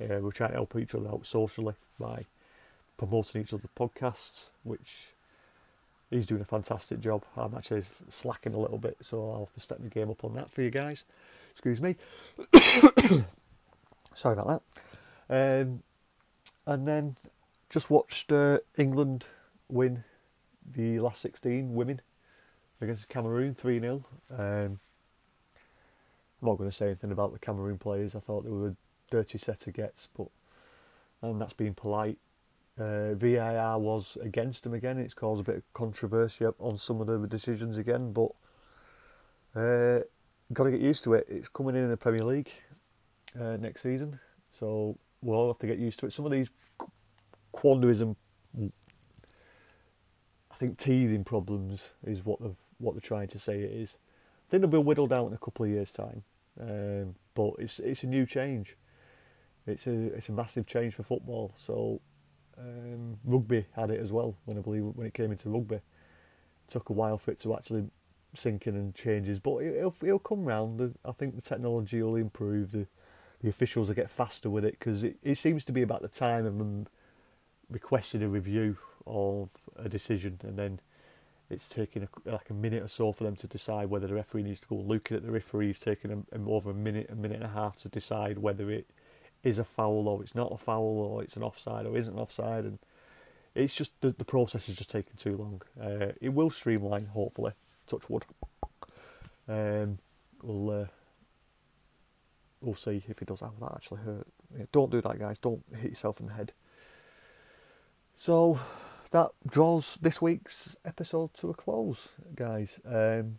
Uh, 0.00 0.18
we're 0.20 0.30
trying 0.30 0.50
to 0.50 0.56
help 0.56 0.76
each 0.76 0.94
other 0.94 1.08
out 1.08 1.26
socially 1.26 1.74
by 1.98 2.24
promoting 2.98 3.42
each 3.42 3.52
other's 3.52 3.70
podcasts, 3.76 4.46
which 4.62 5.08
he's 6.10 6.26
doing 6.26 6.42
a 6.42 6.44
fantastic 6.44 7.00
job. 7.00 7.24
I'm 7.36 7.54
actually 7.54 7.82
slacking 8.10 8.54
a 8.54 8.58
little 8.58 8.78
bit, 8.78 8.96
so 9.00 9.30
I'll 9.30 9.46
have 9.46 9.54
to 9.54 9.60
step 9.60 9.80
my 9.80 9.88
game 9.88 10.10
up 10.10 10.24
on 10.24 10.34
that 10.34 10.50
for 10.50 10.62
you 10.62 10.70
guys. 10.70 11.04
Excuse 11.56 11.80
me. 11.80 11.96
Sorry 14.14 14.34
about 14.34 14.62
that. 15.28 15.62
Um, 15.62 15.82
and 16.66 16.86
then 16.86 17.16
just 17.70 17.90
watched 17.90 18.30
uh, 18.30 18.58
England 18.76 19.24
win 19.70 20.04
the 20.74 21.00
last 21.00 21.22
16 21.22 21.74
women 21.74 22.02
against 22.82 23.08
Cameroon 23.08 23.54
3 23.54 23.80
0. 23.80 24.04
Um, 24.30 24.38
I'm 24.38 24.78
not 26.42 26.58
going 26.58 26.68
to 26.68 26.76
say 26.76 26.86
anything 26.86 27.12
about 27.12 27.32
the 27.32 27.38
Cameroon 27.38 27.78
players. 27.78 28.14
I 28.14 28.20
thought 28.20 28.44
they 28.44 28.50
were 28.50 28.68
a 28.68 28.76
dirty 29.10 29.38
set 29.38 29.66
of 29.66 29.72
gets, 29.72 30.08
but 30.14 30.28
and 31.22 31.40
that's 31.40 31.54
being 31.54 31.74
polite. 31.74 32.18
Uh, 32.78 33.14
VAR 33.14 33.78
was 33.78 34.18
against 34.20 34.62
them 34.62 34.74
again. 34.74 34.98
It's 34.98 35.14
caused 35.14 35.40
a 35.40 35.44
bit 35.44 35.56
of 35.56 35.72
controversy 35.72 36.44
on 36.44 36.76
some 36.76 37.00
of 37.00 37.06
the 37.06 37.26
decisions 37.26 37.78
again, 37.78 38.12
but 38.12 38.30
uh, 39.54 40.00
got 40.52 40.64
to 40.64 40.70
get 40.70 40.80
used 40.80 41.04
to 41.04 41.14
it. 41.14 41.26
It's 41.28 41.48
coming 41.48 41.76
in 41.76 41.84
in 41.84 41.90
the 41.90 41.96
Premier 41.96 42.22
League 42.22 42.50
uh, 43.38 43.56
next 43.56 43.82
season, 43.82 44.18
so 44.50 44.96
we'll 45.22 45.38
all 45.38 45.48
have 45.48 45.58
to 45.58 45.66
get 45.66 45.78
used 45.78 45.98
to 46.00 46.06
it. 46.06 46.12
Some 46.12 46.24
of 46.24 46.32
these 46.32 46.48
quandaries 47.52 48.00
and 48.00 48.16
I 50.50 50.54
think 50.58 50.78
teething 50.78 51.24
problems 51.24 51.82
is 52.06 52.24
what 52.24 52.40
they 52.40 52.50
what 52.78 52.94
they're 52.94 53.00
trying 53.00 53.28
to 53.28 53.38
say 53.38 53.60
it 53.60 53.72
is. 53.72 53.96
I 54.46 54.50
think 54.50 54.60
they'll 54.62 54.70
be 54.70 54.78
whittled 54.78 55.12
out 55.12 55.26
in 55.26 55.32
a 55.34 55.38
couple 55.38 55.64
of 55.64 55.70
years' 55.70 55.92
time. 55.92 56.22
Um, 56.60 57.14
but 57.34 57.52
it's 57.58 57.78
it's 57.78 58.04
a 58.04 58.06
new 58.06 58.24
change. 58.24 58.76
It's 59.66 59.86
a 59.86 60.14
it's 60.14 60.28
a 60.28 60.32
massive 60.32 60.66
change 60.66 60.94
for 60.94 61.02
football. 61.02 61.52
So 61.58 62.00
um, 62.58 63.18
rugby 63.24 63.66
had 63.72 63.90
it 63.90 64.00
as 64.00 64.12
well. 64.12 64.34
When 64.44 64.56
I 64.56 64.60
believe 64.62 64.84
when 64.94 65.06
it 65.06 65.14
came 65.14 65.30
into 65.30 65.50
rugby, 65.50 65.76
it 65.76 65.82
took 66.68 66.88
a 66.88 66.92
while 66.92 67.18
for 67.18 67.32
it 67.32 67.40
to 67.42 67.54
actually 67.54 67.84
sink 68.36 68.66
in 68.66 68.74
and 68.76 68.94
changes. 68.94 69.38
But 69.38 69.58
it, 69.58 69.82
will 69.82 69.94
it'll 70.02 70.18
come 70.18 70.44
round. 70.44 70.96
I 71.04 71.12
think 71.12 71.34
the 71.36 71.42
technology 71.42 72.02
will 72.02 72.16
improve. 72.16 72.72
The 72.72 72.86
the 73.42 73.48
officials 73.50 73.88
will 73.88 73.94
get 73.94 74.10
faster 74.10 74.48
with 74.48 74.64
it 74.64 74.78
because 74.78 75.02
it, 75.02 75.16
it 75.22 75.36
seems 75.36 75.64
to 75.64 75.72
be 75.72 75.82
about 75.82 76.02
the 76.02 76.08
time 76.08 76.46
of 76.46 76.58
them 76.58 76.86
requesting 77.70 78.22
a 78.22 78.28
review 78.28 78.76
of 79.06 79.50
a 79.76 79.88
decision, 79.88 80.40
and 80.42 80.58
then 80.58 80.80
it's 81.50 81.68
taking 81.68 82.02
a, 82.02 82.30
like 82.30 82.50
a 82.50 82.54
minute 82.54 82.82
or 82.82 82.88
so 82.88 83.12
for 83.12 83.24
them 83.24 83.36
to 83.36 83.46
decide 83.46 83.88
whether 83.88 84.06
the 84.06 84.14
referee 84.14 84.42
needs 84.42 84.60
to 84.60 84.68
go 84.68 84.76
looking 84.76 85.16
at 85.16 85.22
the 85.22 85.30
referee. 85.30 85.70
It's 85.70 85.78
taking 85.78 86.10
a, 86.10 86.48
over 86.48 86.70
a 86.70 86.74
minute, 86.74 87.08
a 87.10 87.14
minute 87.14 87.36
and 87.36 87.44
a 87.44 87.48
half 87.54 87.76
to 87.78 87.88
decide 87.88 88.38
whether 88.38 88.70
it 88.70 88.86
is 89.42 89.58
a 89.58 89.64
foul 89.64 90.08
or 90.08 90.22
it's 90.22 90.34
not 90.34 90.52
a 90.52 90.56
foul 90.56 90.98
or 90.98 91.22
it's 91.22 91.36
an 91.36 91.42
offside 91.42 91.86
or 91.86 91.96
isn't 91.96 92.14
an 92.14 92.20
offside, 92.20 92.64
and 92.64 92.78
it's 93.54 93.74
just 93.74 93.92
the, 94.00 94.10
the 94.10 94.24
process 94.24 94.68
is 94.68 94.76
just 94.76 94.90
taking 94.90 95.14
too 95.16 95.36
long. 95.36 95.62
Uh, 95.80 96.12
it 96.20 96.30
will 96.30 96.50
streamline, 96.50 97.06
hopefully. 97.06 97.52
Touch 97.86 98.08
wood. 98.10 98.26
Um, 99.48 99.98
we'll 100.42 100.82
uh, 100.82 100.86
we'll 102.60 102.74
see 102.74 103.02
if 103.08 103.22
it 103.22 103.28
does. 103.28 103.42
Oh, 103.42 103.52
that 103.60 103.72
actually 103.74 104.00
hurt. 104.00 104.26
Yeah, 104.56 104.64
don't 104.72 104.90
do 104.90 105.00
that, 105.00 105.18
guys. 105.18 105.38
Don't 105.38 105.62
hit 105.74 105.90
yourself 105.90 106.20
in 106.20 106.26
the 106.26 106.32
head. 106.32 106.52
So 108.16 108.58
that 109.10 109.30
draws 109.46 109.98
this 110.00 110.20
week's 110.20 110.76
episode 110.84 111.32
to 111.34 111.50
a 111.50 111.54
close, 111.54 112.08
guys. 112.34 112.80
Um, 112.84 113.38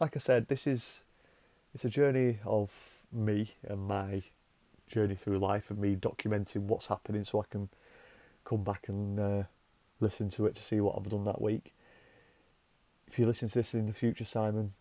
like 0.00 0.16
I 0.16 0.20
said, 0.20 0.48
this 0.48 0.66
is 0.66 1.02
it's 1.74 1.84
a 1.84 1.90
journey 1.90 2.38
of 2.44 2.70
me 3.12 3.54
and 3.68 3.86
my 3.86 4.22
journey 4.86 5.14
through 5.14 5.38
life, 5.38 5.70
and 5.70 5.78
me 5.78 5.96
documenting 5.96 6.62
what's 6.62 6.86
happening, 6.86 7.24
so 7.24 7.40
I 7.40 7.44
can 7.50 7.68
come 8.44 8.64
back 8.64 8.88
and 8.88 9.20
uh, 9.20 9.42
listen 10.00 10.30
to 10.30 10.46
it 10.46 10.56
to 10.56 10.62
see 10.62 10.80
what 10.80 10.96
I've 10.96 11.08
done 11.10 11.24
that 11.24 11.40
week. 11.40 11.74
If 13.10 13.18
you 13.18 13.26
listen 13.26 13.48
to 13.48 13.54
this 13.56 13.74
in 13.74 13.86
the 13.86 13.92
future, 13.92 14.24
Simon, 14.24 14.72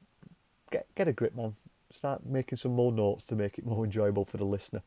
get 0.72 0.86
get 0.94 1.08
a 1.08 1.14
grip, 1.14 1.36
man. 1.36 1.56
Start 1.92 2.24
making 2.28 2.60
some 2.60 2.74
more 2.76 2.92
notes 2.92 3.26
to 3.26 3.36
make 3.36 3.58
it 3.58 3.66
more 3.66 3.84
enjoyable 3.84 4.24
for 4.24 4.38
the 4.38 4.46
listener. 4.46 4.84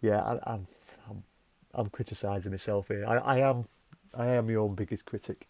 Yeah, 0.00 0.20
I, 0.22 0.54
I'm 0.54 0.66
I'm, 1.08 1.22
I'm 1.74 1.90
criticising 1.90 2.52
myself 2.52 2.88
here. 2.88 3.04
I, 3.06 3.18
I 3.18 3.38
am 3.40 3.66
I 4.14 4.28
am 4.28 4.46
my 4.46 4.54
own 4.54 4.74
biggest 4.74 5.04
critic 5.04 5.46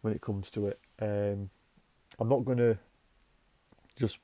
when 0.00 0.12
it 0.12 0.20
comes 0.20 0.50
to 0.50 0.66
it. 0.66 0.80
Um, 1.00 1.48
I'm 2.18 2.28
not 2.28 2.44
to 2.44 2.76
just 3.94 4.18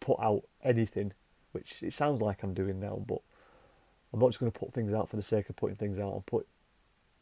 put 0.00 0.18
out 0.20 0.42
anything, 0.62 1.14
which 1.52 1.82
it 1.82 1.94
sounds 1.94 2.20
like 2.20 2.42
I'm 2.42 2.52
doing 2.52 2.78
now, 2.78 3.02
but 3.06 3.20
I'm 4.12 4.20
not 4.20 4.28
just 4.28 4.40
going 4.40 4.52
to 4.52 4.58
put 4.58 4.74
things 4.74 4.92
out 4.92 5.08
for 5.08 5.16
the 5.16 5.22
sake 5.22 5.48
of 5.48 5.56
putting 5.56 5.76
things 5.76 5.98
out. 5.98 6.12
and 6.12 6.26
put 6.26 6.46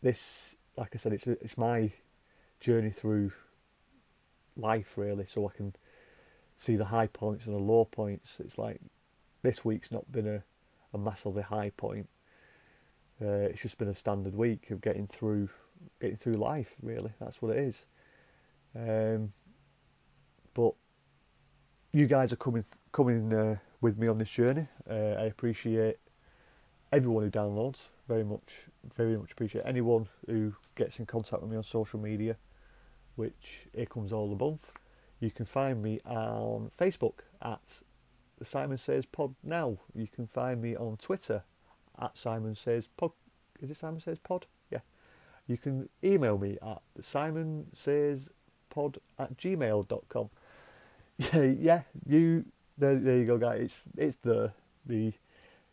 this, 0.03 0.57
like 0.77 0.91
I 0.95 0.99
said, 0.99 1.13
it's 1.13 1.29
it's 1.29 1.57
my 1.57 1.93
journey 2.61 2.91
through 2.91 3.33
life 4.57 4.95
really, 4.97 5.27
so 5.27 5.49
I 5.49 5.53
can 5.57 5.75
see 6.57 6.77
the 6.77 6.87
high 6.87 7.07
points 7.07 7.47
and 7.47 7.55
the 7.55 7.61
low 7.61 7.85
points. 7.85 8.39
It's 8.41 8.59
like 8.59 8.81
this 9.43 9.65
week's 9.65 9.93
not 9.93 10.11
been 10.11 10.27
a, 10.27 10.43
a 10.95 10.99
massively 10.99 11.43
high 11.43 11.71
point. 11.77 12.09
Uh, 13.21 13.49
it's 13.49 13.63
just 13.63 13.79
been 13.79 13.89
a 13.89 13.95
standard 13.95 14.35
week 14.35 14.71
of 14.71 14.81
getting 14.81 15.07
through 15.07 15.49
getting 16.01 16.17
through 16.17 16.35
life. 16.35 16.75
Really, 16.83 17.13
that's 17.21 17.41
what 17.41 17.57
it 17.57 17.59
is. 17.59 17.85
Um, 18.75 19.33
but 20.55 20.75
you 21.93 22.07
guys 22.07 22.33
are 22.33 22.37
coming 22.37 22.65
coming 22.93 23.35
uh, 23.35 23.57
with 23.81 23.99
me 23.99 24.09
on 24.09 24.19
this 24.19 24.29
journey. 24.29 24.67
Uh, 24.89 25.15
I 25.19 25.25
appreciate 25.25 25.99
everyone 26.93 27.25
who 27.25 27.31
downloads 27.31 27.89
very 28.09 28.25
much, 28.25 28.67
very 28.97 29.17
much 29.17 29.33
appreciate 29.33 29.65
anyone 29.67 30.09
who 30.27 30.55
gets 30.75 30.99
in 30.99 31.07
contact 31.07 31.43
with 31.43 31.51
me 31.51 31.57
on 31.57 31.65
social 31.65 31.99
media, 31.99 32.37
which 33.17 33.67
here 33.75 33.87
comes 33.87 34.13
all 34.13 34.29
the 34.29 34.35
above. 34.35 34.61
You 35.21 35.31
can 35.31 35.47
find 35.47 35.83
me 35.83 35.99
on 36.07 36.71
Facebook 36.79 37.21
at 37.43 37.61
the 38.39 38.45
Simon 38.45 38.79
Says 38.79 39.07
Pod 39.07 39.35
now. 39.43 39.79
You 39.95 40.07
can 40.07 40.27
find 40.27 40.61
me 40.61 40.77
on 40.77 40.97
Twitter 40.99 41.43
at 42.01 42.17
Simon 42.17 42.55
Says 42.55 42.89
Pod. 42.97 43.13
Is 43.61 43.71
it 43.71 43.77
Simon 43.79 44.01
Says 44.01 44.19
Pod? 44.19 44.47
Yeah. 44.71 44.81
You 45.47 45.57
can 45.57 45.89
email 46.05 46.37
me 46.37 46.59
at 46.63 46.83
Simon 47.01 47.67
Says 47.73 48.29
Pod 48.71 48.99
at 49.19 49.37
gmail.com. 49.37 50.31
Yeah, 51.19 51.41
yeah, 51.45 51.83
you 52.07 52.45
there, 52.77 52.97
there 52.97 53.17
you 53.17 53.25
go 53.25 53.39
guys. 53.39 53.63
It's 53.63 53.85
it's 53.97 54.17
the 54.19 54.53
the 54.85 55.15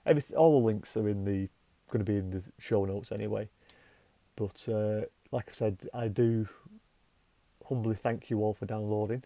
everything 0.06 0.38
all 0.38 0.62
the 0.62 0.66
links 0.68 0.96
are 0.96 1.10
in 1.10 1.26
the 1.26 1.50
going 1.90 2.04
to 2.06 2.10
be 2.10 2.18
in 2.18 2.32
the 2.32 2.42
show 2.60 2.86
notes 2.86 3.12
anyway. 3.12 3.50
But 4.36 4.68
uh, 4.70 5.02
like 5.32 5.50
I 5.50 5.54
said, 5.54 5.78
I 5.94 6.08
do 6.08 6.48
humbly 7.68 7.96
thank 7.96 8.30
you 8.30 8.42
all 8.44 8.54
for 8.54 8.66
downloading. 8.66 9.24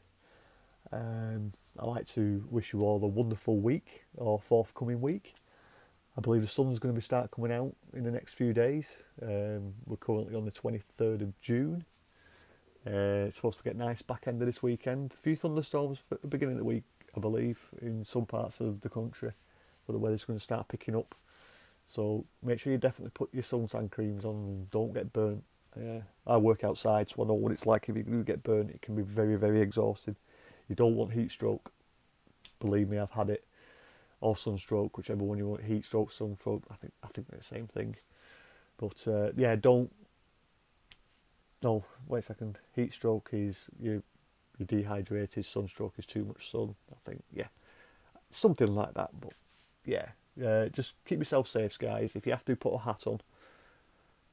Um, 0.92 1.54
I 1.80 1.86
like 1.86 2.08
to 2.10 2.44
wish 2.50 2.74
you 2.74 2.82
all 2.82 3.04
a 3.04 3.08
wonderful 3.08 3.58
week 3.58 4.04
or 4.16 4.40
forthcoming 4.40 5.02
week. 5.02 5.36
I 6.18 6.22
believe 6.22 6.42
the 6.42 6.48
sun's 6.48 6.80
going 6.80 6.94
to 6.94 7.00
be 7.00 7.04
start 7.04 7.30
coming 7.30 7.52
out 7.52 7.76
in 7.94 8.04
the 8.04 8.12
next 8.12 8.34
few 8.34 8.54
days. 8.54 8.90
Um, 9.22 9.74
we're 9.86 9.98
currently 9.98 10.36
on 10.36 10.46
the 10.46 10.52
23rd 10.52 11.22
of 11.22 11.40
June. 11.42 11.86
Uh, 12.88 13.28
it's 13.28 13.36
supposed 13.36 13.58
to 13.58 13.64
get 13.64 13.76
nice 13.76 14.02
back 14.02 14.24
end 14.28 14.42
of 14.42 14.48
this 14.48 14.64
weekend. 14.64 15.12
A 15.14 15.18
few 15.18 15.36
thunderstorms 15.36 16.00
at 16.12 16.22
the 16.22 16.28
beginning 16.28 16.56
of 16.56 16.60
the 16.60 16.66
week, 16.66 16.86
I 17.16 17.20
believe, 17.20 17.60
in 17.82 18.04
some 18.04 18.26
parts 18.26 18.62
of 18.62 18.82
the 18.82 18.90
country, 18.90 19.32
but 19.86 19.94
the 19.94 20.00
weather's 20.00 20.26
going 20.26 20.40
to 20.40 20.44
start 20.44 20.68
picking 20.70 20.96
up. 20.96 21.14
So 21.86 22.26
make 22.42 22.60
sure 22.60 22.72
you 22.72 22.80
definitely 22.80 23.12
put 23.14 23.34
your 23.34 23.44
suntan 23.44 23.92
creams 23.92 24.26
on 24.26 24.36
and 24.36 24.72
don't 24.72 24.94
get 24.94 25.14
burnt. 25.14 25.44
Yeah, 25.82 26.02
I 26.26 26.38
work 26.38 26.64
outside, 26.64 27.10
so 27.10 27.24
I 27.24 27.28
know 27.28 27.34
what 27.34 27.52
it's 27.52 27.66
like 27.66 27.90
if 27.90 27.96
you 27.96 28.04
do 28.04 28.24
get 28.24 28.44
burnt. 28.44 28.72
It 28.72 28.82
can 28.82 28.96
be 28.96 29.02
very, 29.02 29.36
very 29.36 29.62
exhausting. 29.62 30.16
You 30.70 30.76
don't 30.76 30.96
want 30.96 31.14
heat 31.14 31.32
stroke. 31.32 31.72
Believe 32.60 32.90
me, 32.90 32.98
I've 32.98 33.12
had 33.12 33.30
it. 33.30 33.46
Or 34.20 34.36
sunstroke, 34.36 34.98
whichever 34.98 35.24
one 35.24 35.38
you 35.38 35.48
want. 35.48 35.64
Heat 35.64 35.86
stroke, 35.86 36.12
sunstroke. 36.12 36.64
I 36.72 36.76
think 36.76 36.94
I 37.04 37.08
think 37.08 37.28
they're 37.28 37.38
the 37.38 37.46
same 37.46 37.68
thing. 37.68 37.96
But 38.78 39.08
uh, 39.08 39.32
yeah, 39.36 39.56
don't. 39.56 39.92
No, 41.62 41.84
wait 42.08 42.20
a 42.20 42.22
second. 42.24 42.58
Heat 42.76 42.94
stroke 42.94 43.30
is 43.32 43.66
you 43.80 44.02
you're 44.58 44.66
dehydrated. 44.66 45.46
Sunstroke 45.46 45.94
is 45.98 46.06
too 46.06 46.26
much 46.26 46.50
sun. 46.50 46.76
I 46.92 46.96
think 47.08 47.24
yeah, 47.32 47.48
something 48.32 48.74
like 48.74 48.94
that. 48.96 49.12
But 49.22 49.34
yeah, 49.86 50.08
uh, 50.44 50.70
just 50.70 50.94
keep 51.06 51.20
yourself 51.20 51.48
safe, 51.48 51.78
guys. 51.78 52.16
If 52.16 52.26
you 52.26 52.32
have 52.32 52.46
to, 52.46 52.56
put 52.56 52.74
a 52.74 52.80
hat 52.80 53.06
on. 53.06 53.22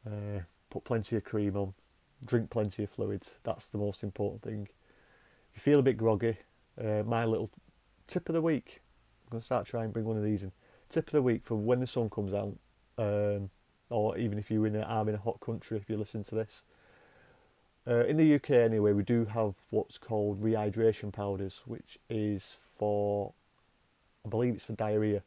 Uh, 0.07 0.41
put 0.75 0.85
plenty 0.85 1.15
of 1.15 1.23
cream 1.23 1.57
on. 1.57 1.73
Drink 2.27 2.51
plenty 2.51 2.83
of 2.83 2.91
fluids. 2.91 3.35
That's 3.45 3.67
the 3.69 3.79
most 3.79 4.03
important 4.03 4.43
thing. 4.43 4.69
If 5.55 5.57
you 5.57 5.73
feel 5.73 5.79
a 5.79 5.83
bit 5.83 5.97
groggy, 5.97 6.37
uh, 6.83 7.05
my 7.07 7.25
little 7.25 7.49
tip 8.09 8.29
of 8.29 8.35
the 8.35 8.43
week. 8.43 8.83
I'm 9.25 9.31
going 9.31 9.41
to 9.41 9.45
start 9.45 9.67
trying 9.67 9.89
to 9.89 9.93
bring 9.93 10.05
one 10.05 10.17
of 10.17 10.25
these 10.25 10.43
in. 10.43 10.51
Tip 10.91 11.07
of 11.07 11.13
the 11.13 11.23
week 11.23 11.43
for 11.45 11.55
when 11.55 11.79
the 11.79 11.87
sun 11.87 12.11
comes 12.11 12.35
out, 12.35 12.57
um, 12.99 13.51
or 13.89 14.19
even 14.19 14.37
if 14.37 14.51
you're 14.51 14.67
in 14.67 14.75
a, 14.75 14.83
I'm 14.83 15.09
in 15.09 15.15
a 15.15 15.19
hot 15.19 15.39
country, 15.39 15.77
if 15.77 15.89
you 15.89 15.97
listen 15.97 16.25
to 16.25 16.35
this. 16.35 16.63
Uh, 17.87 18.05
in 18.07 18.17
the 18.17 18.35
UK, 18.35 18.51
anyway, 18.51 18.93
we 18.93 19.05
do 19.05 19.27
have 19.27 19.55
what's 19.71 19.97
called 19.97 20.43
rehydration 20.43 21.13
powders, 21.13 21.61
which 21.67 21.99
is 22.11 22.57
for, 22.77 23.33
I 24.27 24.29
believe 24.29 24.55
it's 24.55 24.65
for 24.65 24.73
diarrhea. 24.73 25.23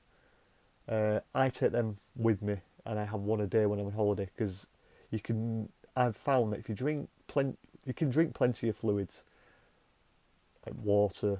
Uh, 0.89 1.21
I 1.33 1.47
take 1.49 1.71
them 1.71 1.97
with 2.17 2.41
me, 2.41 2.57
and 2.85 2.99
I 2.99 3.05
have 3.05 3.21
one 3.21 3.39
a 3.39 3.47
day 3.47 3.65
when 3.65 3.79
I'm 3.79 3.85
on 3.85 3.93
holiday 3.93 4.29
because 4.35 4.67
you 5.11 5.19
can. 5.19 5.69
I've 5.95 6.15
found 6.15 6.53
that 6.53 6.59
if 6.59 6.69
you 6.69 6.75
drink 6.75 7.09
plenty, 7.27 7.57
you 7.85 7.93
can 7.93 8.09
drink 8.09 8.33
plenty 8.33 8.69
of 8.69 8.75
fluids, 8.75 9.23
like 10.65 10.75
water, 10.83 11.39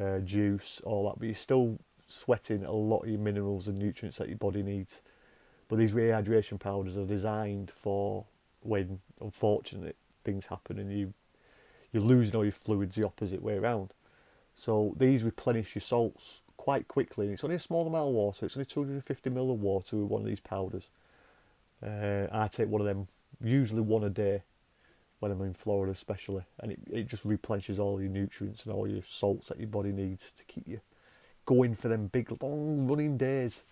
uh, 0.00 0.20
juice, 0.20 0.80
all 0.84 1.08
that, 1.08 1.18
but 1.18 1.26
you're 1.26 1.34
still 1.34 1.78
sweating 2.06 2.64
a 2.64 2.72
lot 2.72 3.00
of 3.00 3.08
your 3.08 3.18
minerals 3.18 3.68
and 3.68 3.78
nutrients 3.78 4.18
that 4.18 4.28
your 4.28 4.38
body 4.38 4.62
needs. 4.62 5.00
But 5.68 5.78
these 5.78 5.92
rehydration 5.92 6.60
powders 6.60 6.96
are 6.96 7.06
designed 7.06 7.70
for 7.70 8.24
when 8.60 9.00
unfortunate 9.20 9.96
things 10.24 10.46
happen 10.46 10.78
and 10.78 10.90
you 10.90 11.12
you're 11.92 12.02
losing 12.02 12.34
all 12.34 12.44
your 12.44 12.52
fluids 12.52 12.96
the 12.96 13.06
opposite 13.06 13.40
way 13.40 13.56
around. 13.56 13.92
So 14.54 14.94
these 14.96 15.22
replenish 15.22 15.76
your 15.76 15.82
salts 15.82 16.42
quite 16.56 16.88
quickly. 16.88 17.26
And 17.26 17.34
It's 17.34 17.44
only 17.44 17.56
a 17.56 17.60
small 17.60 17.86
amount 17.86 18.08
of 18.08 18.14
water. 18.14 18.46
It's 18.46 18.56
only 18.56 18.66
250 18.66 19.30
ml 19.30 19.52
of 19.52 19.60
water 19.60 19.96
with 19.98 20.10
one 20.10 20.22
of 20.22 20.26
these 20.26 20.40
powders. 20.40 20.88
Uh, 21.84 22.26
I 22.32 22.48
take 22.48 22.68
one 22.68 22.80
of 22.80 22.86
them, 22.86 23.08
usually 23.42 23.82
one 23.82 24.04
a 24.04 24.10
day, 24.10 24.42
when 25.20 25.32
I'm 25.32 25.42
in 25.42 25.54
Florida 25.54 25.92
especially, 25.92 26.42
and 26.60 26.72
it, 26.72 26.78
it 26.90 27.08
just 27.08 27.24
replenishes 27.24 27.78
all 27.78 28.00
your 28.00 28.10
nutrients 28.10 28.64
and 28.64 28.74
all 28.74 28.86
your 28.86 29.02
salts 29.06 29.48
that 29.48 29.58
your 29.58 29.68
body 29.68 29.92
needs 29.92 30.24
to 30.36 30.44
keep 30.44 30.66
you 30.66 30.80
going 31.46 31.74
for 31.74 31.88
them 31.88 32.06
big 32.08 32.30
long 32.42 32.86
running 32.88 33.16
days 33.16 33.62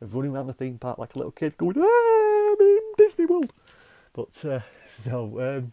of 0.00 0.14
running 0.14 0.34
around 0.34 0.46
the 0.46 0.52
theme 0.52 0.78
park 0.78 0.98
like 0.98 1.14
a 1.14 1.18
little 1.18 1.32
kid 1.32 1.56
going, 1.58 1.76
ah, 1.78 2.52
I'm 2.52 2.60
in 2.60 2.80
Disney 2.96 3.26
World. 3.26 3.52
But 4.12 4.44
uh, 4.44 4.60
no, 5.06 5.40
um, 5.40 5.72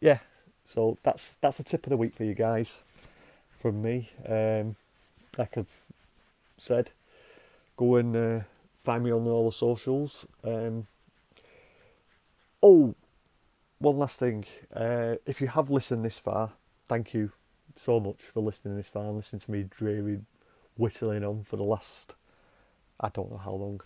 yeah. 0.00 0.18
So 0.64 0.98
that's 1.02 1.36
that's 1.40 1.60
a 1.60 1.64
tip 1.64 1.86
of 1.86 1.90
the 1.90 1.96
week 1.96 2.14
for 2.14 2.24
you 2.24 2.34
guys 2.34 2.80
from 3.48 3.82
me. 3.82 4.10
Um, 4.28 4.74
like 5.38 5.56
I've 5.56 5.66
said, 6.58 6.90
go 7.76 7.96
and 7.96 8.16
uh, 8.16 8.40
find 8.86 9.02
me 9.02 9.10
on 9.10 9.26
all 9.26 9.50
the 9.50 9.56
socials. 9.56 10.24
Um, 10.44 10.86
oh, 12.62 12.94
one 13.78 13.98
last 13.98 14.20
thing. 14.20 14.44
Uh, 14.72 15.16
if 15.26 15.40
you 15.40 15.48
have 15.48 15.70
listened 15.70 16.04
this 16.04 16.20
far, 16.20 16.52
thank 16.88 17.12
you 17.12 17.32
so 17.76 17.98
much 17.98 18.22
for 18.22 18.42
listening 18.42 18.76
this 18.76 18.86
far 18.86 19.06
and 19.06 19.16
listening 19.16 19.40
to 19.40 19.50
me 19.50 19.64
dreary 19.68 20.20
whistling 20.78 21.24
on 21.24 21.42
for 21.42 21.56
the 21.56 21.64
last, 21.64 22.14
I 23.00 23.08
don't 23.08 23.28
know 23.28 23.38
how 23.38 23.54
long. 23.54 23.80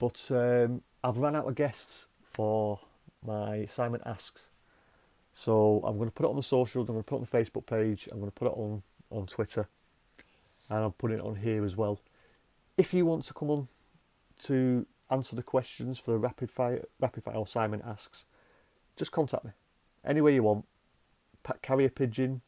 But 0.00 0.20
um, 0.30 0.82
I've 1.04 1.18
run 1.18 1.36
out 1.36 1.46
of 1.46 1.54
guests 1.54 2.08
for 2.32 2.80
my 3.24 3.66
Simon 3.66 4.00
Asks. 4.04 4.48
So 5.32 5.80
I'm 5.86 5.96
going 5.96 6.08
to 6.08 6.12
put 6.12 6.26
it 6.26 6.30
on 6.30 6.36
the 6.36 6.42
socials, 6.42 6.88
I'm 6.88 6.96
going 6.96 7.04
to 7.04 7.08
put 7.08 7.14
it 7.14 7.20
on 7.20 7.28
the 7.30 7.38
Facebook 7.38 7.66
page, 7.66 8.08
I'm 8.10 8.18
going 8.18 8.32
to 8.32 8.34
put 8.34 8.48
it 8.48 8.56
on, 8.56 8.82
on 9.10 9.26
Twitter, 9.26 9.68
and 10.70 10.84
I'm 10.86 10.92
putting 10.92 11.18
it 11.18 11.24
on 11.24 11.36
here 11.36 11.64
as 11.64 11.76
well. 11.76 12.00
If 12.76 12.92
you 12.92 13.06
want 13.06 13.22
to 13.26 13.34
come 13.34 13.50
on 13.50 13.68
to 14.40 14.86
answer 15.10 15.36
the 15.36 15.42
questions 15.42 15.98
for 15.98 16.12
the 16.12 16.18
rapid 16.18 16.50
fire, 16.50 16.84
rapid 17.00 17.24
fire 17.24 17.36
or 17.36 17.46
Simon 17.46 17.82
Asks, 17.84 18.26
just 18.96 19.12
contact 19.12 19.44
me. 19.44 19.52
Any 20.04 20.20
way 20.20 20.34
you 20.34 20.42
want. 20.42 20.64
Carry 21.62 21.86
a 21.86 21.88
pigeon, 21.88 22.42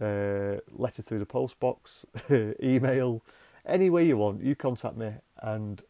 uh, 0.00 0.56
letter 0.70 1.02
through 1.02 1.20
the 1.20 1.26
post 1.26 1.60
box, 1.60 2.04
email, 2.62 3.22
any 3.64 3.90
way 3.90 4.06
you 4.06 4.16
want. 4.16 4.42
You 4.42 4.56
contact 4.56 4.96
me 4.96 5.12
and 5.42 5.82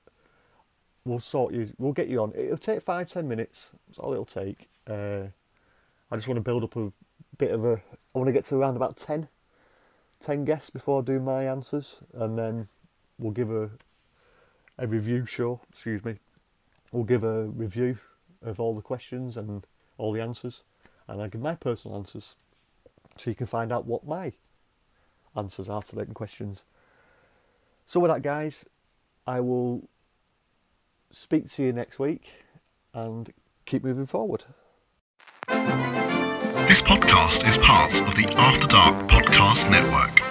we'll 1.04 1.20
sort 1.20 1.54
you. 1.54 1.72
We'll 1.78 1.92
get 1.92 2.08
you 2.08 2.22
on. 2.22 2.32
It'll 2.36 2.58
take 2.58 2.82
five 2.82 3.08
ten 3.08 3.28
minutes. 3.28 3.70
That's 3.86 3.98
all 3.98 4.12
it'll 4.12 4.24
take. 4.24 4.68
Uh, 4.86 5.28
I 6.10 6.16
just 6.16 6.28
want 6.28 6.36
to 6.36 6.42
build 6.42 6.64
up 6.64 6.76
a 6.76 6.92
bit 7.36 7.52
of 7.52 7.64
a. 7.64 7.80
I 8.14 8.18
want 8.18 8.28
to 8.28 8.32
get 8.32 8.44
to 8.46 8.56
around 8.56 8.76
about 8.76 8.96
10, 8.96 9.28
10 10.20 10.44
guests 10.44 10.70
before 10.70 11.00
I 11.00 11.04
do 11.04 11.20
my 11.20 11.44
answers, 11.44 12.00
and 12.14 12.38
then 12.38 12.68
we'll 13.18 13.32
give 13.32 13.50
a 13.50 13.70
a 14.78 14.86
review 14.86 15.26
show. 15.26 15.60
Excuse 15.70 16.04
me. 16.04 16.16
We'll 16.92 17.04
give 17.04 17.24
a 17.24 17.44
review 17.44 17.98
of 18.42 18.60
all 18.60 18.74
the 18.74 18.82
questions 18.82 19.36
and 19.36 19.66
all 19.98 20.12
the 20.12 20.22
answers, 20.22 20.62
and 21.08 21.20
I 21.20 21.28
give 21.28 21.40
my 21.40 21.54
personal 21.56 21.96
answers, 21.96 22.36
so 23.16 23.30
you 23.30 23.36
can 23.36 23.46
find 23.46 23.72
out 23.72 23.86
what 23.86 24.06
my 24.06 24.32
answers 25.36 25.68
are 25.68 25.82
to 25.82 25.96
the 25.96 26.06
questions. 26.06 26.64
So 27.86 28.00
with 28.00 28.10
that, 28.10 28.22
guys, 28.22 28.64
I 29.26 29.40
will 29.40 29.88
speak 31.10 31.50
to 31.52 31.62
you 31.64 31.72
next 31.72 31.98
week 31.98 32.30
and 32.94 33.32
keep 33.66 33.82
moving 33.82 34.06
forward. 34.06 34.44
This 35.48 36.82
podcast 36.82 37.48
is 37.48 37.56
part 37.58 38.00
of 38.00 38.14
the 38.14 38.26
After 38.36 38.66
Dark 38.66 39.08
Podcast 39.08 39.70
Network. 39.70 40.27